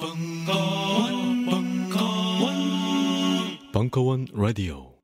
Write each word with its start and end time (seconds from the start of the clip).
벙커원, 0.00 1.46
벙커원, 1.46 2.54
벙커원 3.72 4.26
라디오. 4.32 4.94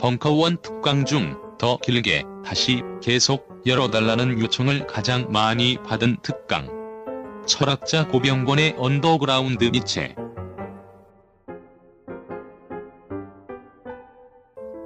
벙커원 0.00 0.56
특강 0.62 1.04
중 1.04 1.50
더 1.60 1.76
길게 1.76 2.24
다시 2.42 2.80
계속 3.02 3.46
열어달라는 3.66 4.40
요청을 4.40 4.86
가장 4.86 5.30
많이 5.30 5.76
받은 5.82 6.16
특강. 6.22 6.66
철학자 7.46 8.08
고병권의 8.08 8.76
언더그라운드 8.78 9.64
니체. 9.64 10.14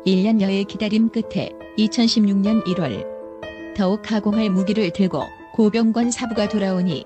1년여의 0.05 0.67
기다림 0.67 1.11
끝에 1.11 1.51
2016년 1.79 2.65
1월 2.67 3.14
더욱 3.75 4.03
가공할 4.03 4.51
무기를 4.51 4.91
들고 4.91 5.23
고병권 5.55 6.11
사부가 6.11 6.49
돌아오니 6.49 7.05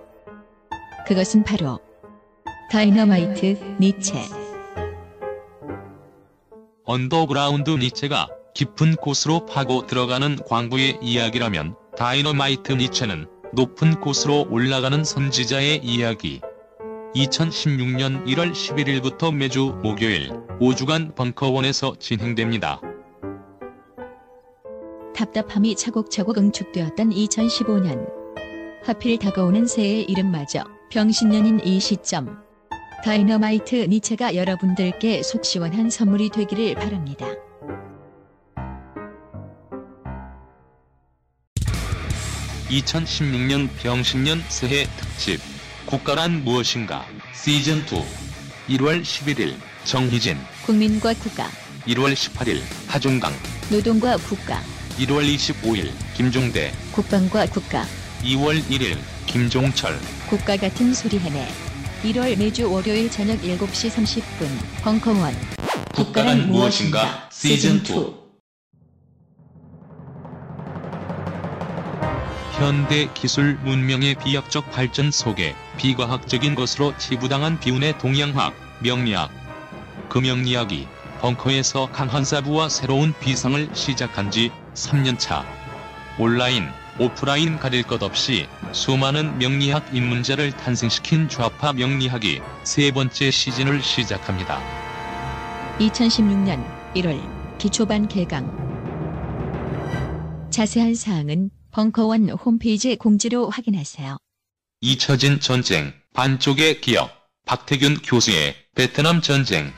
그것은 1.06 1.42
바로 1.44 1.80
다이너마이트 2.70 3.58
니체. 3.80 4.24
언더그라운드 6.84 7.70
니체가 7.70 8.28
깊은 8.54 8.96
곳으로 8.96 9.46
파고 9.46 9.86
들어가는 9.86 10.36
광부의 10.46 10.98
이야기라면 11.00 11.76
다이너마이트 11.96 12.72
니체는 12.72 13.26
높은 13.54 14.00
곳으로 14.00 14.46
올라가는 14.50 15.02
선지자의 15.02 15.78
이야기. 15.82 16.40
2016년 17.14 18.26
1월 18.26 18.52
11일부터 18.52 19.34
매주 19.34 19.78
목요일 19.82 20.30
5주간 20.60 21.14
벙커원에서 21.14 21.96
진행됩니다. 21.98 22.80
답답함이 25.14 25.76
차곡차곡 25.76 26.38
응축되었던 26.38 27.10
2015년. 27.10 28.06
하필 28.84 29.18
다가오는 29.18 29.66
새해의 29.66 30.04
이름마저 30.04 30.64
병신년인 30.90 31.60
이 31.64 31.80
시점. 31.80 32.38
다이너마이트 33.04 33.76
니체가 33.88 34.34
여러분들께 34.34 35.22
속 35.22 35.44
시원한 35.44 35.90
선물이 35.90 36.30
되기를 36.30 36.74
바랍니다. 36.74 37.26
(2016년) 42.70 43.68
병신년 43.80 44.42
새해 44.48 44.84
특집. 44.96 45.40
국가란 45.86 46.44
무엇인가? 46.44 47.06
시즌 47.32 47.78
2 47.78 48.76
1월 48.76 49.00
11일 49.02 49.54
정희진. 49.84 50.36
국민과 50.66 51.14
국가, 51.14 51.48
1월 51.86 52.12
18일 52.12 52.60
하중강. 52.88 53.32
노동과 53.70 54.18
국가, 54.18 54.60
1월 54.98 55.32
25일 55.32 55.92
김종대 56.16 56.72
국방과 56.90 57.46
국가, 57.46 57.84
2월 58.24 58.60
1일 58.64 58.96
김종철. 59.26 59.96
국가 60.28 60.56
같은 60.56 60.92
소리 60.92 61.20
해내. 61.20 61.46
1월 62.02 62.36
매주 62.36 62.68
월요일 62.68 63.08
저녁 63.08 63.40
7시 63.40 63.90
30분 63.90 64.48
벙커원. 64.82 65.34
국가란 65.94 66.50
무엇인가? 66.50 67.28
시즌2 67.30 68.18
현대 72.58 73.08
기술 73.14 73.54
문명의 73.62 74.16
비약적 74.16 74.72
발전 74.72 75.12
속에 75.12 75.54
비과학적인 75.76 76.56
것으로 76.56 76.92
치부당한 76.98 77.60
비운의 77.60 77.98
동양학, 77.98 78.52
명리학. 78.82 79.30
그 80.08 80.18
명리학이 80.18 80.88
벙커에서 81.20 81.90
강한 81.92 82.24
사부와 82.24 82.68
새로운 82.68 83.14
비상을 83.20 83.70
시작한 83.74 84.32
지 84.32 84.50
3년차. 84.86 85.44
온라인, 86.18 86.68
오프라인 86.98 87.58
가릴 87.58 87.82
것 87.84 88.02
없이 88.02 88.48
수많은 88.72 89.38
명리학 89.38 89.94
입문자를 89.94 90.52
탄생시킨 90.52 91.28
좌파 91.28 91.72
명리학이 91.72 92.40
세 92.64 92.90
번째 92.90 93.30
시즌을 93.30 93.82
시작합니다. 93.82 94.60
2016년 95.78 96.64
1월 96.96 97.58
기초반 97.58 98.08
개강 98.08 98.68
자세한 100.50 100.94
사항은 100.94 101.50
벙커원 101.70 102.30
홈페이지 102.30 102.96
공지로 102.96 103.48
확인하세요. 103.48 104.16
잊혀진 104.80 105.38
전쟁, 105.38 105.92
반쪽의 106.14 106.80
기억, 106.80 107.10
박태균 107.46 107.98
교수의 108.02 108.56
베트남 108.74 109.20
전쟁, 109.20 109.72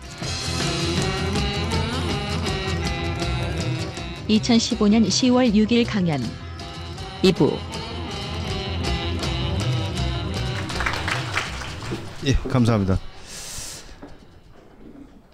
2015년 4.30 5.06
10월 5.06 5.52
6일 5.52 5.84
강연 5.88 6.20
2부 7.22 7.56
예, 12.26 12.34
감사합니다. 12.34 12.98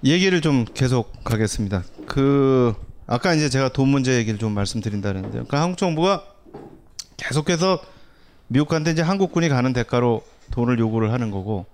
얘기를 0.04 0.40
좀 0.40 0.64
계속 0.72 1.12
가겠습니다. 1.24 1.82
그 2.06 2.74
아까 3.08 3.34
이제 3.34 3.48
제가 3.48 3.70
돈 3.70 3.88
문제 3.88 4.16
얘기를 4.16 4.38
좀 4.38 4.52
말씀드린다는데요. 4.52 5.32
그러니까 5.32 5.60
한국 5.60 5.78
정부가 5.78 6.22
계속해서 7.16 7.80
미국한테 8.46 8.92
이제 8.92 9.02
한국군이 9.02 9.48
가는 9.48 9.72
대가로 9.72 10.22
돈을 10.52 10.78
요구를 10.78 11.12
하는 11.12 11.32
거고 11.32 11.66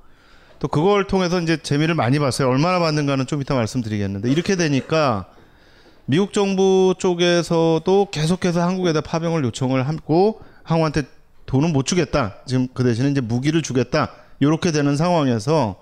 또 0.58 0.68
그걸 0.68 1.06
통해서 1.06 1.40
이제 1.42 1.58
재미를 1.58 1.94
많이 1.94 2.18
봤어요. 2.18 2.48
얼마나 2.48 2.78
받는가는 2.78 3.26
좀 3.26 3.42
이따 3.42 3.54
말씀드리겠는데 3.54 4.30
이렇게 4.30 4.56
되니까 4.56 5.26
미국 6.06 6.32
정부 6.32 6.94
쪽에서도 6.98 8.08
계속해서 8.10 8.62
한국에다 8.62 9.00
파병을 9.02 9.44
요청을 9.44 9.86
하고 9.86 10.40
한국한테 10.64 11.02
돈은 11.46 11.72
못 11.72 11.86
주겠다. 11.86 12.36
지금 12.46 12.66
그 12.74 12.82
대신에 12.82 13.10
이제 13.10 13.20
무기를 13.20 13.62
주겠다. 13.62 14.10
이렇게 14.40 14.72
되는 14.72 14.96
상황에서 14.96 15.76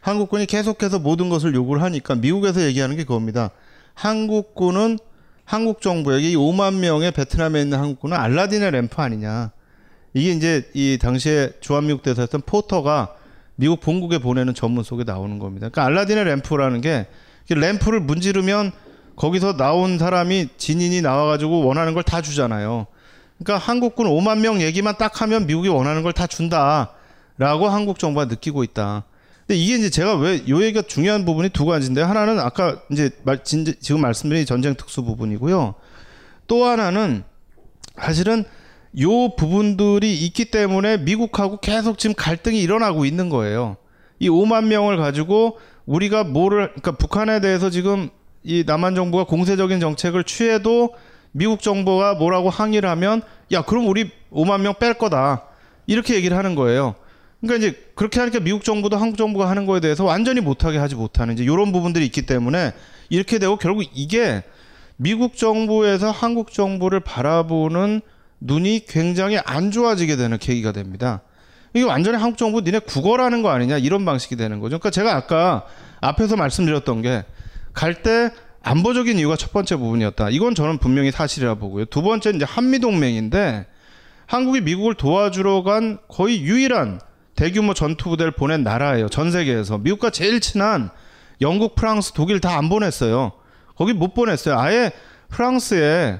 한국군이 0.00 0.46
계속해서 0.46 1.00
모든 1.00 1.28
것을 1.28 1.54
요구를 1.54 1.82
하니까 1.82 2.14
미국에서 2.14 2.62
얘기하는 2.62 2.96
게 2.96 3.02
그겁니다. 3.02 3.50
한국군은 3.94 4.98
한국 5.44 5.80
정부에게 5.80 6.30
이 6.30 6.36
5만 6.36 6.74
명의 6.74 7.10
베트남에 7.10 7.60
있는 7.60 7.78
한국군은 7.78 8.16
알라딘의 8.16 8.70
램프 8.70 9.02
아니냐. 9.02 9.50
이게 10.14 10.30
이제 10.30 10.70
이 10.74 10.98
당시에 11.00 11.52
주한미국 11.60 12.02
대사였던 12.02 12.42
포터가 12.46 13.16
미국 13.56 13.80
본국에 13.80 14.18
보내는 14.18 14.54
전문 14.54 14.84
속에 14.84 15.04
나오는 15.04 15.38
겁니다. 15.38 15.68
그러니까 15.68 15.84
알라딘의 15.86 16.24
램프라는 16.24 16.80
게 16.80 17.06
램프를 17.48 18.00
문지르면 18.00 18.72
거기서 19.16 19.56
나온 19.56 19.98
사람이 19.98 20.48
진인이 20.58 21.00
나와가지고 21.02 21.64
원하는 21.66 21.94
걸 21.94 22.02
다 22.02 22.20
주잖아요. 22.22 22.86
그러니까 23.38 23.64
한국군 23.64 24.06
5만 24.06 24.38
명 24.38 24.60
얘기만 24.60 24.96
딱 24.98 25.20
하면 25.22 25.46
미국이 25.46 25.68
원하는 25.68 26.02
걸 26.02 26.12
다 26.12 26.26
준다라고 26.26 27.68
한국 27.68 27.98
정부가 27.98 28.26
느끼고 28.26 28.62
있다. 28.64 29.04
근데 29.46 29.58
이게 29.60 29.76
이제 29.76 29.90
제가 29.90 30.16
왜 30.16 30.42
요 30.48 30.62
얘기가 30.62 30.82
중요한 30.86 31.24
부분이 31.24 31.50
두 31.50 31.66
가지인데 31.66 32.02
하나는 32.02 32.40
아까 32.40 32.80
이제 32.90 33.10
말, 33.24 33.42
진, 33.44 33.64
지금 33.80 34.00
말씀드린 34.00 34.44
전쟁 34.44 34.74
특수 34.74 35.02
부분이고요. 35.04 35.74
또 36.46 36.64
하나는 36.64 37.24
사실은 38.00 38.44
요 39.00 39.34
부분들이 39.36 40.14
있기 40.24 40.46
때문에 40.46 40.98
미국하고 40.98 41.58
계속 41.58 41.98
지금 41.98 42.14
갈등이 42.14 42.60
일어나고 42.60 43.04
있는 43.04 43.28
거예요. 43.28 43.76
이 44.18 44.28
5만 44.28 44.64
명을 44.66 44.96
가지고 44.96 45.58
우리가 45.84 46.24
뭐를 46.24 46.68
그러니까 46.68 46.92
북한에 46.92 47.40
대해서 47.40 47.68
지금 47.70 48.08
이 48.46 48.62
남한 48.64 48.94
정부가 48.94 49.24
공세적인 49.24 49.80
정책을 49.80 50.22
취해도 50.22 50.94
미국 51.32 51.60
정부가 51.60 52.14
뭐라고 52.14 52.48
항의를 52.48 52.88
하면 52.90 53.22
야 53.50 53.62
그럼 53.62 53.88
우리 53.88 54.10
5만 54.32 54.60
명 54.60 54.74
뺄 54.78 54.94
거다 54.94 55.42
이렇게 55.88 56.14
얘기를 56.14 56.36
하는 56.36 56.54
거예요. 56.54 56.94
그러니까 57.40 57.66
이제 57.66 57.76
그렇게 57.96 58.20
하니까 58.20 58.38
미국 58.38 58.62
정부도 58.62 58.96
한국 58.96 59.18
정부가 59.18 59.50
하는 59.50 59.66
거에 59.66 59.80
대해서 59.80 60.04
완전히 60.04 60.40
못하게 60.40 60.78
하지 60.78 60.94
못하는 60.94 61.34
이제 61.34 61.42
이런 61.42 61.72
부분들이 61.72 62.06
있기 62.06 62.22
때문에 62.22 62.72
이렇게 63.08 63.40
되고 63.40 63.56
결국 63.56 63.84
이게 63.92 64.44
미국 64.96 65.36
정부에서 65.36 66.12
한국 66.12 66.52
정부를 66.52 67.00
바라보는 67.00 68.00
눈이 68.40 68.86
굉장히 68.86 69.38
안 69.44 69.72
좋아지게 69.72 70.14
되는 70.14 70.38
계기가 70.38 70.70
됩니다. 70.70 71.20
이게 71.74 71.84
완전히 71.84 72.16
한국 72.16 72.38
정부 72.38 72.60
니네 72.60 72.78
국어라는 72.80 73.42
거 73.42 73.50
아니냐 73.50 73.78
이런 73.78 74.04
방식이 74.04 74.36
되는 74.36 74.60
거죠. 74.60 74.78
그러니까 74.78 74.90
제가 74.90 75.16
아까 75.16 75.66
앞에서 76.00 76.36
말씀드렸던 76.36 77.02
게 77.02 77.24
갈 77.76 78.02
때 78.02 78.30
안보적인 78.62 79.16
이유가 79.18 79.36
첫 79.36 79.52
번째 79.52 79.76
부분이었다. 79.76 80.30
이건 80.30 80.56
저는 80.56 80.78
분명히 80.78 81.12
사실이라 81.12 81.54
보고요. 81.54 81.84
두 81.84 82.02
번째 82.02 82.30
이제 82.30 82.44
한미 82.44 82.80
동맹인데 82.80 83.66
한국이 84.26 84.60
미국을 84.62 84.94
도와주러 84.94 85.62
간 85.62 85.98
거의 86.08 86.42
유일한 86.42 87.00
대규모 87.36 87.74
전투 87.74 88.08
부대를 88.08 88.32
보낸 88.32 88.64
나라예요. 88.64 89.08
전 89.08 89.30
세계에서 89.30 89.78
미국과 89.78 90.10
제일 90.10 90.40
친한 90.40 90.90
영국, 91.40 91.76
프랑스, 91.76 92.12
독일 92.12 92.40
다 92.40 92.56
안 92.56 92.68
보냈어요. 92.68 93.32
거기 93.76 93.92
못 93.92 94.14
보냈어요. 94.14 94.58
아예 94.58 94.90
프랑스에 95.28 96.18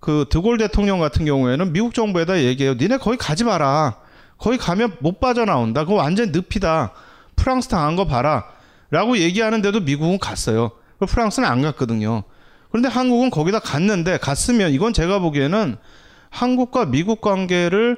그 0.00 0.24
드골 0.30 0.58
대통령 0.58 0.98
같은 0.98 1.24
경우에는 1.26 1.72
미국 1.72 1.94
정부에다 1.94 2.40
얘기해요. 2.42 2.74
니네 2.74 2.96
거기 2.96 3.16
가지 3.18 3.44
마라. 3.44 3.98
거기 4.38 4.56
가면 4.56 4.96
못 5.00 5.20
빠져나온다. 5.20 5.84
그거 5.84 5.96
완전 5.96 6.32
늪이다. 6.32 6.92
프랑스 7.36 7.68
당한 7.68 7.94
거 7.94 8.06
봐라. 8.06 8.46
라고 8.90 9.16
얘기하는데도 9.18 9.80
미국은 9.80 10.18
갔어요. 10.18 10.72
프랑스는 11.06 11.48
안 11.48 11.62
갔거든요. 11.62 12.24
그런데 12.70 12.88
한국은 12.88 13.30
거기다 13.30 13.60
갔는데 13.60 14.18
갔으면 14.18 14.72
이건 14.72 14.92
제가 14.92 15.20
보기에는 15.20 15.76
한국과 16.30 16.86
미국 16.86 17.20
관계를 17.20 17.96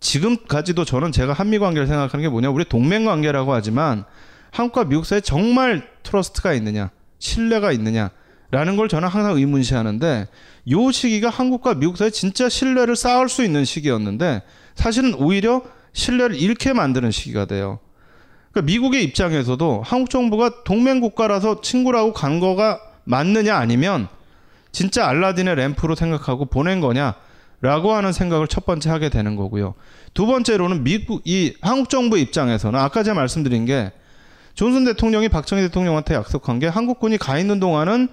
지금까지도 0.00 0.84
저는 0.84 1.12
제가 1.12 1.32
한미 1.32 1.58
관계를 1.58 1.86
생각하는 1.86 2.22
게 2.22 2.28
뭐냐 2.28 2.50
우리 2.50 2.64
동맹 2.64 3.04
관계라고 3.04 3.52
하지만 3.54 4.04
한국과 4.50 4.84
미국 4.84 5.06
사이에 5.06 5.20
정말 5.20 5.88
트러스트가 6.02 6.52
있느냐 6.54 6.90
신뢰가 7.18 7.72
있느냐라는 7.72 8.76
걸 8.76 8.88
저는 8.88 9.08
항상 9.08 9.36
의문시하는데 9.36 10.28
요 10.70 10.90
시기가 10.92 11.30
한국과 11.30 11.74
미국 11.74 11.96
사이에 11.96 12.10
진짜 12.10 12.48
신뢰를 12.48 12.96
쌓을 12.96 13.28
수 13.28 13.42
있는 13.42 13.64
시기였는데 13.64 14.42
사실은 14.74 15.14
오히려 15.14 15.62
신뢰를 15.94 16.36
잃게 16.36 16.72
만드는 16.72 17.10
시기가 17.10 17.46
돼요. 17.46 17.80
그러니까 18.52 18.66
미국의 18.66 19.04
입장에서도 19.04 19.82
한국 19.84 20.10
정부가 20.10 20.64
동맹 20.64 21.00
국가라서 21.00 21.60
친구라고 21.60 22.12
간 22.12 22.40
거가 22.40 22.80
맞느냐 23.04 23.56
아니면 23.56 24.08
진짜 24.72 25.06
알라딘의 25.08 25.54
램프로 25.54 25.94
생각하고 25.94 26.46
보낸 26.46 26.80
거냐 26.80 27.14
라고 27.60 27.92
하는 27.92 28.12
생각을 28.12 28.46
첫 28.46 28.66
번째 28.66 28.90
하게 28.90 29.08
되는 29.08 29.34
거고요. 29.34 29.74
두 30.14 30.26
번째로는 30.26 30.84
미국 30.84 31.22
이 31.24 31.54
한국 31.60 31.90
정부 31.90 32.18
입장에서는 32.18 32.78
아까 32.78 33.02
제가 33.02 33.14
말씀드린 33.14 33.64
게 33.64 33.90
존슨 34.54 34.84
대통령이 34.84 35.28
박정희 35.28 35.62
대통령한테 35.62 36.14
약속한 36.14 36.58
게 36.58 36.66
한국군이 36.66 37.18
가 37.18 37.38
있는 37.38 37.60
동안은 37.60 38.08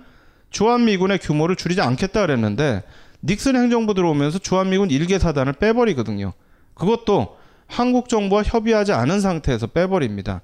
주한미군의 0.49 1.19
규모를 1.19 1.55
줄이지 1.55 1.81
않겠다 1.81 2.21
그랬는데 2.21 2.83
닉슨 3.23 3.55
행정부 3.55 3.93
들어오면서 3.93 4.39
주한미군 4.39 4.91
일개 4.91 5.19
사단을 5.19 5.53
빼버리거든요. 5.53 6.33
그것도 6.73 7.37
한국 7.67 8.09
정부와 8.09 8.43
협의하지 8.43 8.93
않은 8.93 9.21
상태에서 9.21 9.67
빼버립니다. 9.67 10.41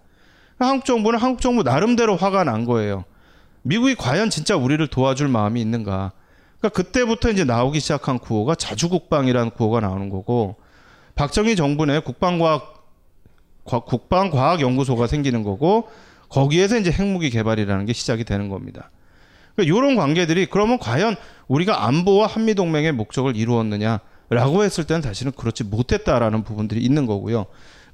한국 0.60 0.86
정부는 0.86 1.20
한국 1.20 1.42
정부 1.42 1.64
나름대로 1.64 2.16
화가 2.16 2.44
난 2.44 2.66
거예요. 2.66 3.04
미국이 3.64 3.96
과연 3.96 4.30
진짜 4.30 4.56
우리를 4.56 4.86
도와줄 4.88 5.28
마음이 5.28 5.62
있는가? 5.62 6.12
그러니까 6.60 6.70
그때부터 6.76 7.30
이제 7.30 7.44
나오기 7.44 7.80
시작한 7.80 8.20
구호가 8.20 8.56
자주국방이라는 8.56 9.52
구호가 9.52 9.80
나오는 9.80 10.10
거고 10.10 10.56
박정희 11.16 11.56
정부 11.56 11.86
내 11.86 12.00
국방과학 12.00 12.86
과- 13.66 13.80
국방과학연구소가 13.82 15.08
생기는 15.08 15.44
거고 15.44 15.90
거기에서 16.30 16.78
이제 16.78 16.92
핵무기 16.92 17.30
개발이라는 17.30 17.86
게 17.86 17.94
시작이 17.94 18.24
되는 18.24 18.50
겁니다. 18.50 18.90
그러니까 19.56 19.76
이런 19.78 19.96
관계들이 19.96 20.46
그러면 20.48 20.80
과연 20.80 21.16
우리가 21.48 21.86
안보와 21.86 22.28
한미 22.28 22.56
동맹의 22.56 22.94
목적을 22.94 23.36
이루었느냐 23.36 24.00
라고 24.32 24.64
했을 24.64 24.86
때는 24.86 25.02
사실은 25.02 25.34
그렇지 25.34 25.66
못했다라는 25.66 26.44
부분들이 26.44 26.82
있는 26.82 27.06
거고요. 27.06 27.48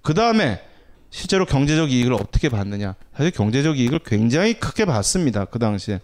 그 0.03 0.13
다음에 0.13 0.61
실제로 1.09 1.45
경제적 1.45 1.91
이익을 1.91 2.13
어떻게 2.13 2.49
받느냐. 2.49 2.93
사실 3.15 3.31
경제적 3.31 3.79
이익을 3.79 3.99
굉장히 4.05 4.53
크게 4.53 4.85
받습니다. 4.85 5.45
그 5.45 5.57
당시에. 5.57 5.99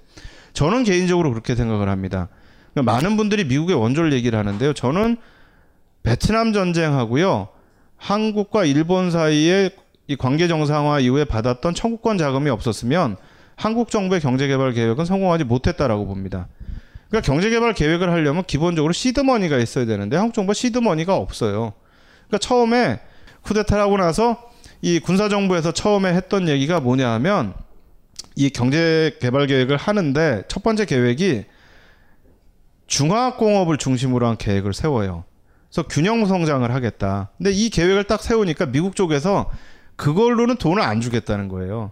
저는 0.54 0.86
개인적으로 0.86 1.30
그렇게 1.30 1.54
생각을 1.54 1.88
합니다. 1.88 2.30
그러니까 2.74 2.92
많은 2.92 3.16
분들이 3.16 3.44
미국의 3.44 3.76
원조를 3.76 4.12
얘기를 4.14 4.38
하는데요. 4.40 4.74
저는 4.74 5.18
베트남 6.02 6.52
전쟁하고요. 6.52 7.50
한국과 7.98 8.66
일본 8.66 9.12
사이에 9.12 9.70
이 10.08 10.16
관계 10.16 10.48
정상화 10.48 11.00
이후에 11.02 11.26
받았던 11.26 11.76
청구권 11.76 12.18
자금이 12.18 12.50
없었으면 12.50 13.18
한국 13.56 13.92
정부의 13.92 14.20
경제개발 14.20 14.74
계획은 14.74 15.06
성공하지 15.06 15.44
못했다라고 15.44 16.08
봅니다. 16.08 16.48
그러니까 17.14 17.32
경제개발 17.32 17.76
계획을 17.76 18.10
하려면 18.10 18.44
기본적으로 18.44 18.92
시드머니가 18.92 19.60
있어야 19.60 19.86
되는데 19.86 20.18
한국 20.18 20.34
정부가 20.34 20.56
시드머니가 20.56 21.16
없어요. 21.16 21.74
그러니까 22.28 22.40
처음에 22.40 23.02
쿠데타를 23.44 23.84
하고 23.84 23.98
나서 23.98 24.50
이 24.82 25.00
군사정부에서 25.00 25.74
처음에 25.74 26.12
했던 26.12 26.50
얘기가 26.50 26.80
뭐냐 26.80 27.08
하면 27.12 27.54
이 28.36 28.50
경제개발 28.50 29.46
계획을 29.46 29.78
하는데 29.78 30.42
첫 30.48 30.64
번째 30.64 30.86
계획이 30.86 31.46
중화학공업을 32.88 33.78
중심으로 33.78 34.26
한 34.26 34.36
계획을 34.36 34.74
세워요. 34.74 35.24
그래서 35.70 35.88
균형 35.88 36.26
성장을 36.26 36.74
하겠다. 36.74 37.30
근데 37.38 37.52
이 37.52 37.70
계획을 37.70 38.06
딱 38.06 38.24
세우니까 38.24 38.72
미국 38.72 38.96
쪽에서 38.96 39.52
그걸로는 39.98 40.56
돈을 40.56 40.82
안 40.82 41.00
주겠다는 41.00 41.48
거예요. 41.48 41.92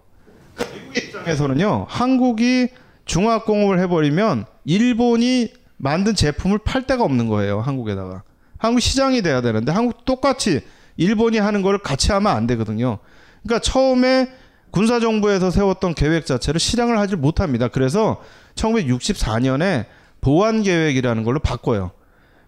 미국의 0.58 1.04
입장에서는요, 1.04 1.86
한국이 1.88 2.70
중화학공업을 3.04 3.78
해버리면 3.78 4.46
일본이 4.64 5.48
만든 5.76 6.14
제품을 6.14 6.58
팔 6.58 6.86
데가 6.86 7.04
없는 7.04 7.28
거예요, 7.28 7.60
한국에다가. 7.60 8.22
한국 8.58 8.80
시장이 8.80 9.22
돼야 9.22 9.40
되는데 9.40 9.72
한국 9.72 10.04
똑같이 10.04 10.60
일본이 10.96 11.38
하는 11.38 11.62
거를 11.62 11.80
같이 11.80 12.12
하면 12.12 12.36
안 12.36 12.46
되거든요. 12.46 12.98
그러니까 13.42 13.60
처음에 13.60 14.28
군사 14.70 15.00
정부에서 15.00 15.50
세웠던 15.50 15.94
계획 15.94 16.26
자체를 16.26 16.60
실행을 16.60 16.98
하지 16.98 17.16
못합니다. 17.16 17.68
그래서 17.68 18.22
1964년에 18.54 19.86
보완 20.20 20.62
계획이라는 20.62 21.24
걸로 21.24 21.40
바꿔요. 21.40 21.90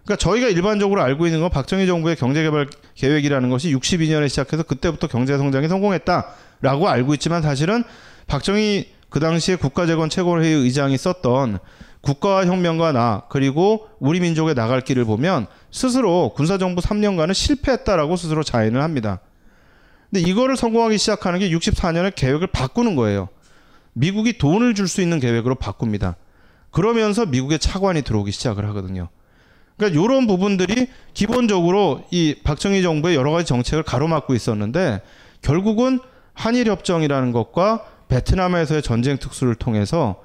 그러니까 0.05 0.15
저희가 0.17 0.47
일반적으로 0.47 1.01
알고 1.01 1.25
있는 1.25 1.41
건 1.41 1.49
박정희 1.49 1.87
정부의 1.87 2.15
경제개발 2.15 2.67
계획이라는 2.95 3.49
것이 3.49 3.73
62년에 3.75 4.29
시작해서 4.29 4.63
그때부터 4.63 5.07
경제 5.07 5.37
성장이 5.37 5.67
성공했다라고 5.67 6.87
알고 6.87 7.13
있지만 7.15 7.41
사실은 7.41 7.83
박정희 8.27 8.87
그 9.09 9.19
당시에 9.19 9.55
국가재건 9.55 10.09
최고회의 10.09 10.55
의장이 10.55 10.97
썼던 10.97 11.59
국가와 12.05 12.45
혁명과 12.45 12.91
나 12.91 13.23
그리고 13.29 13.87
우리 13.99 14.19
민족의 14.19 14.53
나갈 14.53 14.81
길을 14.81 15.05
보면 15.05 15.47
스스로 15.71 16.33
군사정부 16.35 16.81
3년간은 16.81 17.33
실패했다라고 17.33 18.15
스스로 18.15 18.43
자인을 18.43 18.83
합니다. 18.83 19.19
근데 20.11 20.29
이거를 20.29 20.55
성공하기 20.55 20.97
시작하는 20.99 21.39
게 21.39 21.49
64년에 21.49 22.13
계획을 22.15 22.47
바꾸는 22.47 22.95
거예요. 22.95 23.29
미국이 23.93 24.37
돈을 24.37 24.75
줄 24.75 24.87
수 24.87 25.01
있는 25.01 25.19
계획으로 25.19 25.55
바꿉니다. 25.55 26.15
그러면서 26.69 27.25
미국의 27.25 27.57
차관이 27.57 28.03
들어오기 28.03 28.31
시작을 28.31 28.67
하거든요. 28.69 29.09
그러니까 29.75 29.99
이런 29.99 30.27
부분들이 30.27 30.87
기본적으로 31.13 32.03
이 32.11 32.35
박정희 32.43 32.83
정부의 32.83 33.15
여러 33.15 33.31
가지 33.31 33.47
정책을 33.47 33.83
가로막고 33.83 34.35
있었는데 34.35 35.01
결국은 35.41 35.99
한일 36.33 36.67
협정이라는 36.67 37.31
것과 37.31 37.83
베트남에서의 38.09 38.83
전쟁 38.83 39.17
특수를 39.17 39.55
통해서 39.55 40.23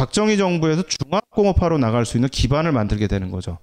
박정희 0.00 0.38
정부에서 0.38 0.82
중화공업화로 0.82 1.76
나갈 1.76 2.06
수 2.06 2.16
있는 2.16 2.30
기반을 2.30 2.72
만들게 2.72 3.06
되는 3.06 3.30
거죠. 3.30 3.58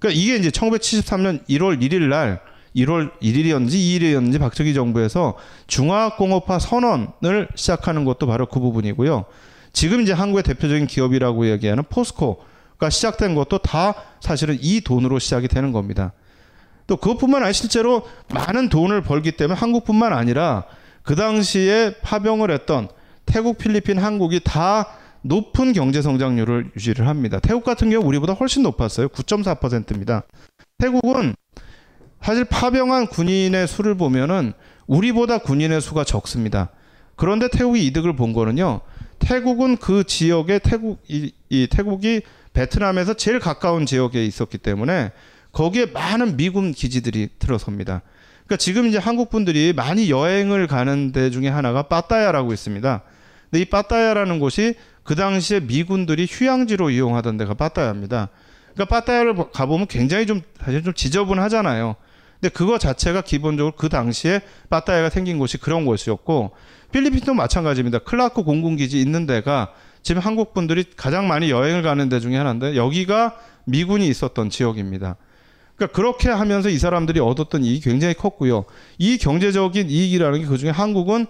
그러니까 0.00 0.20
이게 0.20 0.34
이제 0.34 0.50
1973년 0.50 1.46
1월 1.46 1.80
1일 1.80 2.08
날 2.08 2.40
1월 2.74 3.12
1일이었는지 3.20 3.74
2일이었는지 3.74 4.40
박정희 4.40 4.74
정부에서 4.74 5.36
중화공업화 5.68 6.58
선언을 6.58 7.48
시작하는 7.54 8.04
것도 8.04 8.26
바로 8.26 8.46
그 8.46 8.58
부분이고요. 8.58 9.26
지금 9.72 10.00
이제 10.00 10.12
한국의 10.12 10.42
대표적인 10.42 10.88
기업이라고 10.88 11.48
얘기하는 11.48 11.84
포스코가 11.88 12.90
시작된 12.90 13.36
것도 13.36 13.58
다 13.58 13.94
사실은 14.20 14.58
이 14.60 14.80
돈으로 14.80 15.20
시작이 15.20 15.46
되는 15.46 15.70
겁니다. 15.70 16.12
또 16.88 16.96
그것뿐만 16.96 17.42
아니라 17.42 17.52
실제로 17.52 18.02
많은 18.34 18.68
돈을 18.68 19.02
벌기 19.02 19.30
때문에 19.30 19.56
한국뿐만 19.56 20.12
아니라 20.12 20.64
그 21.04 21.14
당시에 21.14 21.94
파병을 22.02 22.50
했던 22.50 22.88
태국, 23.26 23.58
필리핀, 23.58 23.98
한국이 23.98 24.40
다 24.42 24.88
높은 25.28 25.74
경제 25.74 26.00
성장률을 26.00 26.72
유지를 26.74 27.06
합니다. 27.06 27.38
태국 27.38 27.62
같은 27.62 27.90
경우 27.90 28.04
우리보다 28.04 28.32
훨씬 28.32 28.62
높았어요. 28.62 29.08
9.4%입니다. 29.08 30.22
태국은 30.78 31.34
사실 32.22 32.44
파병한 32.44 33.08
군인의 33.08 33.68
수를 33.68 33.94
보면은 33.94 34.54
우리보다 34.86 35.38
군인의 35.38 35.82
수가 35.82 36.04
적습니다. 36.04 36.70
그런데 37.14 37.48
태국이 37.48 37.86
이득을 37.86 38.16
본 38.16 38.32
거는요. 38.32 38.80
태국은 39.18 39.76
그 39.76 40.04
지역에 40.04 40.60
태국 40.60 41.02
이, 41.08 41.32
이 41.50 41.66
태국이 41.70 42.22
베트남에서 42.54 43.14
제일 43.14 43.38
가까운 43.38 43.84
지역에 43.84 44.24
있었기 44.24 44.58
때문에 44.58 45.12
거기에 45.52 45.86
많은 45.86 46.36
미군 46.36 46.72
기지들이 46.72 47.28
들어섭니다. 47.38 48.02
그러니까 48.46 48.56
지금 48.56 48.86
이제 48.86 48.96
한국 48.96 49.28
분들이 49.28 49.74
많이 49.74 50.10
여행을 50.10 50.66
가는 50.68 51.12
데 51.12 51.30
중에 51.30 51.48
하나가 51.48 51.82
빠따야라고 51.82 52.52
있습니다. 52.54 53.02
근데 53.50 53.62
이 53.62 53.64
빠따야라는 53.66 54.40
곳이 54.40 54.74
그 55.08 55.14
당시에 55.14 55.60
미군들이 55.60 56.26
휴양지로 56.28 56.90
이용하던 56.90 57.38
데가 57.38 57.54
빠따야입니다. 57.54 58.28
그러니까 58.74 58.84
빠따야를 58.94 59.36
가보면 59.54 59.86
굉장히 59.86 60.26
좀 60.26 60.42
사실 60.62 60.84
좀 60.84 60.92
지저분하잖아요. 60.92 61.96
근데 62.38 62.52
그거 62.52 62.76
자체가 62.76 63.22
기본적으로 63.22 63.74
그 63.74 63.88
당시에 63.88 64.42
빠따야가 64.68 65.08
생긴 65.08 65.38
곳이 65.38 65.56
그런 65.56 65.86
곳이었고 65.86 66.50
필리핀도 66.92 67.32
마찬가지입니다. 67.32 68.00
클라크 68.00 68.42
공군기지 68.42 69.00
있는 69.00 69.24
데가 69.24 69.72
지금 70.02 70.20
한국 70.20 70.52
분들이 70.52 70.84
가장 70.94 71.26
많이 71.26 71.50
여행을 71.50 71.80
가는 71.80 72.10
데 72.10 72.20
중에 72.20 72.36
하나인데 72.36 72.76
여기가 72.76 73.34
미군이 73.64 74.06
있었던 74.08 74.50
지역입니다. 74.50 75.16
그러니까 75.76 75.96
그렇게 75.96 76.28
하면서 76.28 76.68
이 76.68 76.76
사람들이 76.76 77.18
얻었던 77.20 77.64
이익이 77.64 77.80
굉장히 77.80 78.12
컸고요. 78.12 78.66
이 78.98 79.16
경제적인 79.16 79.88
이익이라는 79.88 80.40
게 80.40 80.46
그중에 80.46 80.70
한국은 80.70 81.28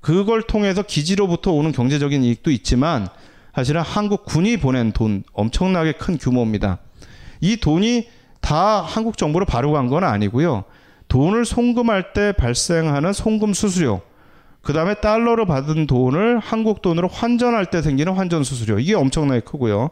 그걸 0.00 0.42
통해서 0.42 0.82
기지로부터 0.82 1.52
오는 1.52 1.72
경제적인 1.72 2.22
이익도 2.22 2.50
있지만 2.50 3.08
사실은 3.54 3.80
한국 3.80 4.24
군이 4.24 4.58
보낸 4.58 4.92
돈 4.92 5.24
엄청나게 5.32 5.92
큰 5.92 6.16
규모입니다. 6.18 6.78
이 7.40 7.56
돈이 7.56 8.08
다 8.40 8.80
한국 8.82 9.16
정부로 9.16 9.44
바로 9.44 9.72
간 9.72 9.88
건 9.88 10.04
아니고요. 10.04 10.64
돈을 11.08 11.44
송금할 11.44 12.12
때 12.12 12.32
발생하는 12.32 13.12
송금 13.12 13.54
수수료, 13.54 14.02
그 14.62 14.72
다음에 14.72 14.94
달러로 14.94 15.46
받은 15.46 15.86
돈을 15.86 16.38
한국 16.38 16.82
돈으로 16.82 17.08
환전할 17.08 17.66
때 17.66 17.80
생기는 17.80 18.12
환전 18.12 18.44
수수료, 18.44 18.78
이게 18.78 18.94
엄청나게 18.94 19.40
크고요. 19.40 19.90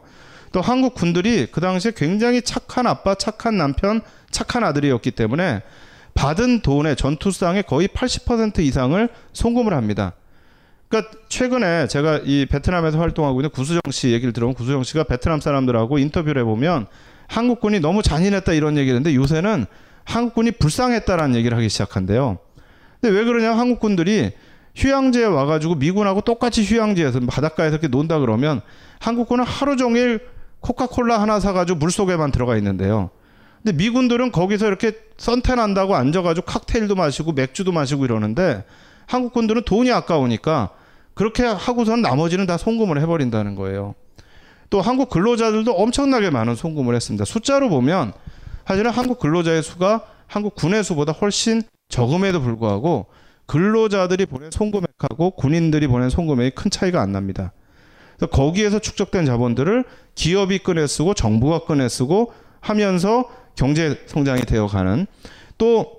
또 0.51 0.61
한국 0.61 0.93
군들이 0.93 1.47
그 1.51 1.59
당시에 1.59 1.91
굉장히 1.95 2.41
착한 2.41 2.87
아빠, 2.87 3.15
착한 3.15 3.57
남편, 3.57 4.01
착한 4.31 4.63
아들이었기 4.63 5.11
때문에 5.11 5.61
받은 6.17 6.61
돈의 6.61 6.95
전투상의 6.95 7.63
거의 7.63 7.87
80% 7.87 8.59
이상을 8.59 9.07
송금을 9.33 9.73
합니다. 9.73 10.13
그러니까 10.89 11.11
최근에 11.29 11.87
제가 11.87 12.21
이 12.25 12.47
베트남에서 12.47 12.97
활동하고 12.97 13.39
있는 13.39 13.51
구수정 13.51 13.81
씨 13.91 14.11
얘기를 14.11 14.33
들어보면 14.33 14.55
구수정 14.55 14.83
씨가 14.83 15.03
베트남 15.03 15.39
사람들하고 15.39 15.99
인터뷰를 15.99 16.41
해보면 16.41 16.87
한국군이 17.27 17.79
너무 17.79 18.01
잔인했다 18.01 18.53
이런 18.53 18.77
얘기를 18.77 18.97
했는데 18.97 19.15
요새는 19.15 19.65
한국군이 20.05 20.51
불쌍했다라는 20.51 21.35
얘기를 21.35 21.55
하기 21.55 21.69
시작한대요. 21.69 22.39
근데 22.99 23.15
왜 23.15 23.23
그러냐 23.23 23.55
한국군들이 23.55 24.31
휴양지에 24.75 25.25
와가지고 25.25 25.75
미군하고 25.75 26.21
똑같이 26.21 26.63
휴양지에서 26.63 27.19
바닷가에서 27.27 27.75
이렇게 27.75 27.89
논다 27.89 28.17
그러면 28.17 28.61
한국군은 28.99 29.43
하루 29.43 29.75
종일 29.77 30.21
코카콜라 30.61 31.21
하나 31.21 31.39
사가지고 31.39 31.77
물 31.77 31.91
속에만 31.91 32.31
들어가 32.31 32.57
있는데요. 32.57 33.11
근데 33.63 33.75
미군들은 33.75 34.31
거기서 34.31 34.67
이렇게 34.67 34.93
선탠 35.17 35.59
한다고 35.59 35.95
앉아가지고 35.95 36.45
칵테일도 36.45 36.95
마시고 36.95 37.33
맥주도 37.33 37.71
마시고 37.71 38.05
이러는데 38.05 38.63
한국군들은 39.07 39.63
돈이 39.63 39.91
아까우니까 39.91 40.71
그렇게 41.13 41.43
하고서는 41.43 42.01
나머지는 42.01 42.45
다 42.45 42.57
송금을 42.57 43.01
해버린다는 43.01 43.55
거예요. 43.55 43.95
또 44.69 44.81
한국 44.81 45.09
근로자들도 45.09 45.71
엄청나게 45.71 46.29
많은 46.29 46.55
송금을 46.55 46.93
했습니다. 46.93 47.25
숫자로 47.25 47.69
보면 47.69 48.13
사실은 48.67 48.91
한국 48.91 49.19
근로자의 49.19 49.63
수가 49.63 50.03
한국 50.27 50.55
군의 50.55 50.83
수보다 50.83 51.13
훨씬 51.13 51.63
적음에도 51.89 52.41
불구하고 52.41 53.07
근로자들이 53.45 54.25
보낸 54.25 54.51
송금액하고 54.51 55.31
군인들이 55.31 55.87
보낸 55.87 56.09
송금액이 56.09 56.51
큰 56.53 56.69
차이가 56.69 57.01
안 57.01 57.13
납니다. 57.13 57.53
그래서 58.17 58.29
거기에서 58.29 58.79
축적된 58.79 59.25
자본들을 59.25 59.85
기업이 60.15 60.59
꺼내 60.59 60.85
쓰고 60.85 61.13
정부가 61.13 61.59
꺼내 61.59 61.87
쓰고 61.87 62.33
하면서 62.59 63.29
경제 63.57 63.99
성장이 64.07 64.43
되어가는 64.43 65.07
또 65.57 65.97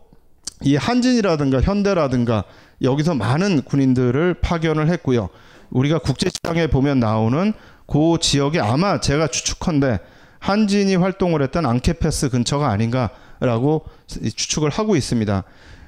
이 0.63 0.77
한진이라든가 0.77 1.61
현대라든가 1.61 2.45
여기서 2.83 3.15
많은 3.15 3.63
군인들을 3.63 4.35
파견을 4.41 4.89
했고요. 4.89 5.29
우리가 5.71 5.99
국제 5.99 6.29
시장에 6.29 6.67
보면 6.67 6.99
나오는 7.01 7.53
그 7.87 8.17
지역이 8.21 8.59
아마 8.61 9.01
제가 9.01 9.29
추측컨대 9.29 10.01
한진이 10.41 10.97
활동을 10.97 11.43
했던 11.43 11.67
앙케패스 11.67 12.31
근처가 12.31 12.69
아닌가라고 12.71 13.85
추측을 14.07 14.71
하고 14.71 14.97
있습니다. 14.97 15.45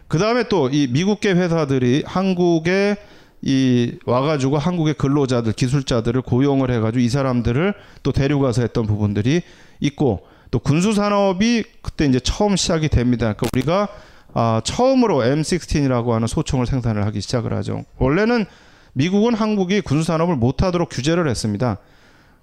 그 0.09 0.19
다음에 0.19 0.45
또 0.45 0.69
이 0.71 0.89
미국계 0.91 1.33
회사들이 1.33 2.05
한국에 2.07 2.97
이 3.43 3.99
와가지고 4.05 4.59
한국의 4.59 4.95
근로자들, 4.95 5.55
기술자들을 5.55 6.23
고용을 6.23 6.71
해가지고 6.71 7.01
이 7.01 7.09
사람들을 7.09 7.75
또 8.03 8.13
데려가서 8.13 8.63
했던 8.63 8.87
부분들이 8.87 9.43
있고 9.81 10.27
또 10.51 10.59
군수 10.59 10.93
산업이 10.93 11.65
그때 11.83 12.07
이제 12.07 12.21
처음 12.21 12.57
시작이 12.57 12.89
됩니다. 12.89 13.35
그러니까 13.35 13.49
우리가 13.53 13.89
아, 14.33 14.61
처음으로 14.65 15.19
M16이라고 15.19 16.11
하는 16.11 16.27
소총을 16.27 16.67
생산을 16.67 17.05
하기 17.07 17.21
시작을 17.21 17.53
하죠. 17.55 17.85
원래는 17.99 18.47
미국은 18.93 19.35
한국이 19.35 19.81
군수 19.81 20.05
산업을 20.05 20.37
못하도록 20.37 20.89
규제를 20.89 21.29
했습니다. 21.29 21.79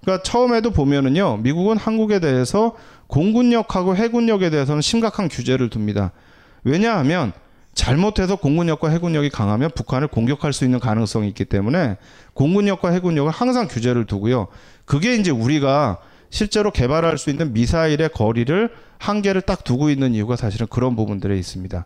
그러니까 0.02 0.22
처음에도 0.22 0.70
보면은요, 0.70 1.38
미국은 1.38 1.76
한국에 1.76 2.20
대해서 2.20 2.74
공군력하고 3.08 3.96
해군력에 3.96 4.50
대해서는 4.50 4.80
심각한 4.80 5.28
규제를 5.28 5.70
둡니다. 5.74 6.12
왜냐하면 6.64 7.32
잘못해서 7.74 8.36
공군력과 8.36 8.90
해군력이 8.90 9.30
강하면 9.30 9.70
북한을 9.74 10.08
공격할 10.08 10.52
수 10.52 10.64
있는 10.64 10.80
가능성이 10.80 11.28
있기 11.28 11.44
때문에 11.44 11.96
공군력과 12.34 12.90
해군력을 12.90 13.30
항상 13.30 13.68
규제를 13.68 14.04
두고요. 14.04 14.48
그게 14.84 15.14
이제 15.14 15.30
우리가 15.30 15.98
실제로 16.30 16.70
개발할 16.70 17.18
수 17.18 17.30
있는 17.30 17.52
미사일의 17.52 18.10
거리를 18.10 18.70
한계를 18.98 19.42
딱 19.42 19.64
두고 19.64 19.90
있는 19.90 20.14
이유가 20.14 20.36
사실은 20.36 20.66
그런 20.68 20.96
부분들에 20.96 21.36
있습니다. 21.38 21.84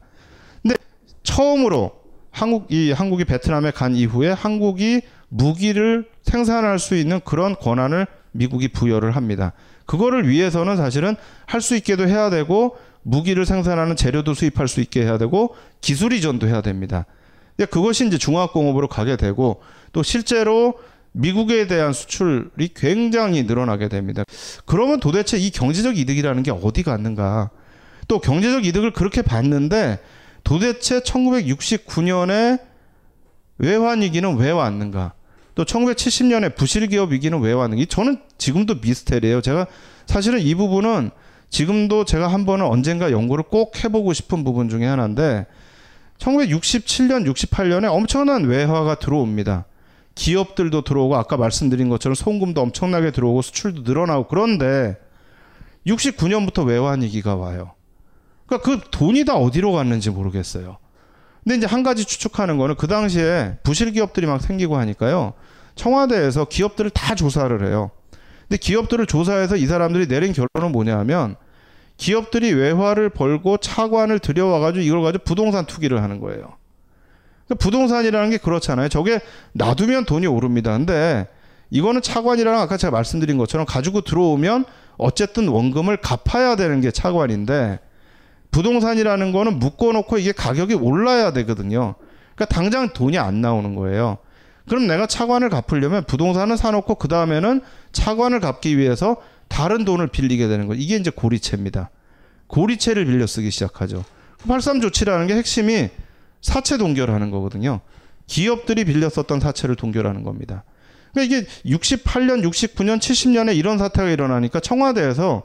근데 0.63 0.77
처음으로 1.23 1.93
한국 2.31 2.67
이 2.71 2.93
한국이 2.93 3.25
베트남에 3.25 3.71
간 3.71 3.95
이후에 3.95 4.31
한국이 4.31 5.03
무기를 5.29 6.09
생산할 6.23 6.79
수 6.79 6.97
있는 6.97 7.21
그런 7.25 7.55
권한을 7.55 8.07
미국이 8.33 8.69
부여를 8.69 9.15
합니다. 9.15 9.53
그거를 9.87 10.29
위해서는 10.29 10.77
사실은 10.77 11.17
할 11.47 11.61
수 11.61 11.77
있게도 11.77 12.09
해야 12.09 12.31
되고 12.31 12.77
무기를 13.03 13.45
생산하는 13.45 13.97
재료도 13.97 14.35
수입할 14.35 14.69
수 14.69 14.81
있게 14.81 15.03
해야 15.03 15.19
되고 15.19 15.55
기술 15.81 16.13
이전도 16.13 16.49
해야 16.49 16.63
됩니다. 16.63 17.05
그것이 17.71 18.07
이제 18.07 18.17
중화공업으로 18.17 18.89
가게 18.89 19.17
되고 19.17 19.61
또 19.93 20.03
실제로 20.03 20.75
미국에 21.13 21.67
대한 21.67 21.93
수출이 21.93 22.71
굉장히 22.75 23.43
늘어나게 23.45 23.89
됩니다. 23.89 24.25
그러면 24.65 24.99
도대체 25.01 25.39
이 25.39 25.51
경제적 25.51 25.99
이득이라는 25.99 26.43
게 26.43 26.51
어디 26.51 26.83
갔는가? 26.83 27.51
또 28.09 28.19
경제적 28.19 28.65
이득을 28.65 28.93
그렇게 28.93 29.23
봤는데 29.23 29.99
도대체 30.45 31.01
1969년에 31.01 32.61
외환 33.59 34.03
위기는 34.03 34.37
왜 34.37 34.51
왔는가? 34.51 35.13
또 35.55 35.65
1970년에 35.65 36.57
부실 36.57 36.87
기업 36.89 37.13
위기는 37.13 37.39
왜 37.41 37.53
왔는가? 37.53 37.85
저는 37.89 38.19
지금도 38.39 38.77
미스테리예요. 38.77 39.43
제가 39.43 39.67
사실은 40.07 40.41
이 40.41 40.55
부분은 40.55 41.11
지금도 41.51 42.07
제가 42.07 42.29
한 42.29 42.47
번은 42.47 42.65
언젠가 42.65 43.13
연구를 43.13 43.45
꼭 43.45 43.85
해보고 43.85 44.15
싶은 44.15 44.43
부분 44.43 44.71
중에 44.71 44.87
하나인데 44.87 45.47
1967년, 46.19 47.31
68년에 47.31 47.93
엄청난 47.93 48.45
외화가 48.45 48.95
들어옵니다. 48.95 49.67
기업들도 50.15 50.83
들어오고 50.83 51.17
아까 51.17 51.37
말씀드린 51.37 51.89
것처럼 51.89 52.15
송금도 52.15 52.61
엄청나게 52.61 53.11
들어오고 53.13 53.43
수출도 53.43 53.83
늘어나고 53.83 54.29
그런데 54.29 54.97
69년부터 55.87 56.67
외환 56.67 57.03
위기가 57.03 57.35
와요. 57.35 57.73
그러니까 58.47 58.71
그 58.71 58.81
돈이 58.91 59.25
다 59.25 59.37
어디로 59.37 59.73
갔는지 59.73 60.11
모르겠어요. 60.11 60.77
근데 61.43 61.57
이제 61.57 61.67
한 61.67 61.83
가지 61.83 62.05
추측하는 62.05 62.57
거는 62.57 62.77
그 62.77 62.87
당시에 62.87 63.57
부실 63.63 63.93
기업들이 63.93 64.27
막 64.27 64.41
생기고 64.41 64.77
하니까요. 64.77 65.33
청와대에서 65.75 66.45
기업들을 66.45 66.91
다 66.91 67.15
조사를 67.15 67.67
해요. 67.67 67.91
근데 68.43 68.59
기업들을 68.59 69.07
조사해서 69.07 69.57
이 69.57 69.67
사람들이 69.67 70.07
내린 70.07 70.33
결론은 70.33 70.73
뭐냐 70.73 70.99
하면 71.01 71.37
기업들이 71.97 72.53
외화를 72.53 73.11
벌고 73.11 73.59
차관을 73.59 74.19
들여와가지고 74.19 74.85
이걸 74.85 75.03
가지고 75.03 75.25
부동산 75.25 75.67
투기를 75.67 76.03
하는 76.03 76.21
거예요. 76.21 76.57
그러니까 77.47 77.63
부동산이라는 77.63 78.31
게 78.31 78.39
그렇잖아요. 78.39 78.89
저게 78.89 79.21
놔두면 79.53 80.05
돈이 80.05 80.27
오릅니다. 80.27 80.73
근데 80.73 81.27
이거는 81.71 82.03
차관이라는 82.03 82.59
아까 82.59 82.77
제가 82.77 82.91
말씀드린 82.91 83.39
것처럼 83.39 83.67
가지고 83.67 84.03
들어오면 84.03 84.65
어쨌든 84.99 85.49
원금을 85.49 85.99
갚아야 85.99 86.57
되는 86.57 86.81
게 86.81 86.91
차관인데 86.91 87.81
부동산이라는 88.51 89.33
거는 89.33 89.59
묶어놓고 89.59 90.19
이게 90.19 90.33
가격이 90.33 90.75
올라야 90.75 91.33
되거든요. 91.33 91.95
그러니까 92.35 92.55
당장 92.55 92.93
돈이 92.93 93.19
안 93.19 93.41
나오는 93.41 93.75
거예요. 93.75 94.19
그럼 94.69 94.87
내가 94.87 95.07
차관을 95.07 95.49
갚으려면 95.49 96.05
부동산을 96.05 96.57
사놓고 96.57 96.97
그 96.97 97.09
다음에는 97.09 97.63
차관을 97.93 98.41
갚기 98.41 98.79
위해서 98.79 99.17
다른 99.49 99.85
돈을 99.85 100.09
빌리게 100.09 100.49
되는 100.49 100.67
거예요. 100.67 100.81
이게 100.81 100.97
이제 100.97 101.11
고리채입니다. 101.11 101.91
고리채를 102.47 103.07
빌려 103.07 103.27
쓰기 103.27 103.51
시작하죠. 103.51 104.05
83 104.47 104.81
조치라는 104.81 105.27
게 105.27 105.37
핵심이 105.37 105.89
사채 106.43 106.77
동결하는 106.77 107.31
거거든요. 107.31 107.81
기업들이 108.27 108.85
빌렸었던 108.85 109.41
사채를 109.41 109.77
동결하는 109.77 110.23
겁니다. 110.23 110.65
그러니까 111.13 111.37
이게 111.37 111.47
68년, 111.65 112.43
69년, 112.43 112.99
70년에 112.99 113.57
이런 113.57 113.79
사태가 113.79 114.11
일어나니까 114.11 114.61
청와대에서 114.61 115.43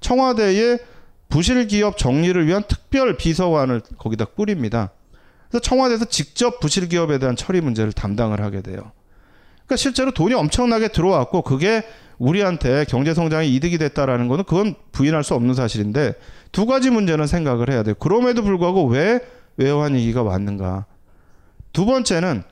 청와대의 0.00 0.78
부실 1.28 1.66
기업 1.68 1.96
정리를 1.96 2.46
위한 2.46 2.64
특별 2.66 3.16
비서관을 3.16 3.82
거기다 3.98 4.24
꾸립니다. 4.24 4.90
그래서 5.48 5.62
청와대에서 5.62 6.06
직접 6.06 6.60
부실 6.60 6.88
기업에 6.88 7.18
대한 7.18 7.36
처리 7.36 7.60
문제를 7.60 7.92
담당을 7.92 8.40
하게 8.40 8.62
돼요. 8.62 8.92
그러니까 9.66 9.76
실제로 9.76 10.10
돈이 10.10 10.34
엄청나게 10.34 10.88
들어왔고 10.88 11.42
그게 11.42 11.84
우리한테 12.18 12.84
경제 12.88 13.14
성장에 13.14 13.46
이득이 13.46 13.78
됐다라는 13.78 14.28
거는 14.28 14.44
그건 14.44 14.74
부인할 14.92 15.22
수 15.24 15.34
없는 15.34 15.54
사실인데 15.54 16.14
두 16.52 16.66
가지 16.66 16.90
문제는 16.90 17.26
생각을 17.26 17.70
해야 17.70 17.82
돼요. 17.82 17.94
그럼에도 17.98 18.42
불구하고 18.42 18.86
왜 18.86 19.20
외환 19.60 19.94
위기가 19.94 20.22
왔는가? 20.22 20.86
두 21.72 21.84
번째는 21.84 22.42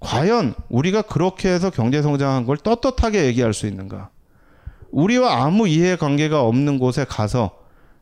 과연 0.00 0.54
우리가 0.70 1.02
그렇게 1.02 1.50
해서 1.50 1.70
경제 1.70 2.00
성장한 2.00 2.46
걸 2.46 2.56
떳떳하게 2.56 3.26
얘기할 3.26 3.52
수 3.52 3.66
있는가? 3.66 4.10
우리와 4.90 5.44
아무 5.44 5.68
이해 5.68 5.96
관계가 5.96 6.42
없는 6.42 6.78
곳에 6.78 7.04
가서 7.04 7.58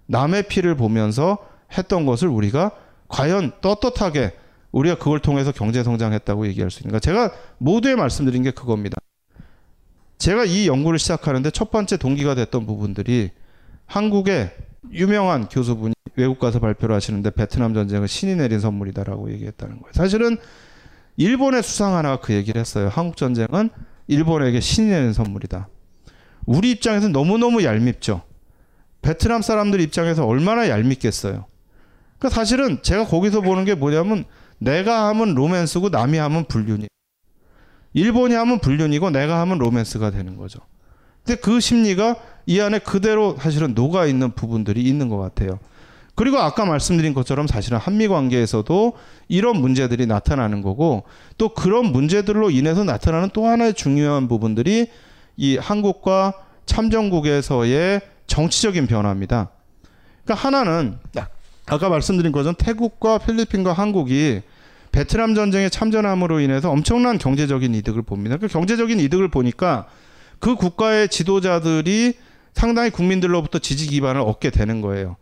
남의 0.07 0.45
피를 0.45 0.77
보면서 0.77 1.39
했던 1.77 2.07
것을 2.07 2.29
우리가 2.29 2.71
과연 3.09 3.53
떳떳하게 3.61 4.33
우리가 4.71 4.97
그걸 4.97 5.19
통해서 5.19 5.53
경제 5.53 5.83
성장했다고 5.83 6.47
얘기할 6.47 6.71
수 6.71 6.81
있는가? 6.81 7.01
제가 7.01 7.33
모두에 7.59 7.97
말씀드린 7.97 8.43
게 8.43 8.53
그겁니다. 8.53 8.97
제가 10.19 10.45
이 10.45 10.69
연구를 10.69 11.01
시작하는데 11.01 11.51
첫 11.51 11.73
번째 11.73 11.97
동기가 11.97 12.37
됐던 12.37 12.65
부분들이 12.67 13.31
한국의 13.87 14.53
유명한 14.93 15.49
교수분이 15.49 15.95
외국 16.17 16.39
가서 16.39 16.59
발표를 16.61 16.95
하시는데 16.95 17.31
베트남 17.31 17.75
전쟁은 17.75 18.07
신이 18.07 18.37
내린 18.37 18.61
선물이다라고 18.61 19.33
얘기했다는 19.33 19.81
거예요. 19.81 19.93
사실은 19.93 20.37
일본의 21.17 21.63
수상 21.63 21.97
하나가 21.97 22.21
그 22.21 22.33
얘기를 22.35 22.61
했어요. 22.61 22.89
한국 22.93 23.17
전쟁은 23.17 23.71
일본에게 24.09 24.61
신이 24.61 24.89
내린 24.91 25.13
선물이다. 25.13 25.69
우리 26.47 26.71
입장에서 26.71 27.09
너무너무 27.09 27.65
얄밉죠. 27.65 28.23
베트남 29.01 29.43
사람들 29.43 29.81
입장에서 29.81 30.27
얼마나 30.27 30.69
얄밉겠어요. 30.69 31.47
그러니까 32.19 32.29
사실은 32.35 32.83
제가 32.83 33.07
거기서 33.07 33.41
보는 33.41 33.65
게 33.65 33.75
뭐냐면 33.75 34.25
내가 34.59 35.09
하면 35.09 35.35
로맨스고 35.35 35.89
남이 35.89 36.19
하면 36.19 36.45
불륜이. 36.45 36.87
일본이 37.95 38.35
하면 38.35 38.61
불륜이고 38.61 39.11
내가 39.11 39.41
하면 39.41 39.59
로맨스가 39.59 40.11
되는 40.11 40.37
거죠. 40.37 40.61
근데 41.25 41.41
그 41.41 41.61
심리가 41.61 42.17
이 42.47 42.61
안에 42.61 42.79
그대로 42.79 43.37
사실은 43.39 43.75
녹아 43.75 44.07
있는 44.07 44.33
부분들이 44.33 44.83
있는 44.83 45.09
것 45.09 45.19
같아요. 45.19 45.59
그리고 46.15 46.39
아까 46.39 46.67
말씀드린 46.67 47.15
것처럼 47.15 47.47
사실은 47.47 47.79
한미 47.79 48.07
관계에서도 48.07 48.93
이런 49.29 49.61
문제들이 49.61 50.07
나타나는 50.07 50.63
거고 50.63 51.05
또 51.39 51.49
그런 51.51 51.87
문제들로 51.87 52.51
인해서 52.51 52.85
나타나는 52.85 53.31
또 53.33 53.47
하나의 53.47 53.75
중요한 53.75 54.29
부분들이 54.29 54.89
이 55.37 55.57
한국과 55.57 56.35
참전국에서의 56.67 58.03
정치적인 58.27 58.87
변화입니다. 58.87 59.51
그러니까 60.25 60.47
하나는 60.47 60.99
아까 61.67 61.89
말씀드린 61.89 62.33
것처럼 62.33 62.55
태국과 62.59 63.19
필리핀과 63.19 63.73
한국이 63.73 64.43
베트남 64.91 65.35
전쟁에 65.35 65.71
참전함으로 65.71 66.41
인해서 66.41 66.71
엄청난 66.71 67.17
경제적인 67.17 67.75
이득을 67.75 68.03
봅니다. 68.03 68.37
그 68.37 68.47
경제적인 68.47 69.01
이득을 69.01 69.29
보니까 69.29 69.87
그 70.39 70.55
국가의 70.55 71.09
지도자들이 71.09 72.15
상당히 72.53 72.91
국민들로부터 72.91 73.59
지지 73.59 73.87
기반을 73.87 74.21
얻게 74.21 74.51
되는 74.51 74.83
거예요. 74.83 75.17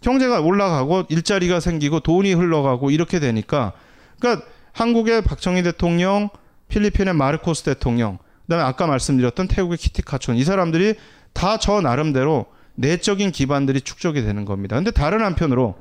경제가 0.00 0.40
올라가고 0.40 1.04
일자리가 1.08 1.60
생기고 1.60 2.00
돈이 2.00 2.34
흘러가고 2.34 2.90
이렇게 2.90 3.18
되니까 3.18 3.72
그러니까 4.18 4.46
한국의 4.72 5.22
박정희 5.22 5.62
대통령, 5.62 6.28
필리핀의 6.68 7.14
마르코스 7.14 7.62
대통령, 7.62 8.18
그다음에 8.42 8.62
아까 8.62 8.86
말씀드렸던 8.86 9.48
태국의 9.48 9.78
키티카촌 9.78 10.36
이 10.36 10.44
사람들이 10.44 10.94
다 11.32 11.58
저 11.58 11.80
나름대로 11.80 12.46
내적인 12.76 13.32
기반들이 13.32 13.80
축적이 13.80 14.22
되는 14.22 14.44
겁니다. 14.44 14.76
근데 14.76 14.90
다른 14.90 15.22
한편으로 15.22 15.76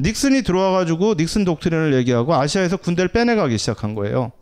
닉슨이 0.00 0.42
들어와 0.42 0.72
가지고 0.72 1.14
닉슨 1.16 1.44
독트린을 1.44 1.94
얘기하고 1.94 2.34
아시아에서 2.34 2.76
군대를 2.76 3.08
빼내가기 3.08 3.58
시작한 3.58 3.94
거예요. 3.94 4.32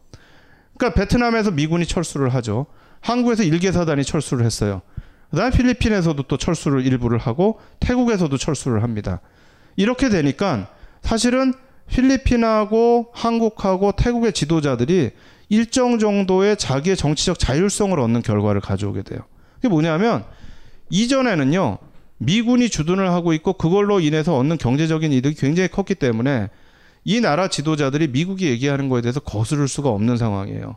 그러니까 0.76 0.98
베트남에서 0.98 1.50
미군이 1.50 1.86
철수를 1.86 2.32
하죠. 2.34 2.66
한국에서 3.00 3.42
일개 3.42 3.70
사단이 3.72 4.04
철수를 4.04 4.44
했어요. 4.46 4.80
그다음에 5.30 5.50
필리핀에서도 5.50 6.22
또 6.24 6.36
철수를 6.36 6.84
일부를 6.86 7.18
하고 7.18 7.60
태국에서도 7.78 8.36
철수를 8.36 8.82
합니다. 8.82 9.20
이렇게 9.76 10.08
되니까 10.08 10.68
사실은 11.02 11.54
필리핀하고 11.88 13.08
한국하고 13.12 13.92
태국의 13.92 14.32
지도자들이 14.32 15.10
일정 15.48 15.98
정도의 15.98 16.56
자기의 16.56 16.96
정치적 16.96 17.38
자율성을 17.38 17.98
얻는 17.98 18.22
결과를 18.22 18.60
가져오게 18.60 19.02
돼요. 19.02 19.20
그게 19.56 19.68
뭐냐면 19.68 20.24
이전에는요. 20.90 21.78
미군이 22.18 22.68
주둔을 22.68 23.10
하고 23.10 23.32
있고 23.32 23.54
그걸로 23.54 23.98
인해서 23.98 24.36
얻는 24.36 24.58
경제적인 24.58 25.12
이득이 25.12 25.36
굉장히 25.36 25.68
컸기 25.68 25.94
때문에 25.94 26.48
이 27.04 27.20
나라 27.20 27.48
지도자들이 27.48 28.08
미국이 28.08 28.46
얘기하는 28.46 28.88
거에 28.88 29.00
대해서 29.00 29.20
거스를 29.20 29.68
수가 29.68 29.88
없는 29.88 30.16
상황이에요. 30.18 30.76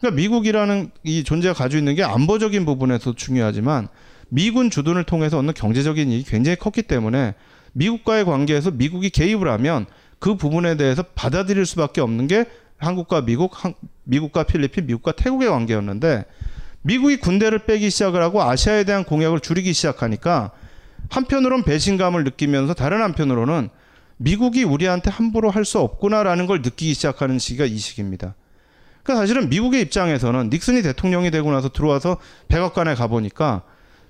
그러니까 0.00 0.16
미국이라는 0.16 0.90
이 1.04 1.24
존재가 1.24 1.54
가지고 1.54 1.78
있는 1.78 1.94
게 1.94 2.02
안보적인 2.02 2.64
부분에서 2.64 3.14
중요하지만 3.14 3.88
미군 4.30 4.70
주둔을 4.70 5.04
통해서 5.04 5.38
얻는 5.38 5.54
경제적인 5.54 6.10
이익이 6.10 6.30
굉장히 6.30 6.56
컸기 6.56 6.82
때문에 6.82 7.34
미국과의 7.72 8.24
관계에서 8.24 8.70
미국이 8.70 9.10
개입을 9.10 9.48
하면 9.48 9.86
그 10.18 10.36
부분에 10.36 10.76
대해서 10.76 11.02
받아들일 11.02 11.66
수밖에 11.66 12.00
없는 12.00 12.26
게 12.26 12.46
한국과 12.78 13.22
미국, 13.22 13.64
한, 13.64 13.74
미국과 14.04 14.44
필리핀, 14.44 14.86
미국과 14.86 15.12
태국의 15.12 15.48
관계였는데 15.48 16.24
미국이 16.82 17.18
군대를 17.18 17.60
빼기 17.66 17.90
시작을 17.90 18.22
하고 18.22 18.42
아시아에 18.42 18.84
대한 18.84 19.04
공약을 19.04 19.40
줄이기 19.40 19.74
시작하니까 19.74 20.52
한편으로는 21.10 21.64
배신감을 21.64 22.24
느끼면서 22.24 22.72
다른 22.72 23.02
한편으로는 23.02 23.68
미국이 24.16 24.64
우리한테 24.64 25.10
함부로 25.10 25.50
할 25.50 25.64
수 25.64 25.78
없구나라는 25.78 26.46
걸 26.46 26.62
느끼기 26.62 26.94
시작하는 26.94 27.38
시기가 27.38 27.66
이 27.66 27.76
시기입니다. 27.76 28.34
그러니까 29.02 29.22
사실은 29.22 29.48
미국의 29.48 29.82
입장에서는 29.82 30.50
닉슨이 30.50 30.82
대통령이 30.82 31.30
되고 31.30 31.50
나서 31.50 31.68
들어와서 31.70 32.18
백악관에 32.48 32.94
가보니까 32.94 33.62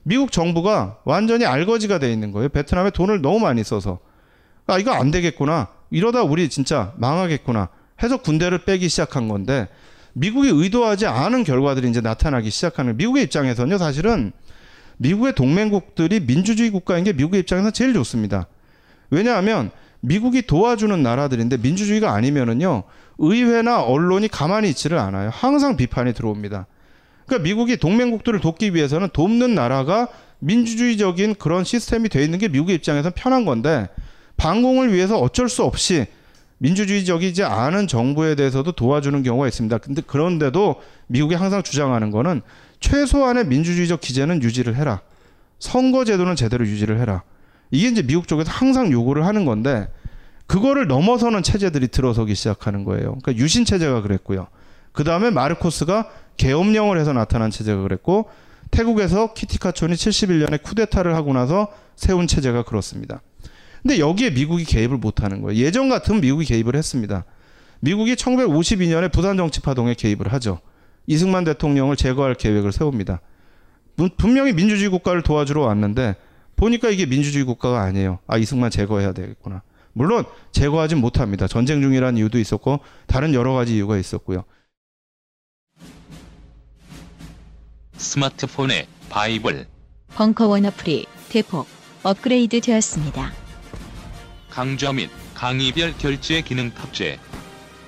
미국 0.02 0.32
정부가 0.32 0.98
완전히 1.04 1.44
알거지가 1.44 1.98
돼 1.98 2.12
있는 2.12 2.32
거예요. 2.32 2.48
베트남에 2.48 2.90
돈을 2.90 3.22
너무 3.22 3.38
많이 3.38 3.62
써서. 3.62 3.98
아, 4.66 4.78
이거 4.78 4.92
안 4.92 5.10
되겠구나. 5.10 5.68
이러다 5.90 6.22
우리 6.22 6.48
진짜 6.48 6.92
망하겠구나. 6.96 7.68
해서 8.02 8.16
군대를 8.16 8.64
빼기 8.64 8.88
시작한 8.88 9.28
건데 9.28 9.68
미국이 10.12 10.48
의도하지 10.48 11.06
않은 11.06 11.44
결과들이 11.44 11.88
이제 11.88 12.00
나타나기 12.00 12.50
시작하는 12.50 12.96
미국의 12.96 13.24
입장에서는요, 13.24 13.78
사실은 13.78 14.32
미국의 14.96 15.34
동맹국들이 15.34 16.20
민주주의 16.20 16.70
국가인 16.70 17.04
게 17.04 17.12
미국의 17.12 17.40
입장에서 17.40 17.70
제일 17.70 17.92
좋습니다. 17.94 18.46
왜냐하면 19.10 19.70
미국이 20.00 20.42
도와주는 20.42 21.02
나라들인데 21.02 21.58
민주주의가 21.58 22.12
아니면은요, 22.12 22.84
의회나 23.20 23.82
언론이 23.82 24.28
가만히 24.28 24.70
있지를 24.70 24.98
않아요. 24.98 25.30
항상 25.32 25.76
비판이 25.76 26.14
들어옵니다. 26.14 26.66
그러니까 27.26 27.44
미국이 27.44 27.76
동맹국들을 27.76 28.40
돕기 28.40 28.74
위해서는 28.74 29.10
돕는 29.12 29.54
나라가 29.54 30.08
민주주의적인 30.40 31.34
그런 31.36 31.64
시스템이 31.64 32.08
돼 32.08 32.24
있는 32.24 32.38
게 32.38 32.48
미국의 32.48 32.74
입장에서 32.76 33.10
편한 33.14 33.44
건데 33.44 33.88
방공을 34.38 34.92
위해서 34.92 35.18
어쩔 35.18 35.48
수 35.48 35.62
없이 35.62 36.06
민주주의적이지 36.58 37.44
않은 37.44 37.86
정부에 37.86 38.34
대해서도 38.34 38.72
도와주는 38.72 39.22
경우가 39.22 39.46
있습니다. 39.48 39.78
근데 39.78 40.02
그런데도 40.04 40.80
미국이 41.06 41.34
항상 41.34 41.62
주장하는 41.62 42.10
거는 42.10 42.40
최소한의 42.80 43.46
민주주의적 43.46 44.00
기제는 44.00 44.42
유지를 44.42 44.76
해라. 44.76 45.00
선거 45.58 46.06
제도는 46.06 46.36
제대로 46.36 46.66
유지를 46.66 46.98
해라. 46.98 47.22
이게 47.70 47.88
이제 47.88 48.02
미국 48.02 48.26
쪽에서 48.26 48.50
항상 48.50 48.90
요구를 48.90 49.26
하는 49.26 49.44
건데 49.44 49.88
그거를 50.50 50.88
넘어서는 50.88 51.44
체제들이 51.44 51.86
들어서기 51.86 52.34
시작하는 52.34 52.82
거예요. 52.82 53.16
그러니까 53.22 53.36
유신 53.36 53.64
체제가 53.64 54.02
그랬고요. 54.02 54.48
그 54.90 55.04
다음에 55.04 55.30
마르코스가 55.30 56.10
계엄령을 56.38 56.98
해서 56.98 57.12
나타난 57.12 57.52
체제가 57.52 57.82
그랬고 57.82 58.28
태국에서 58.72 59.32
키티카촌이 59.32 59.94
71년에 59.94 60.60
쿠데타를 60.60 61.14
하고 61.14 61.32
나서 61.32 61.68
세운 61.94 62.26
체제가 62.26 62.64
그렇습니다. 62.64 63.22
근데 63.80 64.00
여기에 64.00 64.30
미국이 64.30 64.64
개입을 64.64 64.96
못하는 64.98 65.40
거예요. 65.40 65.56
예전 65.64 65.88
같으면 65.88 66.20
미국이 66.20 66.44
개입을 66.46 66.74
했습니다. 66.74 67.24
미국이 67.78 68.16
1952년에 68.16 69.12
부산 69.12 69.36
정치 69.36 69.60
파동에 69.60 69.94
개입을 69.94 70.32
하죠. 70.32 70.58
이승만 71.06 71.44
대통령을 71.44 71.94
제거할 71.94 72.34
계획을 72.34 72.72
세웁니다. 72.72 73.20
분명히 74.18 74.52
민주주의 74.52 74.90
국가를 74.90 75.22
도와주러 75.22 75.60
왔는데 75.60 76.16
보니까 76.56 76.90
이게 76.90 77.06
민주주의 77.06 77.44
국가가 77.44 77.82
아니에요. 77.82 78.18
아 78.26 78.36
이승만 78.36 78.72
제거해야 78.72 79.12
되겠구나. 79.12 79.62
물론 79.92 80.24
제거하진 80.52 80.98
못합니다. 80.98 81.46
전쟁 81.46 81.80
중이라는 81.82 82.18
이유도 82.18 82.38
있었고 82.38 82.80
다른 83.06 83.34
여러 83.34 83.52
가지 83.52 83.74
이유가 83.74 83.96
있었고요. 83.98 84.44
스마트폰에 87.96 88.86
바이블, 89.10 89.66
벙커원 90.14 90.64
어플이 90.66 91.06
대폭 91.28 91.66
업그레이드 92.02 92.60
되었습니다. 92.60 93.32
강좌 94.48 94.92
및 94.92 95.10
강의별 95.34 95.98
결제 95.98 96.40
기능 96.40 96.70
탑재. 96.70 97.18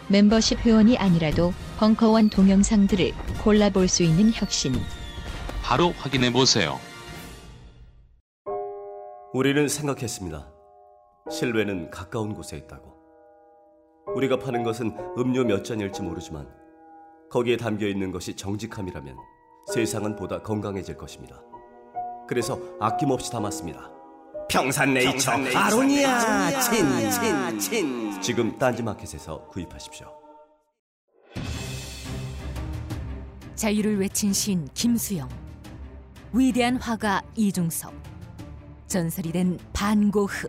멤버십 0.09 0.59
회원이 0.59 0.99
아니라도 0.99 1.55
벙커원 1.79 2.29
동영상들을 2.29 3.12
골라볼 3.43 3.88
수 3.88 4.03
있는 4.03 4.31
혁신. 4.35 4.75
바로 5.62 5.93
확인해 5.93 6.31
보세요. 6.31 6.79
우리는 9.33 9.67
생각했습니다. 9.67 10.52
실외는 11.31 11.91
가까운 11.91 12.35
곳에 12.35 12.57
있다고. 12.57 12.93
우리가 14.15 14.39
파는 14.39 14.63
것은 14.65 14.97
음료 15.17 15.45
몇 15.45 15.65
잔일지 15.65 16.03
모르지만 16.03 16.49
거기에 17.31 17.57
담겨 17.57 17.87
있는 17.87 18.11
것이 18.11 18.35
정직함이라면 18.37 19.17
세상은 19.73 20.17
보다 20.17 20.43
건강해질 20.43 20.97
것입니다. 20.97 21.41
그래서 22.29 22.59
아낌없이 22.81 23.31
담았습니다. 23.31 23.91
평산네이처, 24.51 25.31
아로니아 25.55 26.61
친친친 26.61 28.21
지금 28.21 28.59
딴지마켓에서 28.59 29.47
구입하십시오. 29.49 30.09
자유를 33.55 34.01
외친 34.01 34.33
시인 34.33 34.69
김수영, 34.75 35.29
위대한 36.33 36.77
화가 36.77 37.23
이중섭, 37.37 37.93
전설이 38.89 39.33
된 39.33 39.59
반고흐. 39.73 40.49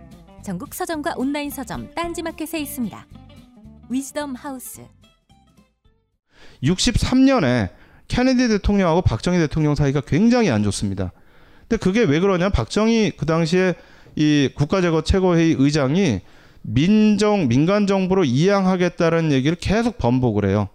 전국 0.43 0.73
서점과 0.73 1.13
온라인 1.17 1.49
서점 1.49 1.93
딴지마켓에 1.93 2.59
있습니다. 2.59 3.05
위즈덤 3.89 4.33
하우스 4.33 4.81
63년에 6.63 7.69
케네디 8.07 8.47
대통령하고 8.47 9.01
박정희 9.01 9.37
대통령 9.37 9.75
사이가 9.75 10.01
굉장히 10.01 10.49
안 10.49 10.63
좋습니다. 10.63 11.11
근데 11.61 11.77
그게 11.77 12.01
왜 12.01 12.19
그러냐? 12.19 12.49
박정희 12.49 13.13
그 13.17 13.25
당시에 13.25 13.75
이 14.15 14.49
국가제거 14.55 15.03
최고회의 15.03 15.55
의장이 15.57 16.21
민정 16.63 17.47
민간 17.47 17.87
정부로 17.87 18.23
이양하겠다는 18.23 19.31
얘기를 19.31 19.55
계속 19.55 19.97
번복을 19.97 20.49
해요. 20.49 20.69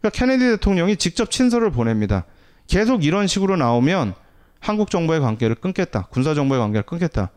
그러니까 0.00 0.18
케네디 0.18 0.44
대통령이 0.56 0.96
직접 0.96 1.30
친서를 1.30 1.70
보냅니다. 1.70 2.24
계속 2.66 3.04
이런 3.04 3.26
식으로 3.26 3.56
나오면 3.56 4.14
한국 4.60 4.90
정부의 4.90 5.20
관계를 5.20 5.56
끊겠다. 5.56 6.06
군사 6.10 6.34
정부의 6.34 6.60
관계를 6.60 6.84
끊겠다. 6.84 7.30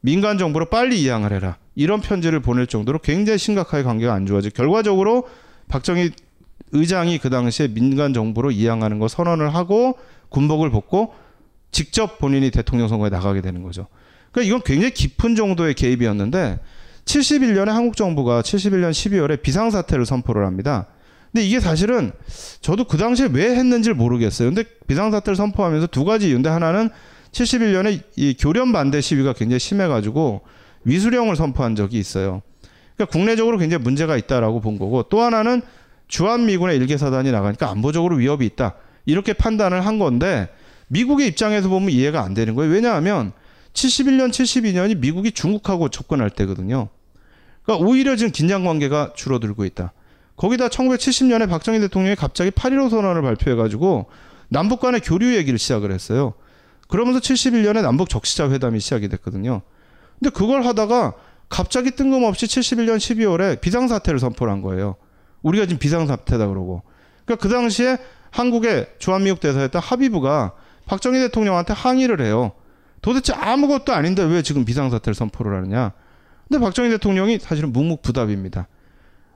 민간 0.00 0.38
정부로 0.38 0.66
빨리 0.66 1.02
이양을 1.02 1.32
해라. 1.32 1.56
이런 1.74 2.00
편지를 2.00 2.40
보낼 2.40 2.66
정도로 2.66 2.98
굉장히 3.00 3.38
심각하게 3.38 3.82
관계가 3.82 4.12
안 4.12 4.26
좋아져. 4.26 4.50
결과적으로 4.50 5.28
박정희 5.68 6.10
의장이 6.72 7.18
그 7.18 7.30
당시에 7.30 7.68
민간 7.68 8.12
정부로 8.12 8.50
이양하는 8.50 8.98
거 8.98 9.08
선언을 9.08 9.54
하고 9.54 9.98
군복을 10.28 10.70
벗고 10.70 11.14
직접 11.70 12.18
본인이 12.18 12.50
대통령 12.50 12.88
선거에 12.88 13.10
나가게 13.10 13.40
되는 13.40 13.62
거죠. 13.62 13.86
그러니까 14.32 14.48
이건 14.48 14.62
굉장히 14.64 14.92
깊은 14.92 15.36
정도의 15.36 15.74
개입이었는데 15.74 16.60
71년에 17.04 17.66
한국 17.68 17.96
정부가 17.96 18.42
71년 18.42 18.90
12월에 18.90 19.40
비상사태를 19.40 20.04
선포를 20.04 20.44
합니다. 20.44 20.86
근데 21.32 21.46
이게 21.46 21.60
사실은 21.60 22.12
저도 22.60 22.84
그 22.84 22.96
당시에 22.96 23.28
왜 23.32 23.54
했는지를 23.54 23.94
모르겠어요. 23.94 24.48
근데 24.48 24.64
비상사태를 24.86 25.36
선포하면서 25.36 25.88
두 25.88 26.04
가지 26.04 26.28
이유인데 26.28 26.48
하나는 26.48 26.90
71년에 27.38 28.02
이 28.16 28.34
교련 28.38 28.72
반대 28.72 29.00
시위가 29.00 29.34
굉장히 29.34 29.60
심해가지고 29.60 30.42
위수령을 30.84 31.36
선포한 31.36 31.76
적이 31.76 31.98
있어요. 31.98 32.42
그러니까 32.96 33.12
국내적으로 33.12 33.58
굉장히 33.58 33.82
문제가 33.82 34.16
있다라고 34.16 34.60
본 34.60 34.78
거고 34.78 35.04
또 35.04 35.20
하나는 35.20 35.62
주한미군의 36.08 36.76
일개 36.76 36.96
사단이 36.96 37.30
나가니까 37.30 37.70
안보적으로 37.70 38.16
위협이 38.16 38.44
있다 38.46 38.74
이렇게 39.06 39.32
판단을 39.32 39.86
한 39.86 39.98
건데 39.98 40.48
미국의 40.88 41.28
입장에서 41.28 41.68
보면 41.68 41.90
이해가 41.90 42.22
안 42.22 42.34
되는 42.34 42.54
거예요. 42.54 42.72
왜냐하면 42.72 43.32
71년, 43.74 44.30
72년이 44.30 44.98
미국이 44.98 45.30
중국하고 45.30 45.90
접근할 45.90 46.30
때거든요. 46.30 46.88
그러니까 47.62 47.86
오히려 47.86 48.16
지금 48.16 48.32
긴장 48.32 48.64
관계가 48.64 49.12
줄어들고 49.14 49.64
있다. 49.66 49.92
거기다 50.36 50.68
1970년에 50.68 51.48
박정희 51.48 51.80
대통령이 51.80 52.16
갑자기 52.16 52.50
8.15 52.50 52.90
선언을 52.90 53.22
발표해가지고 53.22 54.06
남북 54.48 54.80
간의 54.80 55.00
교류 55.00 55.36
얘기를 55.36 55.58
시작을 55.58 55.92
했어요. 55.92 56.32
그러면서 56.88 57.20
71년에 57.20 57.82
남북 57.82 58.08
적시자 58.08 58.50
회담이 58.50 58.80
시작이 58.80 59.08
됐거든요. 59.08 59.62
근데 60.18 60.30
그걸 60.30 60.64
하다가 60.64 61.14
갑자기 61.48 61.92
뜬금없이 61.92 62.46
71년 62.46 62.96
12월에 62.96 63.60
비상사태를 63.60 64.18
선포를 64.18 64.52
한 64.52 64.62
거예요. 64.62 64.96
우리가 65.42 65.66
지금 65.66 65.78
비상사태다 65.78 66.46
그러고. 66.48 66.82
그러니까 67.24 67.42
그 67.42 67.52
당시에 67.52 67.98
한국의 68.30 68.88
주한미국 68.98 69.40
대사였던 69.40 69.80
하비브가 69.80 70.52
박정희 70.86 71.18
대통령한테 71.20 71.72
항의를 71.74 72.20
해요. 72.20 72.52
도대체 73.00 73.32
아무것도 73.34 73.92
아닌데 73.92 74.22
왜 74.24 74.42
지금 74.42 74.64
비상사태를 74.64 75.14
선포를 75.14 75.56
하느냐. 75.56 75.92
근데 76.48 76.60
박정희 76.60 76.90
대통령이 76.90 77.38
사실은 77.38 77.72
묵묵부답입니다. 77.72 78.66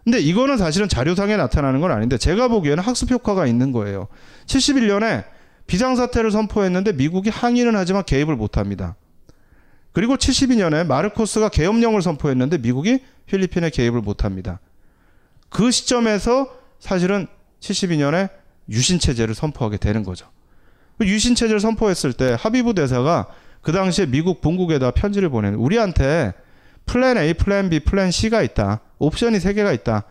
근데 0.05 0.19
이거는 0.19 0.57
사실은 0.57 0.89
자료상에 0.89 1.37
나타나는 1.37 1.81
건 1.81 1.93
아닌데 1.93 2.19
제가 2.19 2.49
보기에는 2.49 2.83
학습 2.83 3.11
효과가 3.11 3.47
있는 3.47 3.71
거예요. 3.71 4.09
71년에 4.47 5.25
비상사태를 5.67 6.31
선포했는데 6.31 6.93
미국이 6.93 7.31
항의는 7.31 7.77
하지만 7.77 8.05
개입을 8.05 8.37
못 8.37 8.57
합니다. 8.59 8.97
그리고 9.93 10.17
72년에 10.17 10.87
마르코스가 10.87 11.51
계엄령을 11.51 12.03
선포했는데 12.03 12.59
미국이 12.59 13.01
필리핀에 13.27 13.71
개입을 13.71 14.01
못 14.01 14.25
합니다. 14.25 14.61
그 15.49 15.71
시점에서 15.71 16.49
사실은 16.79 17.27
72년에 17.61 18.31
유신체제를 18.69 19.35
선포하게 19.35 19.77
되는 19.77 20.03
거죠. 20.03 20.27
그 20.99 21.07
유신체제를 21.07 21.61
선포했을 21.61 22.13
때 22.13 22.37
하비브 22.39 22.75
대사가 22.75 23.27
그 23.61 23.73
당시에 23.73 24.07
미국 24.07 24.41
본국에다 24.41 24.91
편지를 24.93 25.29
보내는 25.29 25.59
우리한테 25.59 26.33
플랜 26.87 27.17
A, 27.17 27.35
플랜 27.35 27.71
B, 27.71 27.81
플랜 27.81 28.11
C가 28.11 28.43
있다. 28.43 28.81
옵션이 28.99 29.41
세 29.41 29.53
개가 29.53 29.73
있다. 29.73 30.05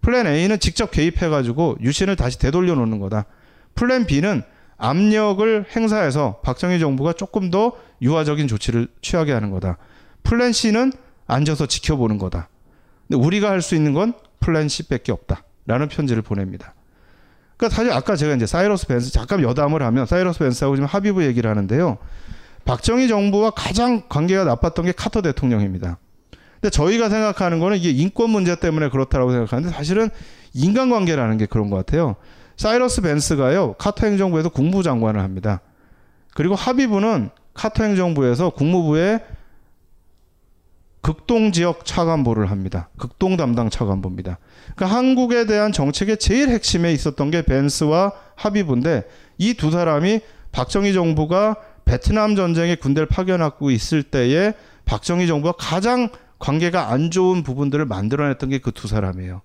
플랜 0.00 0.26
A는 0.26 0.58
직접 0.58 0.90
개입해가지고 0.90 1.78
유신을 1.80 2.16
다시 2.16 2.38
되돌려 2.38 2.74
놓는 2.74 2.98
거다. 2.98 3.26
플랜 3.74 4.06
B는 4.06 4.42
압력을 4.80 5.66
행사해서 5.76 6.40
박정희 6.42 6.80
정부가 6.80 7.12
조금 7.12 7.50
더 7.50 7.72
유화적인 8.02 8.48
조치를 8.48 8.88
취하게 9.02 9.32
하는 9.32 9.50
거다. 9.50 9.76
플랜 10.22 10.52
C는 10.52 10.92
앉아서 11.26 11.66
지켜보는 11.66 12.18
거다. 12.18 12.48
근데 13.08 13.24
우리가 13.24 13.50
할 13.50 13.62
수 13.62 13.74
있는 13.74 13.92
건 13.92 14.14
플랜 14.40 14.68
C밖에 14.68 15.12
없다. 15.12 15.44
라는 15.66 15.88
편지를 15.88 16.22
보냅니다. 16.22 16.74
그러니까 17.56 17.76
사실 17.76 17.92
아까 17.92 18.16
제가 18.16 18.34
이제 18.34 18.46
사이러스 18.46 18.86
밴스 18.86 19.12
잠깐 19.12 19.42
여담을 19.42 19.82
하면 19.82 20.06
사이러스 20.06 20.38
밴스하고 20.38 20.76
지금 20.76 20.86
하비브 20.88 21.24
얘기를 21.24 21.48
하는데요. 21.50 21.98
박정희 22.64 23.06
정부와 23.08 23.50
가장 23.50 24.02
관계가 24.08 24.44
나빴던 24.44 24.86
게 24.86 24.92
카터 24.92 25.20
대통령입니다. 25.22 25.98
근데 26.60 26.70
저희가 26.70 27.08
생각하는 27.08 27.60
거는 27.60 27.76
이게 27.76 27.90
인권 27.90 28.30
문제 28.30 28.56
때문에 28.56 28.88
그렇다라고 28.88 29.30
생각하는데 29.30 29.74
사실은 29.74 30.08
인간관계라는 30.54 31.36
게 31.36 31.46
그런 31.46 31.70
것 31.70 31.76
같아요. 31.76 32.16
사이러스 32.60 33.00
벤스가요 33.00 33.72
카터 33.78 34.06
행정부에서 34.06 34.50
국무장관을 34.50 35.22
합니다. 35.22 35.62
그리고 36.34 36.54
하비브는 36.54 37.30
카터 37.54 37.84
행정부에서 37.84 38.50
국무부의 38.50 39.20
극동 41.00 41.52
지역 41.52 41.86
차관보를 41.86 42.50
합니다. 42.50 42.90
극동 42.98 43.38
담당 43.38 43.70
차관보입니다. 43.70 44.36
그러니까 44.76 44.94
한국에 44.94 45.46
대한 45.46 45.72
정책의 45.72 46.18
제일 46.18 46.50
핵심에 46.50 46.92
있었던 46.92 47.30
게 47.30 47.40
벤스와 47.40 48.12
하비브인데 48.36 49.08
이 49.38 49.54
두 49.54 49.70
사람이 49.70 50.20
박정희 50.52 50.92
정부가 50.92 51.56
베트남 51.86 52.36
전쟁에 52.36 52.74
군대를 52.74 53.06
파견하고 53.06 53.70
있을 53.70 54.02
때에 54.02 54.52
박정희 54.84 55.26
정부가 55.26 55.54
가장 55.58 56.10
관계가 56.38 56.90
안 56.90 57.10
좋은 57.10 57.42
부분들을 57.42 57.86
만들어냈던 57.86 58.50
게 58.50 58.58
그 58.58 58.70
두 58.72 58.86
사람이에요. 58.86 59.40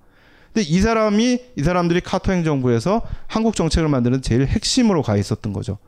근데 0.56 0.70
이 0.70 0.80
사람이 0.80 1.40
이 1.58 1.64
사람들이 1.64 2.00
카토 2.00 2.32
행정부에서 2.32 3.02
한국 3.28 3.58
정책을 3.58 3.90
만드는 3.90 4.22
제일 4.22 4.48
핵심으로 4.48 5.02
가 5.02 5.18
있었던 5.18 5.52
거죠. 5.52 5.80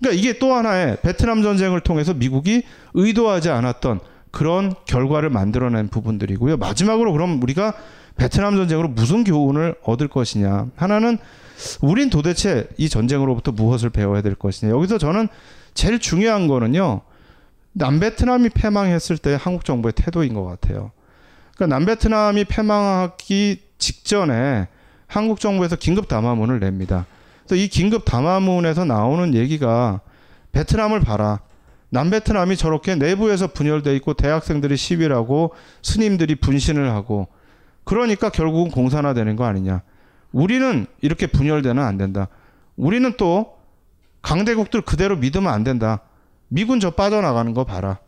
그러니까 0.00 0.20
이게 0.20 0.40
또 0.40 0.52
하나의 0.52 0.98
베트남 1.00 1.42
전쟁을 1.42 1.80
통해서 1.82 2.12
미국이 2.12 2.64
의도하지 2.94 3.50
않았던 3.50 4.00
그런 4.32 4.74
결과를 4.86 5.30
만들어낸 5.30 5.86
부분들이고요. 5.86 6.56
마지막으로 6.56 7.12
그럼 7.12 7.40
우리가 7.40 7.74
베트남 8.16 8.56
전쟁으로 8.56 8.88
무슨 8.88 9.22
교훈을 9.22 9.76
얻을 9.84 10.08
것이냐. 10.08 10.66
하나는 10.74 11.16
우린 11.80 12.10
도대체 12.10 12.66
이 12.78 12.88
전쟁으로부터 12.88 13.52
무엇을 13.52 13.90
배워야 13.90 14.22
될 14.22 14.34
것이냐. 14.34 14.72
여기서 14.72 14.98
저는 14.98 15.28
제일 15.74 16.00
중요한 16.00 16.48
거는요. 16.48 17.02
남베트남이 17.74 18.48
패망했을 18.48 19.18
때 19.18 19.38
한국 19.40 19.64
정부의 19.64 19.92
태도인 19.94 20.34
것 20.34 20.44
같아요. 20.44 20.90
그러니까 21.54 21.76
남베트남이 21.78 22.46
패망하기 22.46 23.69
직전에 23.80 24.68
한국 25.08 25.40
정부에서 25.40 25.74
긴급 25.74 26.06
담화문을 26.06 26.60
냅니다. 26.60 27.06
그래서 27.44 27.56
이 27.56 27.66
긴급 27.66 28.04
담화문에서 28.04 28.84
나오는 28.84 29.34
얘기가 29.34 30.00
베트남을 30.52 31.00
봐라. 31.00 31.40
남베트남이 31.88 32.56
저렇게 32.56 32.94
내부에서 32.94 33.48
분열돼 33.48 33.96
있고 33.96 34.14
대학생들이 34.14 34.76
시위를 34.76 35.16
하고 35.16 35.52
스님들이 35.82 36.36
분신을 36.36 36.90
하고 36.90 37.26
그러니까 37.82 38.30
결국은 38.30 38.70
공산화되는 38.70 39.34
거 39.34 39.44
아니냐. 39.44 39.82
우리는 40.30 40.86
이렇게 41.00 41.26
분열되는 41.26 41.82
안 41.82 41.98
된다. 41.98 42.28
우리는 42.76 43.12
또 43.16 43.58
강대국들 44.22 44.82
그대로 44.82 45.16
믿으면 45.16 45.52
안 45.52 45.64
된다. 45.64 46.02
미군 46.46 46.78
저 46.78 46.90
빠져나가는 46.90 47.52
거 47.52 47.64
봐라. 47.64 47.98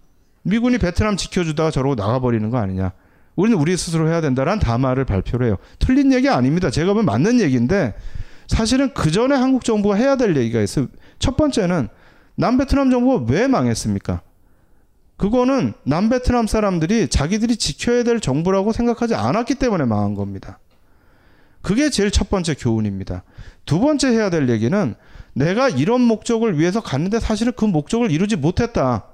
미군이 0.43 0.79
베트남 0.79 1.17
지켜주다가 1.17 1.73
저러고 1.73 1.97
나가버리는 1.97 2.49
거 2.51 2.59
아니냐. 2.59 2.93
우리는 3.37 3.59
우리 3.59 3.77
스스로 3.77 4.09
해야 4.09 4.21
된다라는 4.21 4.61
담화를 4.61 5.05
발표를 5.05 5.47
해요. 5.47 5.57
틀린 5.79 6.13
얘기 6.13 6.29
아닙니다. 6.29 6.71
제가 6.71 6.93
보면 6.93 7.07
맞는 7.07 7.41
얘기인데 7.41 7.95
사실은 8.47 8.93
그 8.93 9.11
전에 9.11 9.35
한국 9.35 9.65
정부가 9.65 9.95
해야 9.95 10.17
될 10.17 10.37
얘기가 10.37 10.61
있어요. 10.61 10.89
첫 11.19 11.37
번째는 11.37 11.89
남베트남 12.35 12.91
정부가 12.91 13.33
왜 13.33 13.47
망했습니까? 13.47 14.23
그거는 15.17 15.73
남베트남 15.85 16.47
사람들이 16.47 17.09
자기들이 17.09 17.57
지켜야 17.57 18.03
될 18.03 18.21
정부라고 18.21 18.73
생각하지 18.73 19.15
않았기 19.15 19.55
때문에 19.55 19.85
망한 19.85 20.15
겁니다. 20.15 20.59
그게 21.63 21.91
제일 21.91 22.11
첫 22.11 22.29
번째 22.29 22.55
교훈입니다. 22.55 23.23
두 23.65 23.79
번째 23.79 24.09
해야 24.09 24.31
될 24.31 24.49
얘기는 24.49 24.95
내가 25.35 25.69
이런 25.69 26.01
목적을 26.01 26.59
위해서 26.59 26.81
갔는데 26.81 27.21
사실은 27.21 27.53
그 27.57 27.65
목적을 27.65 28.11
이루지 28.11 28.37
못했다. 28.37 29.05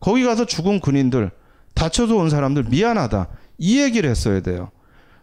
거기 0.00 0.24
가서 0.24 0.44
죽은 0.44 0.80
군인들, 0.80 1.30
다쳐서 1.78 2.16
온 2.16 2.28
사람들 2.28 2.64
미안하다. 2.64 3.28
이 3.58 3.80
얘기를 3.80 4.10
했어야 4.10 4.40
돼요. 4.40 4.70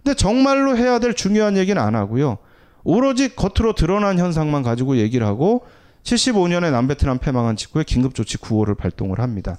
근데 0.04 0.16
정말로 0.16 0.78
해야 0.78 1.00
될 1.00 1.14
중요한 1.14 1.58
얘기는 1.58 1.80
안 1.82 1.96
하고요. 1.96 2.38
오로지 2.84 3.36
겉으로 3.36 3.74
드러난 3.74 4.20
현상만 4.20 4.64
가지고 4.64 4.98
얘기를 4.98 5.26
하고 5.28 5.66
75년에 6.04 6.72
남베트남 6.72 7.18
패망한 7.18 7.56
직후에 7.56 7.84
긴급조치 7.84 8.38
9호를 8.38 8.78
발동을 8.78 9.20
합니다. 9.20 9.58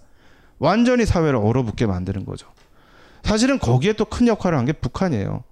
완전히 0.58 1.04
사회를 1.04 1.36
얼어붙게 1.36 1.86
만드는 1.86 2.24
거죠. 2.24 2.46
사실은 3.24 3.58
거기에 3.58 3.92
또 3.94 4.04
큰 4.06 4.26
역할을 4.28 4.56
한 4.56 4.64
게 4.64 4.72
북한이에요. 4.72 5.42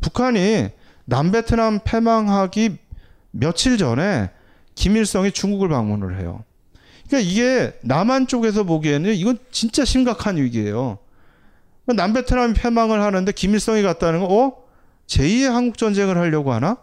북한이 0.00 0.68
남베트남 1.06 1.80
패망하기 1.84 2.78
며칠 3.32 3.76
전에 3.76 4.30
김일성이 4.76 5.32
중국을 5.32 5.68
방문을 5.68 6.20
해요. 6.20 6.44
그러니까 7.08 7.30
이게 7.30 7.72
남한 7.82 8.26
쪽에서 8.26 8.64
보기에는 8.64 9.14
이건 9.14 9.38
진짜 9.50 9.84
심각한 9.84 10.36
위기예요. 10.36 10.98
남베트남이 11.86 12.54
패망을 12.54 13.00
하는데 13.00 13.30
김일성이 13.32 13.82
갔다는 13.82 14.20
거, 14.20 14.26
어? 14.26 14.56
제2의 15.06 15.48
한국 15.50 15.78
전쟁을 15.78 16.16
하려고 16.18 16.52
하나? 16.52 16.78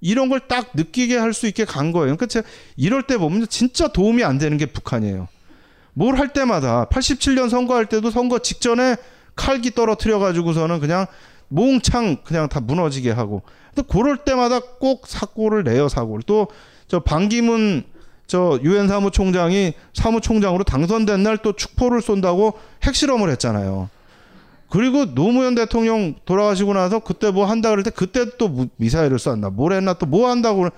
이런 0.00 0.28
걸 0.28 0.40
딱 0.48 0.70
느끼게 0.74 1.16
할 1.16 1.32
수 1.32 1.46
있게 1.46 1.64
간 1.64 1.92
거예요. 1.92 2.16
그러니까 2.16 2.42
이럴 2.76 3.02
때 3.04 3.16
보면 3.16 3.46
진짜 3.48 3.86
도움이 3.88 4.24
안 4.24 4.38
되는 4.38 4.56
게 4.56 4.66
북한이에요. 4.66 5.28
뭘 5.92 6.16
할 6.16 6.32
때마다 6.32 6.86
87년 6.86 7.48
선거할 7.48 7.86
때도 7.86 8.10
선거 8.10 8.38
직전에 8.40 8.96
칼기 9.36 9.70
떨어뜨려 9.72 10.18
가지고서는 10.18 10.80
그냥 10.80 11.06
몽창 11.48 12.18
그냥 12.24 12.48
다 12.48 12.60
무너지게 12.60 13.10
하고. 13.10 13.42
그럴 13.88 14.16
때마다 14.18 14.60
꼭 14.60 15.06
사고를 15.06 15.62
내요, 15.64 15.88
사고를. 15.88 16.22
또 16.24 16.48
저 16.88 16.98
반기문 16.98 17.84
저 18.30 18.60
유엔 18.62 18.86
사무총장이 18.86 19.72
사무총장으로 19.92 20.62
당선된 20.62 21.24
날 21.24 21.38
또 21.38 21.52
축포를 21.52 22.00
쏜다고 22.00 22.52
핵실험을 22.84 23.28
했잖아요. 23.30 23.90
그리고 24.68 25.16
노무현 25.16 25.56
대통령 25.56 26.14
돌아가시고 26.26 26.72
나서 26.74 27.00
그때 27.00 27.32
뭐 27.32 27.44
한다 27.46 27.70
그럴 27.70 27.82
때 27.82 27.90
그때 27.90 28.26
또 28.38 28.46
무- 28.48 28.68
미사일을 28.76 29.18
쐈나 29.18 29.50
뭘 29.50 29.72
했나 29.72 29.94
또 29.94 30.06
뭐 30.06 30.28
한다고 30.30 30.68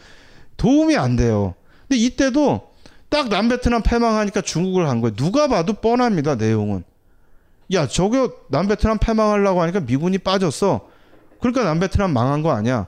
도움이 0.57 0.97
안 0.97 1.17
돼요. 1.17 1.53
근데 1.88 2.01
이때도 2.03 2.62
딱 3.11 3.29
남베트남 3.29 3.83
패망하니까 3.83 4.41
중국을 4.41 4.88
한 4.88 5.03
거예요. 5.03 5.15
누가 5.15 5.47
봐도 5.47 5.75
뻔합니다. 5.75 6.37
내용은. 6.37 6.85
야 7.75 7.87
저게 7.87 8.29
남베트남 8.49 8.97
패망하려고 8.97 9.61
하니까 9.61 9.81
미군이 9.81 10.17
빠졌어. 10.17 10.88
그러니까 11.38 11.65
남베트남 11.65 12.15
망한 12.15 12.41
거 12.41 12.53
아니야. 12.53 12.87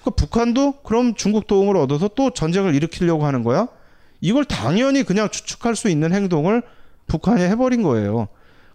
그러니까 0.00 0.16
북한도 0.16 0.80
그럼 0.82 1.14
중국 1.14 1.46
도움을 1.46 1.76
얻어서 1.76 2.08
또 2.08 2.30
전쟁을 2.30 2.74
일으키려고 2.74 3.24
하는 3.24 3.44
거야? 3.44 3.68
이걸 4.20 4.44
당연히 4.44 5.02
그냥 5.02 5.28
추측할 5.30 5.76
수 5.76 5.88
있는 5.88 6.12
행동을 6.12 6.62
북한이 7.06 7.42
해버린 7.42 7.82
거예요. 7.82 8.28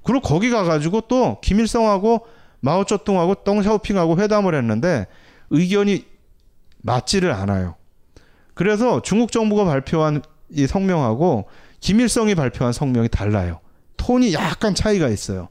그리고 0.04 0.22
거기 0.22 0.50
가가지고 0.50 1.02
또 1.02 1.40
김일성하고 1.42 2.26
마오쩌둥하고 2.60 3.36
덩샤오핑하고 3.44 4.20
회담을 4.20 4.56
했는데 4.56 5.08
의견이 5.50 6.06
맞지를 6.82 7.32
않아요. 7.32 7.76
그래서 8.54 9.02
중국 9.02 9.32
정부가 9.32 9.66
발표한 9.66 10.22
이 10.50 10.68
성명하고 10.68 11.48
김일성이 11.80 12.36
발표한 12.36 12.74
성명이 12.74 13.10
달라요. 13.10 13.60
톤이 13.98 14.34
약간 14.34 14.76
차이가 14.76 15.08
있어요. 15.10 15.50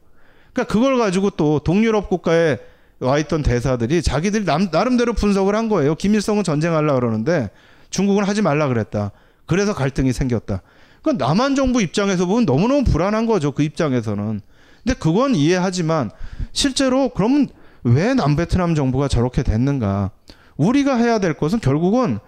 그러니까 0.53 0.73
그걸 0.73 0.97
가지고 0.97 1.29
또 1.31 1.59
동유럽 1.59 2.09
국가에 2.09 2.57
와 2.99 3.19
있던 3.19 3.43
대사들이 3.43 4.01
자기들이 4.01 4.45
남, 4.45 4.69
나름대로 4.71 5.13
분석을 5.13 5.53
한 5.55 5.67
거예요. 5.67 5.95
김일성은 5.95 6.43
전쟁하려고 6.43 6.99
그러는데 6.99 7.49
중국은 7.89 8.23
하지 8.23 8.41
말라 8.41 8.67
그랬다. 8.67 9.11
그래서 9.45 9.73
갈등이 9.73 10.13
생겼다. 10.13 10.61
그러니까 11.01 11.25
남한 11.25 11.55
정부 11.55 11.81
입장에서 11.81 12.25
보면 12.25 12.45
너무너무 12.45 12.83
불안한 12.83 13.25
거죠. 13.25 13.51
그 13.51 13.63
입장에서는. 13.63 14.41
근데 14.83 14.99
그건 14.99 15.35
이해하지만 15.35 16.11
실제로 16.51 17.09
그러면 17.09 17.47
왜 17.83 18.13
남베트남 18.13 18.75
정부가 18.75 19.07
저렇게 19.07 19.43
됐는가? 19.43 20.11
우리가 20.57 20.95
해야 20.95 21.19
될 21.19 21.33
것은 21.33 21.59
결국은 21.59 22.19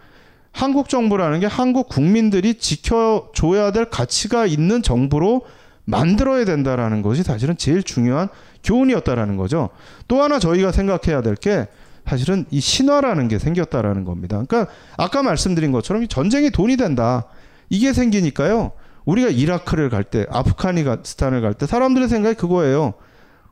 한국 0.51 0.89
정부라는 0.89 1.39
게 1.39 1.45
한국 1.45 1.87
국민들이 1.87 2.55
지켜줘야 2.55 3.71
될 3.71 3.89
가치가 3.89 4.45
있는 4.45 4.81
정부로 4.81 5.45
만들어야 5.85 6.45
된다라는 6.45 7.01
것이 7.01 7.23
사실은 7.23 7.57
제일 7.57 7.83
중요한 7.83 8.27
교훈이었다라는 8.63 9.37
거죠. 9.37 9.69
또 10.07 10.21
하나 10.21 10.39
저희가 10.39 10.71
생각해야 10.71 11.21
될 11.21 11.35
게 11.35 11.67
사실은 12.07 12.45
이 12.51 12.59
신화라는 12.61 13.27
게 13.27 13.37
생겼다라는 13.39 14.05
겁니다. 14.05 14.41
그러니까 14.47 14.71
아까 14.95 15.23
말씀드린 15.23 15.71
것처럼 15.71 16.03
이 16.03 16.07
전쟁이 16.07 16.49
돈이 16.49 16.77
된다. 16.77 17.25
이게 17.69 17.91
생기니까요. 17.93 18.71
우리가 19.05 19.29
이라크를 19.29 19.89
갈 19.89 20.03
때, 20.03 20.25
아프가니스탄을 20.29 21.41
갈 21.41 21.53
때 21.53 21.65
사람들의 21.65 22.07
생각이 22.09 22.35
그거예요. 22.37 22.93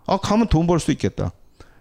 아, 0.07 0.17
가면 0.17 0.47
돈 0.47 0.67
벌 0.67 0.79
수 0.79 0.91
있겠다. 0.91 1.31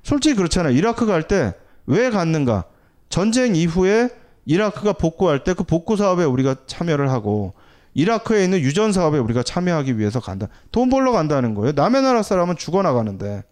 솔직히 0.03 0.35
그렇잖아요. 0.35 0.73
이라크 0.75 1.07
갈 1.07 1.23
때 1.29 1.53
왜 1.87 2.11
갔는가? 2.11 2.65
전쟁 3.09 3.55
이후에 3.55 4.09
이라크가 4.47 4.95
복구할 4.95 5.45
때 5.45 5.55
그 5.55 5.65
복구 5.65 5.97
사업에 5.97 6.25
우리가 6.25 6.57
참여를 6.67 7.11
하고 7.11 7.53
이라크에 7.95 8.43
있는 8.45 8.59
유전 8.61 8.93
사업에 8.93 9.19
우리가 9.19 9.43
참여하기 9.43 9.99
위해서 9.99 10.19
간다. 10.19 10.49
돈 10.73 10.89
벌러 10.91 11.13
간다는 11.13 11.55
거예요. 11.55 11.73
남의 11.77 12.03
나라 12.03 12.23
사람은 12.23 12.57
죽어나가는데. 12.57 13.45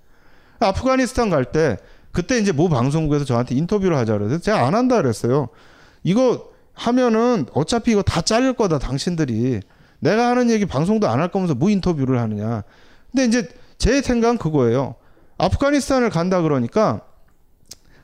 아프가니스탄 0.61 1.31
갈 1.31 1.45
때 1.53 1.77
그때 2.13 2.39
이제 2.39 2.53
모 2.53 2.69
방송국에서 2.69 3.25
저한테 3.25 3.55
인터뷰를 3.55 3.97
하자 3.97 4.19
그래서 4.19 4.39
제가 4.39 4.67
안 4.67 4.75
한다 4.75 4.97
그랬어요. 5.01 5.49
이거 6.05 6.51
하면은 6.75 7.47
어차피 7.55 7.93
이거 7.93 8.03
다 8.03 8.21
잘릴 8.23 8.53
거다 8.55 8.79
당신들이. 8.79 9.61
내가 10.01 10.29
하는 10.29 10.51
얘기 10.51 10.67
방송도 10.67 11.09
안 11.09 11.21
할 11.21 11.29
거면서 11.31 11.55
뭐 11.55 11.71
인터뷰를 11.71 12.19
하느냐. 12.21 12.65
근데 13.11 13.25
이제 13.25 13.49
제 13.79 14.03
생각은 14.03 14.39
그거예요. 14.39 14.97
아프가니스탄을 15.39 16.11
간다 16.11 16.43
그러니까 16.43 17.03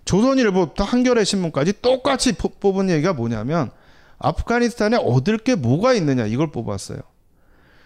조선일보부터 0.04 0.84
한겨레 0.84 1.24
신문까지 1.24 1.74
똑같이 1.82 2.32
포- 2.32 2.48
뽑은 2.48 2.88
얘기가 2.90 3.12
뭐냐면 3.12 3.70
아프가니스탄에 4.18 4.96
얻을 4.96 5.38
게 5.38 5.54
뭐가 5.54 5.92
있느냐 5.94 6.26
이걸 6.26 6.50
뽑았어요. 6.50 6.98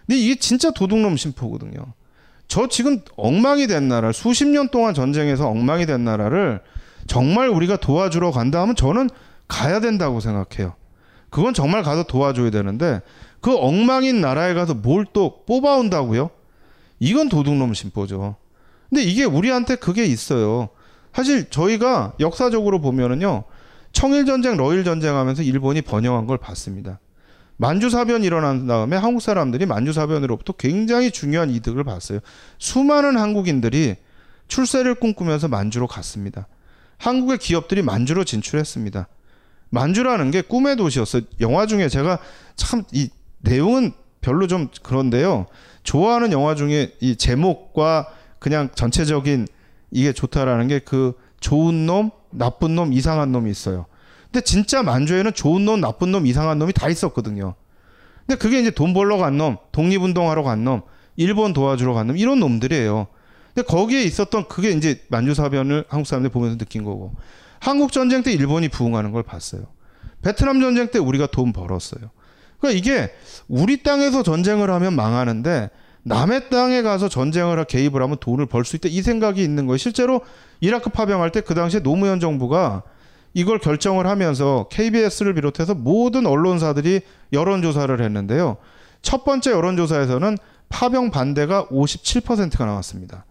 근데 0.07 0.19
이게 0.21 0.37
진짜 0.37 0.71
도둑놈 0.71 1.17
심포거든요. 1.17 1.95
저 2.53 2.67
지금 2.67 3.01
엉망이 3.17 3.67
된 3.67 3.89
나라, 3.89 4.13
수십 4.13 4.47
년 4.47 4.69
동안 4.69 4.93
전쟁에서 4.93 5.49
엉망이 5.49 5.87
된 5.87 6.05
나라를 6.05 6.61
정말 7.07 7.49
우리가 7.49 7.79
도와주러 7.79 8.31
간다 8.31 8.61
하면 8.61 8.77
저는 8.77 9.09
가야 9.49 9.81
된다고 9.81 10.21
생각해요. 10.21 10.75
그건 11.31 11.55
정말 11.55 11.83
가서 11.83 12.03
도와줘야 12.03 12.51
되는데 12.51 13.01
그 13.41 13.57
엉망인 13.57 14.21
나라에 14.21 14.53
가서 14.53 14.75
뭘 14.75 15.07
또 15.15 15.47
뽑아온다고요? 15.47 16.29
이건 17.01 17.31
도둑놈 17.31 17.73
심보죠. 17.73 18.37
근데 18.91 19.03
이게 19.03 19.25
우리한테 19.25 19.77
그게 19.77 20.05
있어요. 20.05 20.69
사실 21.15 21.49
저희가 21.49 22.13
역사적으로 22.21 22.83
보면은요. 22.83 23.45
청일 23.93 24.27
전쟁, 24.27 24.59
러일 24.59 24.85
전쟁 24.85 25.17
하면서 25.17 25.43
일본이 25.43 25.81
번영한 25.81 26.27
걸 26.27 26.37
봤습니다. 26.37 27.01
만주 27.63 27.91
사변이 27.91 28.27
일어난 28.27 28.67
다음에 28.67 28.97
한국 28.97 29.23
사람들이 29.23 29.67
만주 29.67 29.93
사변으로부터 29.93 30.53
굉장히 30.55 31.13
중요한 31.13 31.49
이득을 31.49 31.85
봤어요. 31.85 32.19
수많은 32.59 33.17
한국인들이 33.17 33.95
출세를 34.49 34.97
꿈꾸면서 34.97 35.47
만주로 35.47 35.87
갔습니다. 35.87 36.49
한국의 36.99 37.39
기업들이 37.39 37.83
만주로 37.83 38.25
진출했습니다. 38.25 39.07
만주라는 39.71 40.33
게 40.33 40.43
꿈의 40.43 40.75
도시였어요. 40.75 41.23
영화 41.41 41.67
중에 41.67 41.89
제가 41.89 42.19
참 42.57 42.83
이 42.93 43.11
내용은 43.39 43.93
별로 44.21 44.49
좀 44.49 44.67
그런데요. 44.83 45.47
좋아하는 45.85 46.33
영화 46.33 46.57
중에 46.57 46.95
이 47.01 47.15
제목과 47.15 48.09
그냥 48.41 48.71
전체적인 48.75 49.47
이게 49.93 50.13
좋다라는 50.13 50.67
게 50.67 50.81
그 50.81 51.13
좋은 51.39 51.87
놈, 51.87 52.11
나쁜 52.31 52.75
놈, 52.75 52.93
이상한 52.93 53.31
놈이 53.31 53.51
있어요. 53.53 53.87
근데 54.33 54.41
진짜 54.45 54.83
만주에는 54.83 55.35
좋은 55.35 55.65
놈, 55.65 55.81
나쁜 55.81 56.11
놈, 56.11 56.27
이상한 56.27 56.59
놈이 56.59 56.73
다 56.73 56.89
있었거든요. 56.89 57.55
근데 58.27 58.39
그게 58.39 58.61
이제 58.61 58.71
돈 58.71 58.95
벌러 58.95 59.19
간 59.19 59.37
놈, 59.37 59.59
독립운동하러 59.73 60.43
간 60.43 60.65
놈, 60.65 60.83
일본 61.17 61.53
도와주러 61.53 61.93
간 61.93 62.07
놈, 62.07 62.17
이런 62.17 62.41
놈들이에요. 62.41 63.09
근데 63.55 63.67
거기에 63.67 64.03
있었던 64.05 64.49
그게 64.49 64.71
이제 64.71 65.03
만주사변을 65.09 65.85
한국 65.89 66.07
사람들이 66.07 66.33
보면서 66.33 66.57
느낀 66.57 66.83
거고. 66.85 67.13
한국 67.61 67.93
전쟁 67.93 68.23
때 68.23 68.33
일본이 68.33 68.69
부흥하는 68.71 69.13
걸 69.13 69.23
봤어요. 69.23 69.65
베트남 70.23 70.61
전쟁 70.61 70.89
때 70.89 70.99
우리가 70.99 71.27
돈 71.27 71.53
벌었어요. 71.53 72.11
그러니까 72.59 72.79
이게 72.79 73.13
우리 73.49 73.83
땅에서 73.83 74.23
전쟁을 74.23 74.71
하면 74.71 74.95
망하는데 74.95 75.69
남의 76.05 76.49
땅에 76.49 76.81
가서 76.83 77.09
전쟁을 77.09 77.59
하- 77.59 77.65
개입을 77.65 78.01
하면 78.03 78.17
돈을 78.19 78.47
벌 78.47 78.65
수 78.65 78.77
있다 78.77 78.89
이 78.89 79.03
생각이 79.03 79.43
있는 79.45 79.67
거예요. 79.67 79.77
실제로 79.77 80.23
이라크 80.61 80.91
파병할 80.91 81.31
때 81.31 81.41
그 81.43 81.55
당시에 81.55 81.81
노무현 81.81 82.19
정부가 82.19 82.83
이걸 83.35 83.59
결정을 83.59 84.07
하면서 84.07 84.67
KBS를 84.71 85.35
비롯해서 85.35 85.75
모든 85.75 86.27
언론사들이 86.27 87.01
여론조사를 87.33 88.01
했는데요. 88.01 88.57
첫 89.01 89.25
번째 89.25 89.53
여론조사에서는 89.53 90.39
파병 90.69 91.11
반대가 91.11 91.67
57%가 91.67 92.65
나왔습니다. 92.67 93.25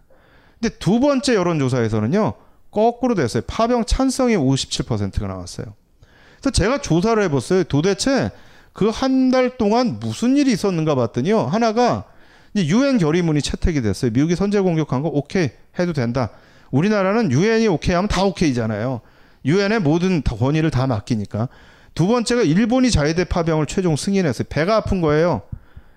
근데 0.60 0.74
두 0.78 1.00
번째 1.00 1.34
여론조사에서는요, 1.34 2.34
거꾸로 2.70 3.14
됐어요. 3.14 3.42
파병 3.46 3.84
찬성이 3.84 4.36
57%가 4.36 5.26
나왔어요. 5.26 5.66
그래서 6.40 6.50
제가 6.50 6.78
조사를 6.80 7.22
해봤어요. 7.22 7.64
도대체 7.64 8.30
그 8.72 8.90
한 8.90 9.30
달 9.30 9.56
동안 9.58 9.98
무슨 10.00 10.36
일이 10.36 10.50
있었는가 10.52 10.94
봤더니요. 10.94 11.40
하나가 11.42 12.04
유엔 12.56 12.98
결의문이 12.98 13.42
채택이 13.42 13.82
됐어요. 13.82 14.10
미국이 14.12 14.34
선제 14.34 14.60
공격한 14.60 15.02
거 15.02 15.08
오케이 15.08 15.50
해도 15.78 15.92
된다. 15.92 16.30
우리나라는 16.70 17.30
유엔이 17.30 17.68
오케이 17.68 17.94
하면 17.94 18.08
다 18.08 18.24
오케이잖아요. 18.24 19.00
유엔의 19.44 19.80
모든 19.80 20.22
다- 20.22 20.36
권위를 20.36 20.70
다 20.70 20.86
맡기니까. 20.86 21.48
두 21.94 22.06
번째가 22.06 22.42
일본이 22.42 22.90
자위대 22.90 23.24
파병을 23.24 23.66
최종 23.66 23.96
승인했어요. 23.96 24.46
배가 24.48 24.76
아픈 24.76 25.00
거예요. 25.00 25.42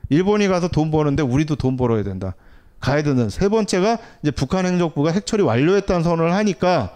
일본이 0.09 0.47
가서 0.47 0.67
돈 0.67 0.91
버는데 0.91 1.23
우리도 1.23 1.55
돈 1.55 1.77
벌어야 1.77 2.03
된다. 2.03 2.35
가야 2.79 3.01
되는 3.01 3.29
세 3.29 3.49
번째가 3.49 3.97
이제 4.21 4.31
북한 4.31 4.65
행정부가 4.65 5.11
핵처리 5.11 5.41
완료했다는 5.41 6.03
선언을 6.03 6.33
하니까 6.33 6.91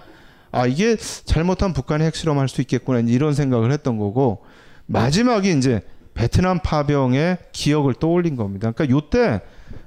아 0.52 0.68
이게 0.68 0.98
잘못한 0.98 1.74
북한이 1.74 2.04
핵실험할 2.04 2.50
수 2.50 2.62
있겠구나 2.62 3.00
이런 3.00 3.34
생각을 3.34 3.72
했던 3.72 3.98
거고 3.98 4.44
마지막이 4.88 5.58
이제 5.58 5.82
베트남 6.14 6.60
파병의 6.60 7.38
기억을 7.54 7.94
떠올린 7.96 8.36
겁니다. 8.36 8.72
그러니까 8.72 8.96
요때 8.96 9.42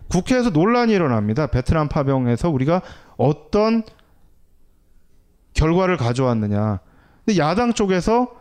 국회에서 0.08 0.50
논란이 0.50 0.92
일어납니다. 0.92 1.46
베트남 1.48 1.88
파병에서 1.88 2.48
우리가 2.48 2.82
어떤 3.16 3.82
결과를 5.54 5.96
가져왔느냐. 5.96 6.80
근데 7.24 7.38
야당 7.38 7.72
쪽에서 7.72 8.32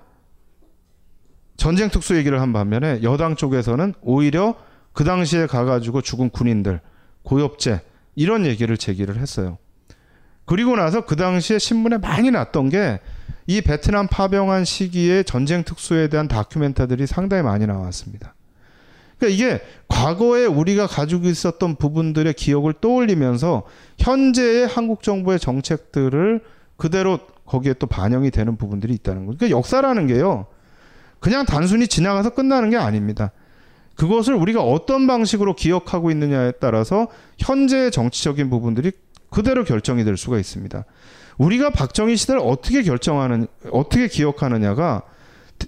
전쟁 1.57 1.89
특수 1.89 2.15
얘기를 2.17 2.41
한 2.41 2.53
반면에 2.53 3.01
여당 3.03 3.35
쪽에서는 3.35 3.93
오히려 4.01 4.55
그 4.93 5.03
당시에 5.03 5.45
가가지고 5.45 6.01
죽은 6.01 6.29
군인들 6.29 6.81
고엽제 7.23 7.81
이런 8.15 8.45
얘기를 8.45 8.77
제기를 8.77 9.17
했어요. 9.17 9.57
그리고 10.45 10.75
나서 10.75 11.05
그 11.05 11.15
당시에 11.15 11.59
신문에 11.59 11.97
많이 11.97 12.31
났던 12.31 12.69
게 12.69 12.99
이 13.47 13.61
베트남 13.61 14.07
파병한 14.07 14.65
시기에 14.65 15.23
전쟁 15.23 15.63
특수에 15.63 16.07
대한 16.07 16.27
다큐멘터들이 16.27 17.07
상당히 17.07 17.43
많이 17.43 17.65
나왔습니다. 17.65 18.35
그러니까 19.17 19.35
이게 19.35 19.61
과거에 19.87 20.45
우리가 20.45 20.87
가지고 20.87 21.27
있었던 21.27 21.75
부분들의 21.75 22.33
기억을 22.33 22.73
떠올리면서 22.73 23.63
현재의 23.99 24.67
한국 24.67 25.03
정부의 25.03 25.39
정책들을 25.39 26.41
그대로 26.81 27.19
거기에 27.45 27.75
또 27.75 27.85
반영이 27.85 28.31
되는 28.31 28.57
부분들이 28.57 28.95
있다는 28.95 29.27
거죠. 29.27 29.37
그러니까 29.37 29.55
역사라는 29.55 30.07
게요. 30.07 30.47
그냥 31.19 31.45
단순히 31.45 31.87
지나가서 31.87 32.31
끝나는 32.31 32.71
게 32.71 32.77
아닙니다. 32.77 33.29
그것을 33.93 34.33
우리가 34.33 34.63
어떤 34.63 35.05
방식으로 35.05 35.55
기억하고 35.55 36.09
있느냐에 36.09 36.53
따라서 36.53 37.07
현재의 37.37 37.91
정치적인 37.91 38.49
부분들이 38.49 38.93
그대로 39.29 39.63
결정이 39.63 40.03
될 40.03 40.17
수가 40.17 40.39
있습니다. 40.39 40.83
우리가 41.37 41.69
박정희 41.69 42.15
시대를 42.15 42.41
어떻게 42.43 42.81
결정하는 42.81 43.45
어떻게 43.71 44.07
기억하느냐가 44.07 45.03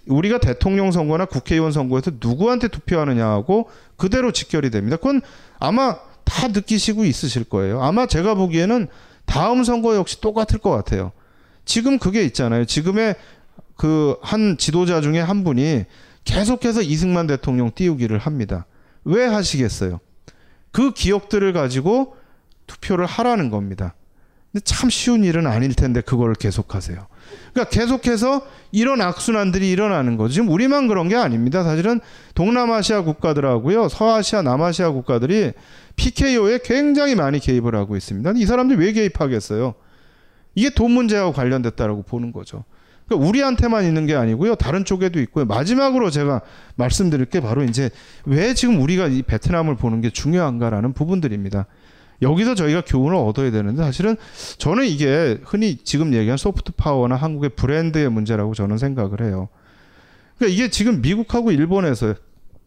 우리가 0.07 0.39
대통령 0.39 0.91
선거나 0.91 1.25
국회의원 1.25 1.71
선거에서 1.71 2.13
누구한테 2.19 2.69
투표하느냐하고 2.69 3.69
그대로 3.97 4.31
직결이 4.31 4.71
됩니다. 4.71 4.97
그건 4.97 5.21
아마 5.59 5.99
다 6.23 6.47
느끼시고 6.47 7.05
있으실 7.05 7.43
거예요. 7.43 7.83
아마 7.83 8.07
제가 8.07 8.33
보기에는 8.33 8.87
다음 9.25 9.63
선거 9.63 9.95
역시 9.95 10.21
똑같을 10.21 10.59
것 10.59 10.69
같아요. 10.71 11.11
지금 11.65 11.97
그게 11.99 12.23
있잖아요. 12.23 12.65
지금의 12.65 13.15
그 13.75 14.15
한 14.21 14.57
지도자 14.57 15.01
중에 15.01 15.19
한 15.19 15.43
분이 15.43 15.85
계속해서 16.25 16.81
이승만 16.81 17.27
대통령 17.27 17.71
띄우기를 17.73 18.17
합니다. 18.17 18.65
왜 19.03 19.25
하시겠어요? 19.25 19.99
그 20.71 20.93
기억들을 20.93 21.51
가지고 21.53 22.15
투표를 22.67 23.05
하라는 23.05 23.49
겁니다. 23.49 23.93
근데 24.51 24.63
참 24.63 24.89
쉬운 24.89 25.23
일은 25.23 25.47
아닐 25.47 25.73
텐데 25.73 26.01
그걸 26.01 26.33
계속하세요. 26.35 27.07
그러니까 27.53 27.69
계속해서 27.71 28.45
이런 28.71 29.01
악순환들이 29.01 29.69
일어나는 29.69 30.15
거죠. 30.15 30.35
지금 30.35 30.49
우리만 30.49 30.87
그런 30.87 31.09
게 31.09 31.15
아닙니다. 31.15 31.63
사실은 31.63 31.99
동남아시아 32.35 33.01
국가들하고요, 33.01 33.89
서아시아, 33.89 34.43
남아시아 34.43 34.91
국가들이 34.91 35.53
PKO에 35.95 36.59
굉장히 36.63 37.15
많이 37.15 37.39
개입을 37.39 37.75
하고 37.75 37.95
있습니다. 37.95 38.33
이 38.35 38.45
사람들이 38.45 38.79
왜 38.79 38.91
개입하겠어요? 38.91 39.75
이게 40.55 40.69
돈 40.69 40.91
문제하고 40.91 41.33
관련됐다라고 41.33 42.03
보는 42.03 42.31
거죠. 42.31 42.63
그러니까 43.07 43.27
우리한테만 43.27 43.85
있는 43.85 44.05
게 44.05 44.15
아니고요. 44.15 44.55
다른 44.55 44.85
쪽에도 44.85 45.19
있고요. 45.21 45.45
마지막으로 45.45 46.09
제가 46.09 46.41
말씀드릴 46.75 47.25
게 47.25 47.41
바로 47.41 47.63
이제 47.63 47.89
왜 48.25 48.53
지금 48.53 48.81
우리가 48.81 49.07
이 49.07 49.21
베트남을 49.23 49.75
보는 49.75 50.01
게 50.01 50.09
중요한가라는 50.09 50.93
부분들입니다. 50.93 51.65
여기서 52.21 52.55
저희가 52.55 52.83
교훈을 52.85 53.17
얻어야 53.17 53.51
되는데 53.51 53.83
사실은 53.83 54.15
저는 54.57 54.85
이게 54.85 55.39
흔히 55.43 55.77
지금 55.83 56.13
얘기한 56.13 56.37
소프트 56.37 56.71
파워나 56.77 57.15
한국의 57.15 57.51
브랜드의 57.51 58.09
문제라고 58.09 58.53
저는 58.53 58.77
생각을 58.77 59.21
해요. 59.21 59.49
그러니까 60.37 60.55
이게 60.55 60.69
지금 60.69 61.01
미국하고 61.01 61.51
일본에서 61.51 62.15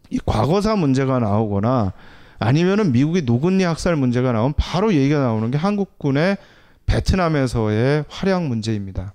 이 0.09 0.19
과거사 0.25 0.75
문제가 0.75 1.19
나오거나 1.19 1.93
아니면은 2.39 2.91
미국의 2.91 3.23
노근리 3.23 3.63
학살 3.63 3.95
문제가 3.95 4.31
나오면 4.31 4.53
바로 4.57 4.93
얘기가 4.93 5.19
나오는 5.19 5.49
게 5.51 5.57
한국군의 5.57 6.37
베트남에서의 6.85 8.05
활약 8.07 8.45
문제입니다. 8.45 9.13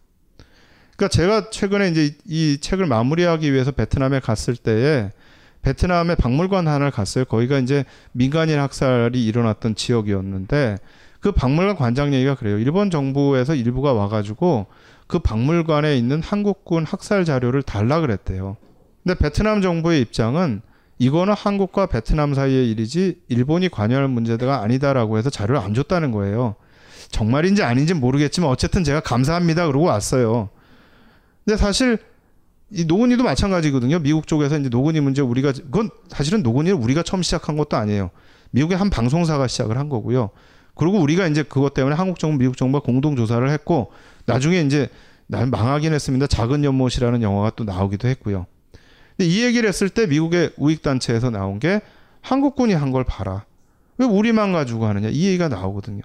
그러니까 0.96 1.08
제가 1.08 1.50
최근에 1.50 1.88
이제 1.88 2.14
이 2.26 2.58
책을 2.60 2.86
마무리하기 2.86 3.52
위해서 3.52 3.70
베트남에 3.70 4.20
갔을 4.20 4.56
때에 4.56 5.10
베트남의 5.62 6.16
박물관 6.16 6.66
하나를 6.66 6.90
갔어요. 6.90 7.24
거기가 7.24 7.58
이제 7.58 7.84
민간인 8.12 8.58
학살이 8.58 9.24
일어났던 9.24 9.74
지역이었는데 9.74 10.78
그 11.20 11.32
박물관 11.32 11.76
관장 11.76 12.12
얘기가 12.12 12.34
그래요. 12.34 12.58
일본 12.58 12.90
정부에서 12.90 13.54
일부가 13.54 13.92
와가지고 13.92 14.66
그 15.06 15.20
박물관에 15.20 15.96
있는 15.96 16.20
한국군 16.22 16.84
학살 16.84 17.24
자료를 17.24 17.62
달라 17.62 18.00
그랬대요. 18.00 18.56
근데 19.02 19.18
베트남 19.18 19.62
정부의 19.62 20.00
입장은 20.00 20.62
이거는 21.02 21.34
한국과 21.34 21.86
베트남 21.86 22.32
사이의 22.32 22.70
일이지 22.70 23.22
일본이 23.26 23.68
관여할 23.68 24.06
문제가 24.06 24.62
아니다라고 24.62 25.18
해서 25.18 25.30
자료를 25.30 25.60
안 25.60 25.74
줬다는 25.74 26.12
거예요. 26.12 26.54
정말인지 27.10 27.64
아닌지 27.64 27.92
모르겠지만 27.92 28.48
어쨌든 28.48 28.84
제가 28.84 29.00
감사합니다 29.00 29.66
그러고 29.66 29.86
왔어요. 29.86 30.50
근데 31.44 31.56
사실 31.56 31.98
이 32.70 32.84
노건이도 32.84 33.24
마찬가지거든요. 33.24 33.98
미국 33.98 34.28
쪽에서 34.28 34.56
이제 34.56 34.68
노건이 34.68 35.00
문제 35.00 35.22
우리가 35.22 35.50
그건 35.50 35.90
사실은 36.06 36.44
노건이를 36.44 36.78
우리가 36.78 37.02
처음 37.02 37.24
시작한 37.24 37.56
것도 37.56 37.76
아니에요. 37.76 38.10
미국의 38.52 38.78
한 38.78 38.88
방송사가 38.88 39.48
시작을 39.48 39.78
한 39.78 39.88
거고요. 39.88 40.30
그리고 40.76 41.00
우리가 41.00 41.26
이제 41.26 41.42
그것 41.42 41.74
때문에 41.74 41.96
한국 41.96 42.20
정부, 42.20 42.38
미국 42.38 42.56
정부가 42.56 42.84
공동 42.84 43.16
조사를 43.16 43.50
했고 43.50 43.90
나중에 44.26 44.60
이제 44.60 44.88
난 45.26 45.50
망하긴 45.50 45.92
했습니다. 45.92 46.28
작은 46.28 46.62
연못이라는 46.62 47.22
영화가 47.22 47.50
또 47.56 47.64
나오기도 47.64 48.06
했고요. 48.06 48.46
근데 49.16 49.28
이 49.30 49.42
얘기를 49.44 49.68
했을 49.68 49.88
때 49.88 50.06
미국의 50.06 50.52
우익 50.56 50.82
단체에서 50.82 51.30
나온 51.30 51.58
게 51.58 51.80
한국군이 52.20 52.72
한 52.72 52.92
걸 52.92 53.04
봐라. 53.04 53.44
왜 53.98 54.06
우리만 54.06 54.52
가지고 54.52 54.86
하느냐 54.86 55.08
이 55.08 55.26
얘기가 55.26 55.48
나오거든요. 55.48 56.02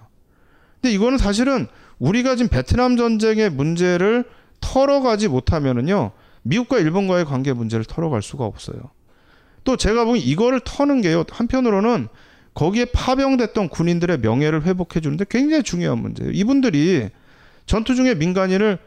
근데 0.82 0.94
이거는 0.94 1.18
사실은 1.18 1.68
우리가 2.00 2.36
지금 2.36 2.50
베트남 2.50 2.98
전쟁의 2.98 3.50
문제를 3.50 4.26
털어가지 4.62 5.28
못하면은요. 5.28 6.12
미국과 6.44 6.80
일본과의 6.80 7.26
관계 7.26 7.54
문제를 7.54 7.86
털어갈 7.86 8.22
수가 8.22 8.46
없어요. 8.46 8.92
또 9.64 9.76
제가 9.76 10.06
보기 10.06 10.20
이거를 10.20 10.62
터는 10.64 11.02
게요. 11.02 11.24
한편으로는 11.30 12.08
거기에 12.54 12.86
파병됐던 12.86 13.70
군인들의 13.70 14.20
명예를 14.20 14.64
회복해 14.64 15.00
주는데 15.02 15.26
굉장히 15.30 15.64
중요한 15.64 16.00
문제예요. 16.00 16.32
이분들이 16.32 17.10
전투 17.66 17.96
중에 17.96 18.16
민간인을 18.16 18.80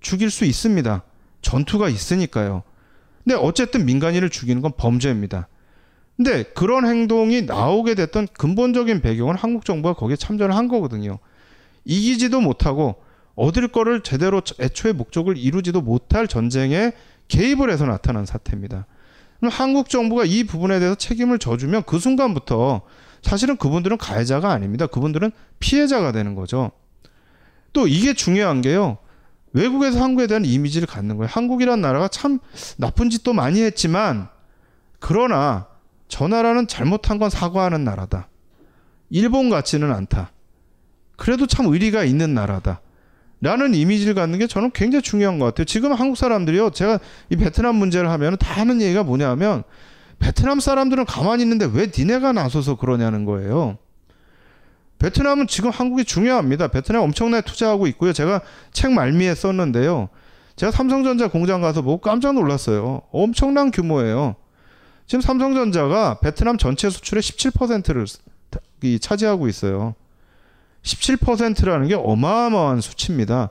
죽일 0.00 0.30
수 0.30 0.44
있습니다. 0.44 1.02
전투가 1.40 1.88
있으니까요. 1.88 2.62
근데 3.28 3.38
어쨌든 3.42 3.84
민간인을 3.84 4.30
죽이는 4.30 4.62
건 4.62 4.72
범죄입니다. 4.74 5.48
근데 6.16 6.44
그런 6.54 6.86
행동이 6.86 7.42
나오게 7.42 7.94
됐던 7.94 8.28
근본적인 8.32 9.02
배경은 9.02 9.34
한국 9.34 9.66
정부가 9.66 9.92
거기에 9.92 10.16
참전을 10.16 10.56
한 10.56 10.66
거거든요. 10.66 11.18
이기지도 11.84 12.40
못하고 12.40 12.94
얻을 13.34 13.68
거를 13.68 14.00
제대로 14.00 14.40
애초에 14.58 14.94
목적을 14.94 15.36
이루지도 15.36 15.82
못할 15.82 16.26
전쟁에 16.26 16.92
개입을 17.28 17.70
해서 17.70 17.84
나타난 17.84 18.24
사태입니다. 18.24 18.86
한국 19.42 19.90
정부가 19.90 20.24
이 20.24 20.44
부분에 20.44 20.78
대해서 20.78 20.94
책임을 20.94 21.38
져주면 21.38 21.82
그 21.82 21.98
순간부터 21.98 22.80
사실은 23.20 23.58
그분들은 23.58 23.98
가해자가 23.98 24.50
아닙니다. 24.50 24.86
그분들은 24.86 25.32
피해자가 25.58 26.12
되는 26.12 26.34
거죠. 26.34 26.70
또 27.74 27.86
이게 27.86 28.14
중요한 28.14 28.62
게요. 28.62 28.96
외국에서 29.52 30.02
한국에 30.02 30.26
대한 30.26 30.44
이미지를 30.44 30.86
갖는 30.86 31.16
거예요. 31.16 31.28
한국이란 31.30 31.80
나라가 31.80 32.08
참 32.08 32.38
나쁜 32.76 33.10
짓도 33.10 33.32
많이 33.32 33.62
했지만 33.62 34.28
그러나 34.98 35.66
저 36.08 36.28
나라는 36.28 36.66
잘못한 36.66 37.18
건 37.18 37.30
사과하는 37.30 37.84
나라다. 37.84 38.28
일본 39.10 39.50
같지는 39.50 39.92
않다. 39.92 40.32
그래도 41.16 41.46
참 41.46 41.66
의리가 41.66 42.04
있는 42.04 42.34
나라다. 42.34 42.80
라는 43.40 43.74
이미지를 43.74 44.14
갖는 44.14 44.38
게 44.38 44.46
저는 44.46 44.72
굉장히 44.72 45.02
중요한 45.02 45.38
것 45.38 45.46
같아요. 45.46 45.64
지금 45.64 45.92
한국 45.92 46.16
사람들이요. 46.16 46.70
제가 46.70 46.98
이 47.30 47.36
베트남 47.36 47.76
문제를 47.76 48.10
하면 48.10 48.36
다 48.36 48.60
하는 48.60 48.82
얘기가 48.82 49.04
뭐냐면 49.04 49.62
베트남 50.18 50.58
사람들은 50.58 51.04
가만히 51.04 51.44
있는데 51.44 51.68
왜 51.72 51.90
니네가 51.96 52.32
나서서 52.32 52.76
그러냐는 52.76 53.24
거예요. 53.24 53.78
베트남은 54.98 55.46
지금 55.46 55.70
한국이 55.70 56.04
중요합니다. 56.04 56.68
베트남 56.68 57.02
엄청나게 57.02 57.44
투자하고 57.46 57.86
있고요. 57.88 58.12
제가 58.12 58.40
책 58.72 58.92
말미에 58.92 59.34
썼는데요. 59.34 60.08
제가 60.56 60.72
삼성전자 60.72 61.28
공장 61.28 61.60
가서 61.60 61.82
보고 61.82 61.98
깜짝 61.98 62.34
놀랐어요. 62.34 63.02
엄청난 63.12 63.70
규모예요. 63.70 64.34
지금 65.06 65.20
삼성전자가 65.20 66.18
베트남 66.20 66.58
전체 66.58 66.90
수출의 66.90 67.22
17%를 67.22 68.06
차지하고 69.00 69.48
있어요. 69.48 69.94
17%라는 70.82 71.88
게 71.88 71.94
어마어마한 71.94 72.80
수치입니다. 72.80 73.50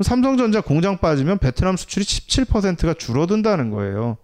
삼성전자 0.00 0.62
공장 0.62 0.96
빠지면 0.98 1.38
베트남 1.38 1.76
수출이 1.76 2.04
17%가 2.04 2.94
줄어든다는 2.94 3.70
거예요. 3.70 4.16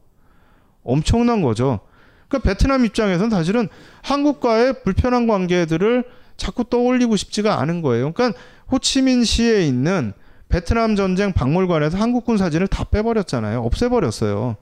엄청난 0.82 1.42
거죠. 1.42 1.80
그러니까 2.28 2.48
베트남 2.48 2.84
입장에서는 2.84 3.30
사실은 3.30 3.68
한국과의 4.02 4.82
불편한 4.82 5.26
관계들을 5.26 6.04
자꾸 6.36 6.64
떠올리고 6.64 7.16
싶지가 7.16 7.60
않은 7.60 7.82
거예요. 7.82 8.12
그러니까 8.12 8.38
호치민시에 8.70 9.62
있는 9.66 10.12
베트남 10.48 10.96
전쟁 10.96 11.32
박물관에서 11.32 11.98
한국군 11.98 12.36
사진을 12.36 12.68
다 12.68 12.84
빼버렸잖아요. 12.84 13.62
없애버렸어요. 13.62 14.56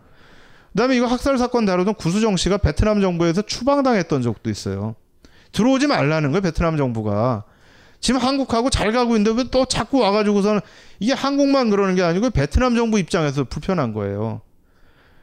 그다음에 0.72 0.96
이거 0.96 1.06
학살 1.06 1.38
사건 1.38 1.66
다루던 1.66 1.94
구수정 1.94 2.36
씨가 2.36 2.58
베트남 2.58 3.00
정부에서 3.00 3.42
추방당했던 3.42 4.22
적도 4.22 4.50
있어요. 4.50 4.94
들어오지 5.52 5.86
말라는 5.86 6.30
거예요, 6.32 6.42
베트남 6.42 6.76
정부가. 6.76 7.44
지금 8.00 8.20
한국하고 8.20 8.70
잘 8.70 8.92
가고 8.92 9.16
있는데 9.16 9.42
왜 9.42 9.48
또 9.50 9.64
자꾸 9.64 9.98
와가지고서는 10.00 10.60
이게 11.00 11.12
한국만 11.12 11.70
그러는 11.70 11.94
게 11.94 12.02
아니고 12.02 12.30
베트남 12.30 12.74
정부 12.74 12.98
입장에서 12.98 13.44
불편한 13.44 13.92
거예요. 13.92 14.42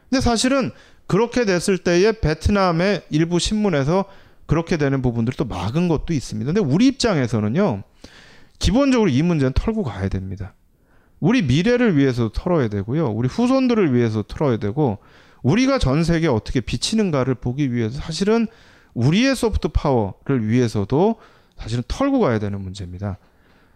근데 0.10 0.22
사실은 0.22 0.72
그렇게 1.06 1.46
됐을 1.46 1.78
때에 1.78 2.14
베트남의 2.14 3.04
일부 3.10 3.38
신문에서 3.40 4.06
그렇게 4.46 4.78
되는 4.78 5.02
부분들을 5.02 5.38
또 5.38 5.46
막은 5.46 5.88
것도 5.88 6.14
있습니다. 6.14 6.54
근데 6.54 6.62
우리 6.62 6.88
입장에서는요, 6.88 7.84
기본적으로 8.60 9.10
이 9.10 9.22
문제는 9.22 9.54
털고 9.54 9.84
가야 9.84 10.10
됩니다. 10.10 10.54
우리 11.20 11.42
미래를 11.42 11.98
위해서 11.98 12.30
털어야 12.34 12.68
되고요. 12.68 13.10
우리 13.12 13.28
후손들을 13.28 13.94
위해서 13.94 14.24
털어야 14.24 14.58
되고, 14.58 15.00
우리가 15.44 15.80
전 15.80 16.04
세계에 16.04 16.30
어떻게 16.30 16.62
비치는가를 16.62 17.36
보기 17.36 17.74
위해서 17.74 18.00
사실은 18.00 18.48
우리의 18.94 19.36
소프트 19.36 19.70
파워를 19.70 20.48
위해서도 20.48 21.16
사실은 21.58 21.84
털고 21.88 22.20
가야 22.20 22.40
되는 22.40 22.60
문제입니다. 22.62 23.18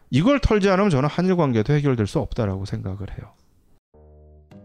이걸 0.10 0.40
털지 0.40 0.70
않으면 0.70 0.90
저는 0.90 1.10
한일 1.10 1.36
관계도 1.36 1.74
해결될 1.74 2.08
수 2.08 2.20
없다라고 2.20 2.66
생각을 2.66 3.12
해요. 3.12 3.34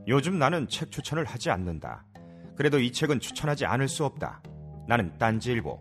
요즘 0.08 0.38
나는 0.38 0.68
책 0.68 0.90
추천을 0.90 1.24
하지 1.24 1.50
않는다. 1.50 2.04
그래도 2.56 2.78
이 2.78 2.92
책은 2.92 3.20
추천하지 3.20 3.64
않을 3.64 3.88
수 3.88 4.04
없다. 4.04 4.42
나는 4.88 5.16
딴지일보 5.18 5.80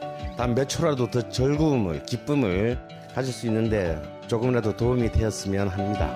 단 0.37 0.55
몇 0.55 0.67
초라도 0.67 1.09
더 1.09 1.27
즐거움을 1.29 2.03
기쁨을 2.03 2.77
가질 3.13 3.33
수 3.33 3.47
있는데 3.47 4.01
조금이라도 4.27 4.75
도움이 4.75 5.11
되었으면 5.11 5.67
합니다. 5.67 6.13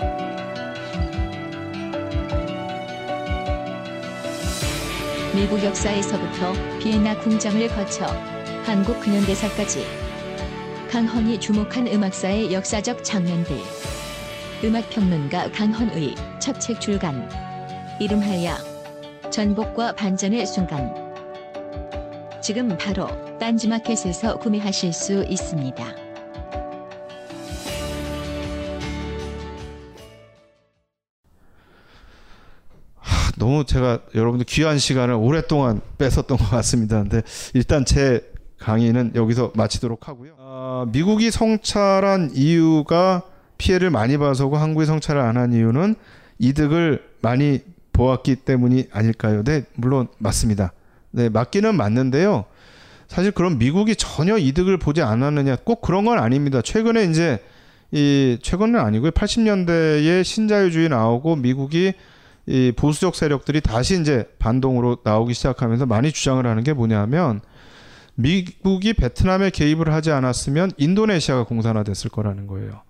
미국 5.36 5.63
역사에서부터 5.63 6.53
비엔나 6.80 7.20
궁장을 7.20 7.68
거쳐 7.70 8.05
한국 8.66 8.99
근현대사까지 9.01 9.86
강헌이 10.89 11.39
주목한 11.39 11.88
음악사의 11.88 12.53
역사적 12.53 13.03
장면들. 13.03 13.57
음악평론가 14.63 15.51
강헌의 15.51 16.16
첫 16.39 16.59
책 16.59 16.80
출간 16.80 17.30
이름하여 17.99 18.55
전복과 19.30 19.93
반전의 19.93 20.45
순간 20.47 21.05
지금 22.46 22.78
바로 22.78 23.08
딴지마켓에서 23.39 24.38
구매하실 24.38 24.93
수 24.93 25.24
있습니다. 25.24 25.84
너무 33.39 33.66
제가 33.66 33.98
여러분들 34.14 34.46
귀한 34.46 34.78
시간을 34.78 35.16
오랫동안 35.16 35.82
뺏었던 35.98 36.38
것 36.38 36.48
같습니다. 36.52 37.02
근데 37.02 37.24
일단 37.56 37.84
제 37.84 38.32
강의는 38.60 39.14
여기서 39.16 39.52
마치도록 39.56 40.08
하고요. 40.08 40.36
어, 40.38 40.86
미국이 40.91 41.32
성찰한 41.32 42.34
이유가 42.36 43.24
피해를 43.58 43.89
많이 43.89 44.20
봐서고 44.20 44.58
한국이 44.58 44.86
성찰을 44.86 45.20
안 45.20 45.38
한 45.38 45.52
이유는 45.52 45.96
이득을 46.38 47.04
많이 47.22 47.62
보았기 47.91 48.36
때문이 48.36 48.89
아닐까요? 48.91 49.43
네, 49.43 49.64
물론 49.74 50.10
맞습니다. 50.20 50.74
네, 51.16 51.30
맞기는 51.30 51.76
맞는데요. 51.76 52.43
사실 53.07 53.32
그럼 53.32 53.57
미국이 53.57 53.95
전혀 53.95 54.38
이득을 54.38 54.78
보지 54.78 55.01
않았느냐? 55.01 55.57
꼭 55.63 55.80
그런 55.80 56.03
건 56.03 56.20
아닙니다. 56.20 56.61
최근에 56.61 57.05
이제 57.05 57.41
이 57.91 58.38
최근은 58.41 58.78
아니고요. 58.78 59.11
80년대에 59.11 60.26
신자유주의 60.26 60.89
나오고 60.89 61.38
미국이 61.38 61.93
이 62.47 62.74
보수적 62.76 63.16
세력들이 63.16 63.61
다시 63.61 63.99
이제 63.99 64.26
반동으로 64.39 64.97
나오기 65.05 65.34
시작하면서 65.34 65.86
많이 65.86 66.11
주장을 66.11 66.45
하는 66.45 66.63
게 66.63 66.74
뭐냐면 66.74 67.39
미국이 68.16 68.93
베트남에 68.93 69.51
개입을 69.51 69.93
하지 69.93 70.11
않았으면 70.11 70.72
인도네시아가 70.76 71.45
공산화됐을 71.45 72.09
거라는 72.11 72.45
거예요. 72.47 72.82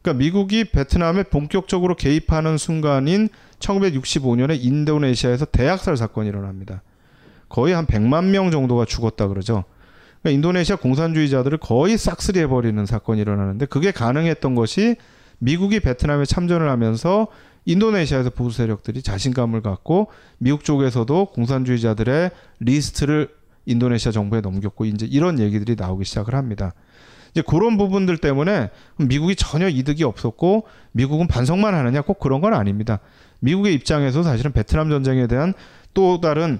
그러니까 0.00 0.24
미국이 0.24 0.64
베트남에 0.64 1.24
본격적으로 1.24 1.96
개입하는 1.96 2.56
순간인 2.56 3.28
1965년에 3.58 4.58
인도네시아에서 4.58 5.44
대학살 5.46 5.98
사건이 5.98 6.28
일어납니다. 6.28 6.82
거의 7.48 7.74
한 7.74 7.86
100만 7.86 8.26
명 8.26 8.50
정도가 8.50 8.84
죽었다 8.84 9.28
그러죠. 9.28 9.64
그러니까 10.22 10.36
인도네시아 10.36 10.76
공산주의자들을 10.76 11.58
거의 11.58 11.96
싹쓸이 11.96 12.38
해버리는 12.40 12.84
사건이 12.84 13.20
일어나는데 13.20 13.66
그게 13.66 13.90
가능했던 13.90 14.54
것이 14.54 14.96
미국이 15.38 15.80
베트남에 15.80 16.24
참전을 16.24 16.68
하면서 16.68 17.28
인도네시아에서 17.64 18.30
보수 18.30 18.58
세력들이 18.58 19.02
자신감을 19.02 19.62
갖고 19.62 20.08
미국 20.38 20.64
쪽에서도 20.64 21.26
공산주의자들의 21.26 22.30
리스트를 22.60 23.30
인도네시아 23.66 24.12
정부에 24.12 24.40
넘겼고 24.40 24.86
이제 24.86 25.06
이런 25.06 25.38
얘기들이 25.38 25.76
나오기 25.76 26.04
시작을 26.04 26.34
합니다. 26.34 26.72
이제 27.30 27.42
그런 27.46 27.76
부분들 27.76 28.18
때문에 28.18 28.70
미국이 28.96 29.36
전혀 29.36 29.68
이득이 29.68 30.02
없었고 30.02 30.64
미국은 30.92 31.28
반성만 31.28 31.74
하느냐 31.74 32.00
꼭 32.00 32.18
그런 32.18 32.40
건 32.40 32.54
아닙니다. 32.54 33.00
미국의 33.40 33.74
입장에서 33.74 34.22
사실은 34.22 34.52
베트남 34.52 34.88
전쟁에 34.88 35.26
대한 35.26 35.52
또 35.92 36.20
다른 36.20 36.58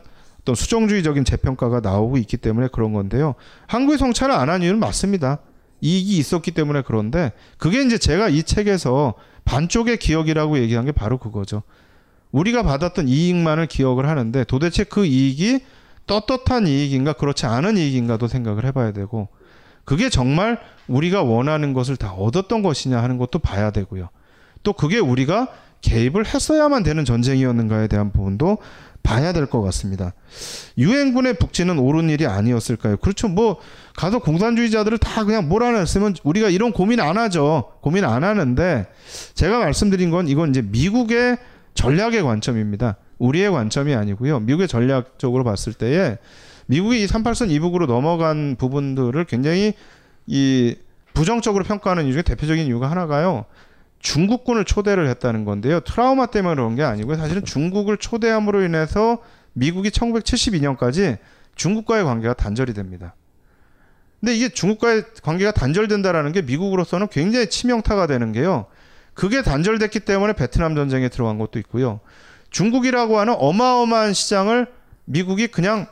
어떤 0.49 0.55
수정주의적인 0.55 1.27
재평가가 1.27 1.81
나오고 1.81 2.17
있기 2.19 2.39
때문에 2.39 2.69
그런 2.73 2.95
건데요. 2.95 3.35
한국의 3.67 3.99
성찰을 3.99 4.35
안 4.35 4.49
한 4.49 4.63
이유는 4.63 4.81
맞습니다. 4.81 5.41
이익이 5.83 6.17
있었기 6.17 6.53
때문에 6.53 6.83
그런데 6.87 7.33
그게 7.59 7.83
이제 7.83 7.99
제가 7.99 8.31
이 8.31 8.43
책에서 8.43 9.13
반쪽의 9.45 9.99
기억이라고 9.99 10.59
얘기한 10.59 10.87
게 10.87 10.93
바로 10.93 11.19
그거죠. 11.19 11.63
우리가 12.33 12.63
받았던 12.63 13.09
이익만을 13.09 13.67
기억을 13.67 14.09
하는데 14.09 14.43
도대체 14.45 14.85
그 14.85 15.05
이익이 15.05 15.61
떳떳한 16.07 16.67
이익인가 16.67 17.13
그렇지 17.13 17.45
않은 17.45 17.77
이익인가도 17.77 18.27
생각을 18.27 18.65
해봐야 18.65 18.93
되고 18.93 19.29
그게 19.85 20.09
정말 20.09 20.59
우리가 20.87 21.23
원하는 21.23 21.75
것을 21.75 21.99
다 21.99 22.13
얻었던 22.13 22.63
것이냐 22.63 23.03
하는 23.03 23.19
것도 23.19 23.39
봐야 23.39 23.71
되고요. 23.71 24.09
또 24.63 24.73
그게 24.73 24.99
우리가 24.99 25.49
개입을 25.81 26.27
했어야만 26.27 26.83
되는 26.83 27.05
전쟁이었는가에 27.05 27.87
대한 27.89 28.11
부분도 28.13 28.59
봐야 29.03 29.33
될 29.33 29.47
것 29.47 29.63
같습니다. 29.63 30.13
유엔군의 30.77 31.39
북진은 31.39 31.79
옳은 31.79 32.11
일이 32.11 32.27
아니었을까요? 32.27 32.99
그렇죠. 32.99 33.29
뭐 33.29 33.57
가서 33.97 34.19
공산주의자들을 34.19 34.99
다 34.99 35.25
그냥 35.25 35.49
몰아냈으면 35.49 36.17
우리가 36.25 36.51
이런 36.51 36.73
고민 36.73 37.01
안 37.01 37.17
하죠. 37.17 37.73
고민 37.81 38.05
안 38.05 38.25
하는데 38.25 38.87
제가 39.35 39.59
말씀드린 39.61 40.11
건 40.11 40.29
이건 40.29 40.51
이제 40.51 40.63
미국의 40.63 41.39
전략의 41.75 42.23
관점입니다. 42.23 42.97
우리의 43.19 43.51
관점이 43.51 43.95
아니고요. 43.95 44.41
미국의 44.41 44.69
전략적으로 44.69 45.43
봤을 45.45 45.73
때에 45.73 46.19
미국이 46.67 47.03
이 47.03 47.07
38선 47.07 47.51
이북으로 47.51 47.87
넘어간 47.87 48.57
부분들을 48.57 49.25
굉장히 49.25 49.73
이 50.27 50.77
부정적으로 51.15 51.65
평가하는 51.65 52.05
이유 52.05 52.13
중에 52.13 52.23
대표적인 52.23 52.67
이유가 52.67 52.91
하나가요. 52.91 53.47
중국군을 54.01 54.65
초대를 54.65 55.09
했다는 55.09 55.45
건데요. 55.45 55.81
트라우마 55.81 56.27
때문에 56.27 56.55
그런 56.55 56.75
게 56.77 56.83
아니고요. 56.83 57.17
사실은 57.17 57.45
중국을 57.45 57.97
초대함으로 57.97 58.63
인해서 58.63 59.19
미국이 59.53 59.91
1972년까지 59.91 61.19
중국과의 61.57 62.05
관계가 62.05 62.35
단절이 62.35 62.75
됩니다. 62.75 63.15
근데 64.21 64.35
이게 64.35 64.49
중국과의 64.49 65.05
관계가 65.23 65.53
단절된다라는 65.53 66.33
게 66.33 66.43
미국으로서는 66.43 67.09
굉장히 67.09 67.49
치명타가 67.49 68.07
되는 68.07 68.33
게요. 68.33 68.67
그게 69.15 69.43
단절됐기 69.43 70.01
때문에 70.01 70.33
베트남 70.33 70.75
전쟁에 70.75 71.09
들어간 71.09 71.39
것도 71.39 71.59
있고요. 71.61 72.01
중국이라고 72.51 73.19
하는 73.19 73.35
어마어마한 73.37 74.15
시장을 74.15 74.69
미국이 75.05 75.49
그냥 75.49 75.87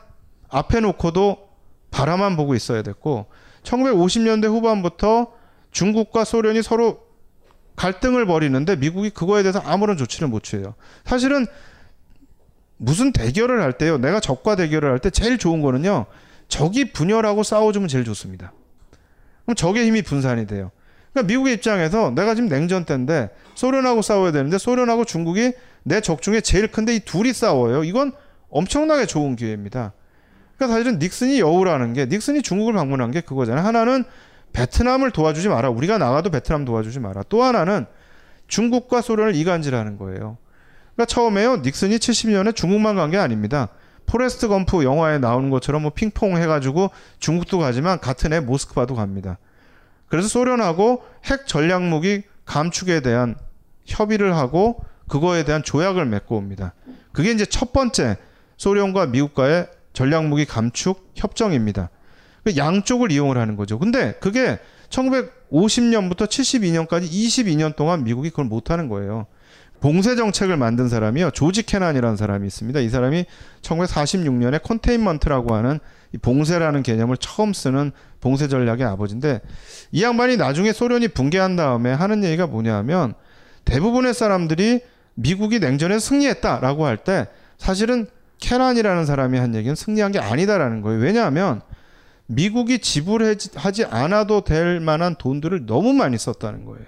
앞에 0.49 0.79
놓고도 0.79 1.47
바라만 1.91 2.37
보고 2.37 2.55
있어야 2.55 2.81
됐고 2.83 3.27
1950년대 3.63 4.45
후반부터 4.45 5.33
중국과 5.71 6.23
소련이 6.23 6.61
서로 6.63 7.06
갈등을 7.77 8.25
벌이는데 8.25 8.75
미국이 8.75 9.09
그거에 9.09 9.43
대해서 9.43 9.59
아무런 9.63 9.95
조치를 9.95 10.27
못 10.27 10.43
취해요. 10.43 10.75
사실은 11.05 11.45
무슨 12.75 13.13
대결을 13.13 13.61
할 13.61 13.73
때요. 13.77 13.97
내가 13.97 14.19
적과 14.19 14.55
대결을 14.57 14.91
할 14.91 14.99
때 14.99 15.09
제일 15.09 15.37
좋은 15.37 15.61
거는요. 15.61 16.05
적이 16.49 16.91
분열하고 16.91 17.43
싸워주면 17.43 17.87
제일 17.87 18.03
좋습니다. 18.03 18.51
그럼 19.45 19.55
적의 19.55 19.85
힘이 19.87 20.01
분산이 20.01 20.45
돼요. 20.47 20.71
그러니까 21.13 21.27
미국의 21.27 21.53
입장에서 21.55 22.11
내가 22.11 22.35
지금 22.35 22.49
냉전 22.49 22.83
때인데 22.85 23.29
소련하고 23.55 24.01
싸워야 24.01 24.31
되는데 24.31 24.57
소련하고 24.57 25.05
중국이 25.05 25.53
내 25.83 26.01
적 26.01 26.21
중에 26.21 26.41
제일 26.41 26.67
큰데 26.67 26.95
이 26.95 26.99
둘이 26.99 27.31
싸워요. 27.33 27.83
이건 27.83 28.11
엄청나게 28.49 29.05
좋은 29.05 29.35
기회입니다. 29.35 29.93
그러니까 30.57 30.77
사실은 30.77 30.99
닉슨이 30.99 31.39
여우라는 31.39 31.93
게 31.93 32.05
닉슨이 32.07 32.41
중국을 32.41 32.73
방문한 32.73 33.11
게 33.11 33.21
그거잖아요. 33.21 33.63
하나는 33.65 34.03
베트남을 34.53 35.11
도와주지 35.11 35.49
마라. 35.49 35.69
우리가 35.69 35.97
나가도 35.97 36.29
베트남 36.29 36.65
도와주지 36.65 36.99
마라. 36.99 37.23
또 37.29 37.43
하나는 37.43 37.85
중국과 38.47 39.01
소련을 39.01 39.35
이간질하는 39.35 39.97
거예요. 39.97 40.37
그러니까 40.95 41.05
처음에요. 41.05 41.57
닉슨이 41.57 41.97
70년에 41.97 42.55
중국만 42.55 42.95
간 42.95 43.11
게 43.11 43.17
아닙니다. 43.17 43.69
포레스트 44.07 44.47
검프 44.47 44.83
영화에 44.85 45.19
나오는 45.19 45.49
것처럼 45.49 45.81
뭐 45.81 45.91
핑퐁 45.91 46.37
해가지고 46.37 46.91
중국도 47.19 47.59
가지만 47.59 47.99
같은 47.99 48.31
해 48.33 48.39
모스크바도 48.39 48.95
갑니다. 48.95 49.37
그래서 50.07 50.29
소련하고 50.29 51.03
핵 51.25 51.45
전략 51.45 51.83
무기 51.83 52.23
감축에 52.45 53.01
대한 53.01 53.35
협의를 53.85 54.35
하고 54.37 54.79
그거에 55.09 55.43
대한 55.43 55.61
조약을 55.61 56.05
맺고 56.05 56.37
옵니다. 56.37 56.73
그게 57.11 57.31
이제 57.31 57.45
첫 57.45 57.73
번째 57.73 58.15
소련과 58.55 59.07
미국과의 59.07 59.67
전략 59.91 60.25
무기 60.25 60.45
감축 60.45 61.11
협정입니다. 61.15 61.89
그 62.47 62.55
양쪽을 62.55 63.11
이용을 63.11 63.37
하는 63.37 63.57
거죠. 63.57 63.77
근데 63.77 64.13
그게 64.21 64.57
1950년부터 64.89 66.27
72년까지 66.29 67.03
22년 67.11 67.75
동안 67.75 68.05
미국이 68.05 68.29
그걸 68.29 68.45
못 68.45 68.71
하는 68.71 68.87
거예요. 68.87 69.25
봉쇄 69.81 70.15
정책을 70.15 70.55
만든 70.55 70.87
사람이요. 70.87 71.31
조지 71.31 71.63
캐난이라는 71.63 72.15
사람이 72.15 72.47
있습니다. 72.47 72.79
이 72.79 72.87
사람이 72.87 73.25
1946년에 73.63 74.63
컨테인먼트라고 74.63 75.55
하는 75.55 75.79
이 76.13 76.17
봉쇄라는 76.17 76.83
개념을 76.83 77.17
처음 77.17 77.51
쓰는 77.51 77.91
봉쇄 78.21 78.47
전략의 78.47 78.85
아버지인데 78.85 79.41
이 79.91 80.01
양반이 80.01 80.37
나중에 80.37 80.71
소련이 80.71 81.09
붕괴한 81.09 81.57
다음에 81.57 81.91
하는 81.91 82.23
얘기가 82.23 82.47
뭐냐면 82.47 83.13
대부분의 83.65 84.13
사람들이 84.13 84.79
미국이 85.15 85.59
냉전에 85.59 85.99
승리했다라고 85.99 86.85
할 86.85 86.95
때 86.95 87.27
사실은 87.57 88.07
캐란이라는 88.39 89.05
사람이 89.05 89.37
한 89.37 89.53
얘기는 89.53 89.75
승리한 89.75 90.13
게 90.13 90.19
아니다라는 90.19 90.81
거예요. 90.81 91.01
왜냐하면 91.01 91.61
미국이 92.27 92.79
지불하지 92.79 93.85
않아도 93.85 94.41
될 94.41 94.79
만한 94.79 95.15
돈들을 95.15 95.65
너무 95.65 95.93
많이 95.93 96.17
썼다는 96.17 96.65
거예요. 96.65 96.85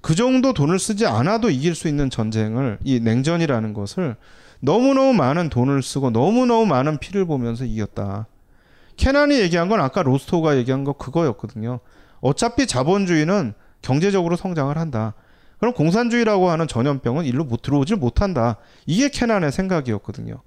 그 0.00 0.14
정도 0.14 0.52
돈을 0.52 0.78
쓰지 0.78 1.06
않아도 1.06 1.50
이길 1.50 1.74
수 1.74 1.88
있는 1.88 2.10
전쟁을 2.10 2.78
이 2.84 3.00
냉전이라는 3.00 3.72
것을 3.74 4.16
너무너무 4.60 5.12
많은 5.12 5.50
돈을 5.50 5.82
쓰고 5.82 6.10
너무너무 6.10 6.66
많은 6.66 6.98
피를 6.98 7.24
보면서 7.24 7.64
이겼다. 7.64 8.26
캐난이 8.96 9.38
얘기한 9.38 9.68
건 9.68 9.80
아까 9.80 10.02
로스토가 10.02 10.56
얘기한 10.56 10.84
거 10.84 10.92
그거였거든요. 10.92 11.80
어차피 12.20 12.66
자본주의는 12.66 13.54
경제적으로 13.82 14.34
성장을 14.34 14.76
한다. 14.76 15.14
그럼 15.58 15.74
공산주의라고 15.74 16.50
하는 16.50 16.66
전염병은 16.66 17.24
일로 17.24 17.44
못 17.44 17.62
들어오질 17.62 17.96
못한다. 17.96 18.56
이게 18.86 19.08
캐난의 19.08 19.52
생각이었거든요. 19.52 20.40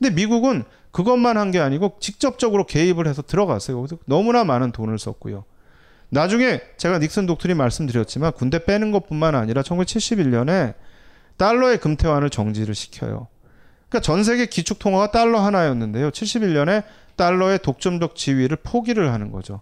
근데 0.00 0.14
미국은 0.14 0.64
그것만 0.90 1.36
한 1.36 1.50
게 1.52 1.60
아니고 1.60 1.98
직접적으로 2.00 2.66
개입을 2.66 3.06
해서 3.06 3.22
들어갔어요. 3.22 3.86
너무나 4.06 4.42
많은 4.44 4.72
돈을 4.72 4.98
썼고요. 4.98 5.44
나중에 6.08 6.60
제가 6.76 6.98
닉슨 6.98 7.26
독트린 7.26 7.56
말씀드렸지만 7.56 8.32
군대 8.32 8.64
빼는 8.64 8.90
것뿐만 8.90 9.34
아니라 9.36 9.62
1971년에 9.62 10.74
달러의 11.36 11.78
금태환을 11.78 12.30
정지를 12.30 12.74
시켜요. 12.74 13.28
그러니까 13.88 14.00
전 14.04 14.24
세계 14.24 14.46
기축 14.46 14.78
통화가 14.78 15.10
달러 15.12 15.40
하나였는데요. 15.40 16.10
71년에 16.10 16.84
달러의 17.16 17.60
독점적 17.60 18.16
지위를 18.16 18.56
포기를 18.62 19.12
하는 19.12 19.30
거죠. 19.30 19.60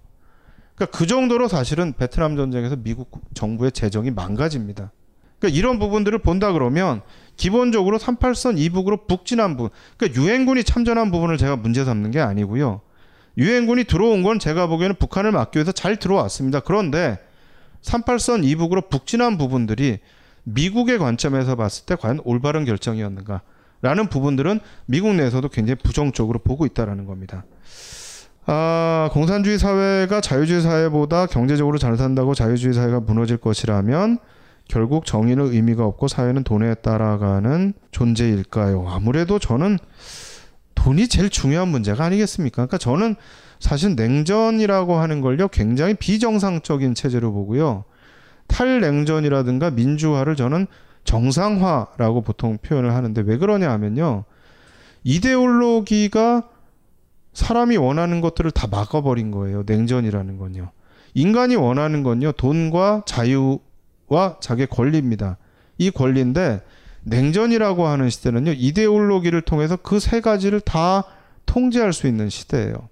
그러니까 0.74 0.96
그 0.96 1.06
정도로 1.06 1.48
사실은 1.48 1.92
베트남 1.92 2.36
전쟁에서 2.36 2.76
미국 2.76 3.10
정부의 3.34 3.72
재정이 3.72 4.10
망가집니다. 4.12 4.92
그러니까 5.38 5.56
이런 5.56 5.78
부분들을 5.78 6.18
본다 6.20 6.52
그러면 6.52 7.02
기본적으로 7.36 7.98
38선 7.98 8.58
이북으로 8.58 9.06
북진한 9.06 9.56
부분, 9.56 9.70
그러니까 9.96 10.20
유엔군이 10.20 10.64
참전한 10.64 11.10
부분을 11.10 11.38
제가 11.38 11.56
문제 11.56 11.84
삼는 11.84 12.10
게 12.10 12.20
아니고요. 12.20 12.80
유엔군이 13.36 13.84
들어온 13.84 14.22
건 14.24 14.40
제가 14.40 14.66
보기에는 14.66 14.96
북한을 14.96 15.30
막기 15.30 15.58
위해서 15.58 15.70
잘 15.70 15.96
들어왔습니다. 15.96 16.60
그런데 16.60 17.18
38선 17.82 18.44
이북으로 18.44 18.88
북진한 18.88 19.38
부분들이 19.38 19.98
미국의 20.42 20.98
관점에서 20.98 21.54
봤을 21.54 21.86
때 21.86 21.94
과연 21.94 22.20
올바른 22.24 22.64
결정이었는가? 22.64 23.42
라는 23.80 24.08
부분들은 24.08 24.58
미국 24.86 25.14
내에서도 25.14 25.48
굉장히 25.50 25.76
부정적으로 25.76 26.40
보고 26.40 26.66
있다라는 26.66 27.06
겁니다. 27.06 27.44
아, 28.46 29.10
공산주의 29.12 29.58
사회가 29.58 30.20
자유주의 30.20 30.62
사회보다 30.62 31.26
경제적으로 31.26 31.78
잘 31.78 31.96
산다고 31.96 32.34
자유주의 32.34 32.74
사회가 32.74 33.00
무너질 33.00 33.36
것이라면 33.36 34.18
결국 34.68 35.06
정의는 35.06 35.46
의미가 35.46 35.84
없고 35.84 36.08
사회는 36.08 36.44
돈에 36.44 36.74
따라가는 36.74 37.72
존재일까요? 37.90 38.86
아무래도 38.88 39.38
저는 39.38 39.78
돈이 40.74 41.08
제일 41.08 41.30
중요한 41.30 41.68
문제가 41.68 42.04
아니겠습니까? 42.04 42.56
그러니까 42.66 42.78
저는 42.78 43.16
사실 43.58 43.96
냉전이라고 43.96 44.94
하는 44.96 45.20
걸요 45.20 45.48
굉장히 45.48 45.94
비정상적인 45.94 46.94
체제로 46.94 47.32
보고요. 47.32 47.84
탈냉전이라든가 48.46 49.70
민주화를 49.70 50.36
저는 50.36 50.66
정상화라고 51.04 52.20
보통 52.22 52.58
표현을 52.58 52.94
하는데 52.94 53.20
왜 53.22 53.38
그러냐 53.38 53.70
하면요. 53.70 54.24
이데올로기가 55.02 56.42
사람이 57.32 57.76
원하는 57.76 58.20
것들을 58.20 58.50
다 58.50 58.66
막아버린 58.70 59.30
거예요. 59.30 59.62
냉전이라는 59.66 60.38
건요. 60.38 60.70
인간이 61.14 61.56
원하는 61.56 62.02
건요. 62.02 62.32
돈과 62.32 63.02
자유 63.06 63.58
와 64.08 64.36
자기 64.40 64.66
권리입니다. 64.66 65.36
이 65.78 65.90
권리인데 65.90 66.62
냉전이라고 67.04 67.86
하는 67.86 68.10
시대는요. 68.10 68.52
이데올로기를 68.52 69.42
통해서 69.42 69.76
그 69.76 69.98
세 70.00 70.20
가지를 70.20 70.60
다 70.60 71.04
통제할 71.46 71.92
수 71.92 72.06
있는 72.06 72.28
시대예요. 72.28 72.88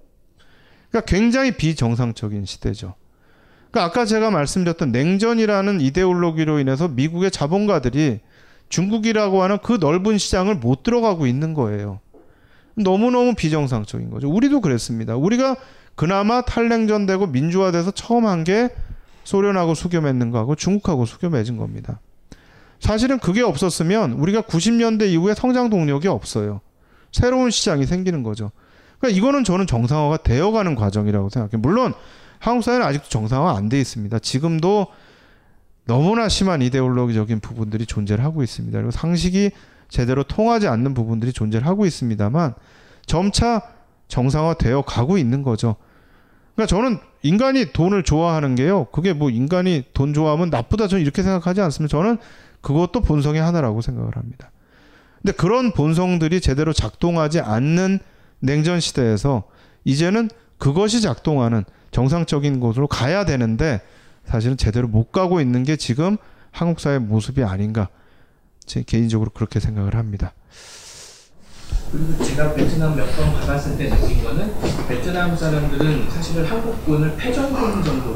그러니까 0.91 1.01
굉장히 1.07 1.57
비정상적인 1.57 2.47
시대죠. 2.47 2.95
그러니까 3.71 3.85
아까 3.85 4.07
제가 4.07 4.31
말씀드렸던 4.31 4.93
냉전이라는 4.93 5.81
이데올로기로 5.81 6.61
인해서 6.61 6.89
미국의 6.89 7.31
자본가들이 7.31 8.21
중국이라고 8.69 9.43
하는 9.43 9.59
그 9.63 9.79
넓은 9.81 10.19
시장을 10.19 10.57
못 10.57 10.83
들어가고 10.83 11.27
있는 11.27 11.53
거예요. 11.55 12.01
너무너무 12.75 13.35
비정상적인 13.35 14.11
거죠. 14.11 14.31
우리도 14.31 14.61
그랬습니다. 14.61 15.17
우리가 15.17 15.57
그나마 15.95 16.43
탈냉전 16.43 17.07
되고 17.07 17.27
민주화돼서 17.27 17.91
처음 17.91 18.27
한 18.27 18.45
게 18.45 18.71
소련하고 19.27 19.75
수교 19.75 20.01
맺는 20.01 20.31
거하고 20.31 20.55
중국하고 20.55 21.05
수교 21.05 21.31
맺은 21.31 21.57
겁니다. 21.57 22.01
사실은 22.79 23.19
그게 23.19 23.43
없었으면 23.43 24.13
우리가 24.13 24.43
90년대 24.43 25.09
이후에 25.11 25.35
성장 25.35 25.69
동력이 25.69 26.07
없어요. 26.07 26.61
새로운 27.11 27.51
시장이 27.51 27.87
생기는 27.87 28.23
거죠. 28.23 28.53
그러니까 28.99 29.19
이거는 29.19 29.43
저는 29.43 29.67
정상화가 29.67 30.19
되어가는 30.19 30.77
과정이라고 30.77 31.29
생각해요. 31.29 31.59
물론 31.61 31.93
한국 32.39 32.63
사회는 32.63 32.87
아직도 32.87 33.09
정상화 33.09 33.57
안 33.57 33.69
돼 33.69 33.81
있습니다. 33.81 34.17
지금도 34.21 34.87
너무나 35.87 36.29
심한 36.29 36.63
이데올로기적인 36.63 37.41
부분들이 37.41 37.85
존재를 37.85 38.25
하고 38.25 38.45
있습니다. 38.45 38.79
그리고 38.79 38.93
상식이 38.93 39.51
제대로 39.89 40.23
통하지 40.23 40.69
않는 40.69 40.95
부분들이 40.95 41.33
존재를 41.33 41.67
하고 41.67 41.85
있습니다만 41.85 42.55
점차 43.07 43.63
정상화되어 44.07 44.83
가고 44.83 45.19
있는 45.19 45.43
거죠. 45.43 45.77
그러니까 46.57 46.67
저는 46.67 46.99
인간이 47.23 47.73
돈을 47.73 48.03
좋아하는 48.03 48.55
게요. 48.55 48.87
그게 48.87 49.13
뭐 49.13 49.31
인간이 49.31 49.85
돈 49.93 50.15
좋아하면 50.15 50.51
나쁘다 50.51 50.89
저는 50.89 51.03
이렇게 51.03 51.23
생각하지 51.23 51.61
않습니다. 51.61 51.91
저는 51.91 52.19
그것도 52.63 53.03
본성의 53.03 53.41
하나라고 53.41 53.83
생각을 53.83 54.17
합니다. 54.17 54.51
근데 55.23 55.33
그런 55.37 55.73
본성들이 55.73 56.41
제대로 56.41 56.73
작동하지 56.73 57.41
않는 57.41 58.01
냉전 58.41 58.81
시대에서 58.81 59.45
이제는 59.85 60.31
그것이 60.59 61.01
작동하는 61.03 61.65
정상적인 61.91 62.61
곳으로 62.61 62.87
가야 62.87 63.25
되는데 63.25 63.81
사실은 64.25 64.57
제대로 64.57 64.89
못 64.89 65.13
가고 65.13 65.41
있는 65.41 65.63
게 65.63 65.77
지금 65.77 66.17
한국 66.51 66.81
사회 66.81 66.99
모습이 66.99 67.45
아닌가 67.45 67.89
제 68.65 68.83
개인적으로 68.83 69.31
그렇게 69.31 69.61
생각을 69.61 69.95
합니다. 69.95 70.33
그리고 71.93 72.23
제가 72.25 72.53
베트남 72.55 72.97
몇 72.97 73.07
번 73.17 73.33
가봤을 73.41 73.79
때 73.79 73.89
느낀 73.89 74.23
거는 74.23 74.53
베트남 74.89 75.37
사람들은 75.37 76.11
사실은 76.11 76.45
한국군을 76.45 77.17
패전군 77.17 77.83
정도로 77.85 78.15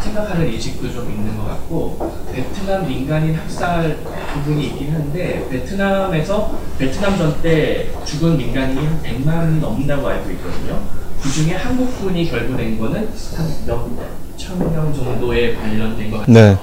생각하는 0.00 0.52
인식도 0.52 0.90
좀 0.92 1.10
있는 1.10 1.36
것 1.36 1.44
같고 1.46 2.12
베트남 2.32 2.86
민간인 2.86 3.34
학살 3.34 3.98
부분이 4.34 4.68
있긴 4.68 4.92
한데 4.94 5.46
베트남에서 5.50 6.58
베트남 6.78 7.18
전 7.18 7.42
때 7.42 7.90
죽은 8.04 8.36
민간인이 8.38 8.84
한 8.86 9.02
100만 9.02 9.60
넘는다고 9.60 10.08
알고 10.08 10.30
있거든요. 10.30 10.80
그 11.22 11.30
중에 11.30 11.54
한국군이 11.54 12.28
결부된 12.30 12.78
거는 12.78 13.08
한 13.36 13.46
몇 13.66 13.88
천 14.38 14.56
명 14.72 14.94
정도에 14.94 15.54
관련된 15.56 16.10
것 16.12 16.18
같아요. 16.18 16.32
네. 16.34 16.56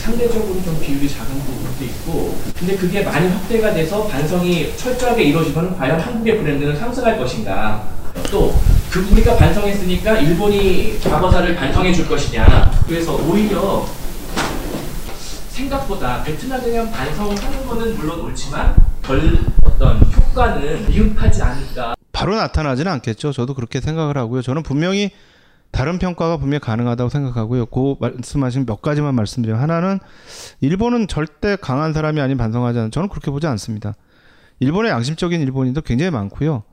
상대적으로 0.00 0.62
좀 0.62 0.80
비율이 0.80 1.08
작은 1.08 1.38
부분도 1.40 1.84
있고 1.84 2.38
근데 2.58 2.76
그게 2.76 3.02
많이 3.02 3.28
확대가 3.28 3.72
돼서 3.74 4.06
반성이 4.06 4.76
철저하게 4.76 5.24
이루어지면 5.24 5.76
과연 5.76 6.00
한국의 6.00 6.38
브랜드는 6.38 6.76
상승할 6.76 7.18
것인가 7.18 7.86
또 8.30 8.52
그 8.90 9.06
우리가 9.12 9.36
반성했으니까 9.36 10.18
일본이 10.18 10.98
과거사를 10.98 11.54
반성해 11.54 11.92
줄 11.92 12.08
것이냐 12.08 12.72
그래서 12.88 13.14
오히려 13.14 13.86
생각보다 15.50 16.24
베트남에 16.24 16.64
대한 16.64 16.90
반성을 16.90 17.36
하는 17.40 17.66
거는 17.68 17.96
물론 17.96 18.20
옳지만 18.22 18.74
별 19.00 19.38
어떤 19.62 20.00
효과는 20.00 20.88
미흡하지 20.88 21.40
않을까 21.40 21.94
바로 22.12 22.34
나타나지는 22.36 22.90
않겠죠. 22.92 23.32
저도 23.32 23.54
그렇게 23.54 23.80
생각을 23.80 24.16
하고요. 24.18 24.42
저는 24.42 24.62
분명히 24.64 25.10
다른 25.70 25.98
평가가 25.98 26.36
분명히 26.36 26.60
가능하다고 26.60 27.10
생각하고요. 27.10 27.66
그 27.66 27.94
말씀하신 28.00 28.66
몇 28.66 28.82
가지만 28.82 29.14
말씀드리면 29.14 29.60
하나는 29.60 29.98
일본은 30.60 31.06
절대 31.06 31.56
강한 31.56 31.92
사람이 31.92 32.20
아닌 32.20 32.36
반성하지 32.36 32.78
않는 32.78 32.90
저는 32.90 33.08
그렇게 33.08 33.30
보지 33.30 33.46
않습니다. 33.46 33.94
일본의 34.58 34.90
양심적인 34.90 35.40
일본인도 35.40 35.80
굉장히 35.82 36.10
많고요. 36.10 36.64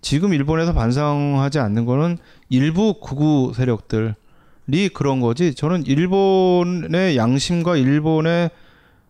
지금 0.00 0.34
일본에서 0.34 0.74
반성하지 0.74 1.60
않는 1.60 1.86
거는 1.86 2.18
일부 2.50 3.00
극우 3.00 3.52
세력들이 3.54 4.88
그런 4.92 5.20
거지. 5.20 5.54
저는 5.54 5.86
일본의 5.86 7.16
양심과 7.16 7.76
일본의 7.76 8.50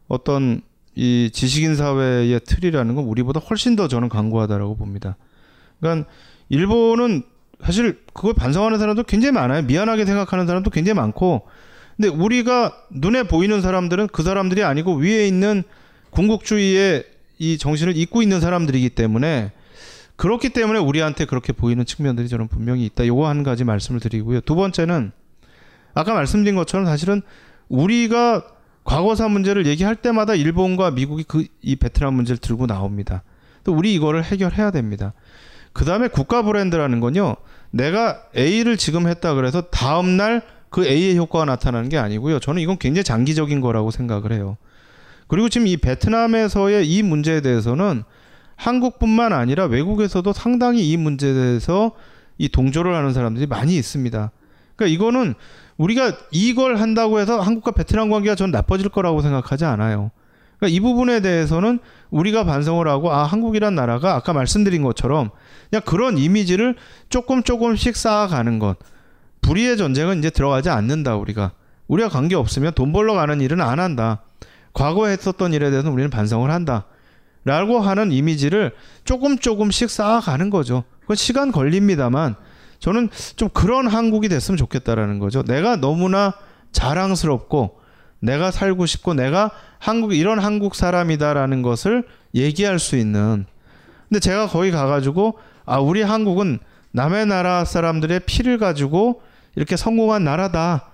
어떤 0.09 0.61
이 0.95 1.31
지식인 1.33 1.75
사회의 1.75 2.39
틀이라는 2.41 2.95
건 2.95 3.05
우리보다 3.05 3.41
훨씬 3.41 3.77
더 3.77 3.89
저는 3.89 4.09
강고하다라고 4.09 4.77
봅니다. 4.77 5.17
그러니까 5.81 6.09
일본은 6.51 7.23
사실 7.65 8.01
그걸 8.13 8.35
반성하는 8.35 8.79
사람도 8.79 9.05
굉장히 9.05 9.33
많아요. 9.33 9.63
미안하게 9.63 10.05
생각하는 10.05 10.47
사람도 10.47 10.71
굉장히 10.71 10.97
많고. 10.97 11.43
근데 11.97 12.09
우리가 12.09 12.73
눈에 12.91 13.23
보이는 13.25 13.61
사람들은 13.61 14.09
그 14.09 14.23
사람들이 14.23 14.65
아니고 14.65 14.97
위에 14.97 15.27
있는 15.29 15.63
군국주의의 16.11 17.05
이 17.39 17.59
정신을 17.59 17.97
잇고 17.97 18.23
있는 18.23 18.41
사람들이기 18.41 18.91
때문에 18.91 19.53
그렇기 20.17 20.51
때문에 20.51 20.79
우리한테 20.79 21.25
그렇게 21.25 21.53
보이는 21.53 21.85
측면들이 21.85 22.29
저는 22.29 22.49
분명히 22.49 22.85
있다. 22.87 23.07
요거 23.07 23.29
한 23.29 23.43
가지 23.43 23.65
말씀을 23.65 24.01
드리고요. 24.01 24.41
두 24.41 24.55
번째는 24.55 25.13
아까 25.95 26.15
말씀드린 26.15 26.57
것처럼 26.57 26.87
사실은 26.87 27.23
우리가 27.69 28.45
과거사 28.85 29.29
문제를 29.29 29.67
얘기할 29.67 29.97
때마다 29.97 30.35
일본과 30.35 30.91
미국이 30.91 31.25
그 31.25 31.45
이 31.63 31.77
베트남 31.77 32.15
문제를 32.15 32.39
들고 32.39 32.67
나옵니다. 32.67 33.23
또 33.65 33.73
우리 33.73 33.95
이거를 33.95 34.25
해결해야 34.25 34.73
됩니다. 34.73 35.13
그 35.73 35.85
다음에 35.85 36.09
국가 36.09 36.43
브랜드라는 36.43 37.01
건요. 37.01 37.37
내가 37.71 38.23
A를 38.37 38.77
지금 38.77 39.07
했다 39.09 39.35
그래서 39.35 39.63
다음 39.63 40.17
날 40.17 40.43
그 40.73 40.87
A의 40.87 41.17
효과가 41.19 41.45
나타나는 41.45 41.91
게 41.91 41.99
아니고요. 41.99 42.41
저는 42.41 42.61
이건 42.63 42.79
굉장히 42.79 43.05
장기적인 43.05 43.61
거라고 43.61 43.93
생각을 43.93 44.33
해요. 44.33 44.57
그리고 45.29 45.49
지금 45.49 45.67
이 45.67 45.77
베트남에서의 45.77 46.91
이 46.91 47.03
문제에 47.03 47.43
대해서는 47.43 48.03
한국뿐만 48.57 49.33
아니라 49.33 49.67
외국에서도 49.67 50.33
상당히 50.33 50.91
이 50.91 50.97
문제에 50.97 51.35
대해서 51.35 51.93
이 52.39 52.49
동조를 52.49 52.95
하는 52.95 53.13
사람들이 53.13 53.47
많이 53.47 53.77
있습니다. 53.77 54.31
그러니까 54.75 54.95
이거는 54.95 55.35
우리가 55.77 56.17
이걸 56.31 56.77
한다고 56.77 57.21
해서 57.21 57.39
한국과 57.39 57.73
베트남 57.73 58.11
관계가 58.11 58.35
전 58.35 58.51
나빠질 58.51 58.89
거라고 58.89 59.21
생각하지 59.21 59.67
않아요. 59.67 60.11
그러니까 60.63 60.77
이 60.77 60.79
부분에 60.79 61.21
대해서는 61.21 61.81
우리가 62.11 62.45
반성을 62.45 62.87
하고 62.87 63.13
아 63.13 63.25
한국이란 63.25 63.75
나라가 63.75 64.15
아까 64.15 64.33
말씀드린 64.33 64.85
것처럼 64.85 65.31
그냥 65.71 65.83
그런 65.85 66.19
이미지를 66.19 66.77
조금 67.09 67.43
조금씩 67.43 67.97
쌓아가는 67.97 68.61
것. 68.61 68.77
불의의 69.41 69.77
전쟁은 69.77 70.21
이제 70.21 70.31
들어가지 70.31 70.71
않는다 70.71 71.17
우리가. 71.17 71.51
우리가 71.89 72.09
관계 72.09 72.37
없으면 72.37 72.75
돈 72.75 72.93
벌러 72.93 73.15
가는 73.15 73.41
일은 73.41 73.61
안 73.61 73.81
한다. 73.81 74.23
과거에 74.73 75.13
했었던 75.13 75.53
일에 75.53 75.69
대해서는 75.71 75.93
우리는 75.93 76.11
반성을 76.11 76.49
한다. 76.49 76.85
라고 77.45 77.81
하는 77.81 78.13
이미지를 78.13 78.73
조금 79.05 79.39
조금씩 79.39 79.91
쌓아가는 79.91 80.49
거죠. 80.49 80.85
그건 81.01 81.17
시간 81.17 81.51
걸립니다만 81.51 82.37
저는 82.79 83.11
좀 83.35 83.49
그런 83.49 83.89
한국이 83.89 84.29
됐으면 84.29 84.57
좋겠다라는 84.57 85.19
거죠. 85.19 85.43
내가 85.43 85.75
너무나 85.75 86.35
자랑스럽고 86.71 87.82
내가 88.23 88.51
살고 88.53 88.87
싶고 88.87 89.15
내가 89.15 89.51
한국 89.79 90.15
이런 90.15 90.39
한국 90.39 90.77
사람이다라는 90.77 91.63
것을 91.63 92.05
얘기할 92.35 92.79
수 92.79 92.97
있는. 92.97 93.47
근데 94.09 94.21
제가 94.21 94.47
거기 94.47 94.71
가가지고 94.71 95.39
아 95.67 95.81
우리 95.81 96.03
한국은 96.03 96.61
남의 96.93 97.27
나라 97.27 97.65
사람들의 97.65 98.21
피를 98.21 98.59
가지고 98.59 99.23
이렇게 99.57 99.77
성공한 99.77 100.25
나라다. 100.25 100.91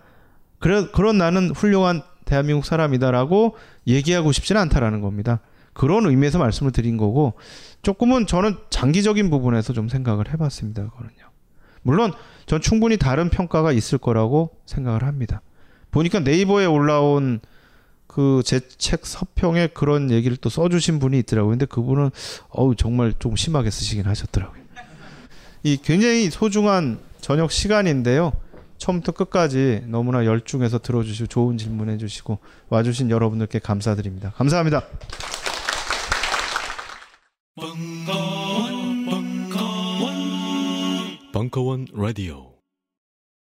그래 0.59 0.87
그런 0.93 1.19
나는 1.19 1.51
훌륭한 1.51 2.03
대한민국 2.25 2.65
사람이다라고 2.65 3.57
얘기하고 3.87 4.33
싶지는 4.33 4.61
않다라는 4.63 5.01
겁니다. 5.01 5.41
그런 5.75 6.07
의미에서 6.07 6.39
말씀을 6.39 6.73
드린 6.73 6.97
거고 6.97 7.35
조금은 7.83 8.27
저는 8.27 8.57
장기적인 8.71 9.31
부분에서 9.31 9.75
좀 9.75 9.89
생각을 9.89 10.33
해봤습니다. 10.33 10.85
그거는요. 10.85 11.29
물론 11.83 12.13
전 12.47 12.61
충분히 12.61 12.97
다른 12.97 13.29
평가가 13.29 13.73
있을 13.73 13.99
거라고 13.99 14.51
생각을 14.67 15.05
합니다. 15.05 15.43
보니까 15.91 16.21
네이버에 16.21 16.67
올라온 16.67 17.41
그 18.07 18.43
제 18.45 18.61
책 18.79 19.07
서평에 19.07 19.69
그런 19.69 20.11
얘기를 20.11 20.37
또 20.37 20.49
써주신 20.49 20.99
분이 20.99 21.19
있더라고요. 21.21 21.51
근데 21.51 21.67
그분은 21.67 22.11
어우 22.49 22.75
정말 22.75 23.13
좀 23.19 23.37
심하게 23.37 23.71
쓰시긴 23.71 24.07
하셨더라고요. 24.07 24.59
이 25.63 25.77
굉장히 25.77 26.31
소중한 26.31 26.99
저녁 27.21 27.53
시간인데요. 27.53 28.33
처음부터 28.79 29.13
끝까지 29.13 29.83
너무나 29.87 30.25
열중해서 30.25 30.79
들어주시고 30.79 31.27
좋은 31.27 31.59
질문해 31.59 31.99
주시고 31.99 32.39
와주신 32.71 33.11
여러분들께 33.11 33.59
감사드립니다. 33.59 34.33
감사합니다. 34.37 34.85
벙커원, 37.57 39.05
벙커원, 39.07 40.13
벙커원 41.33 41.87
라디오. 41.93 42.58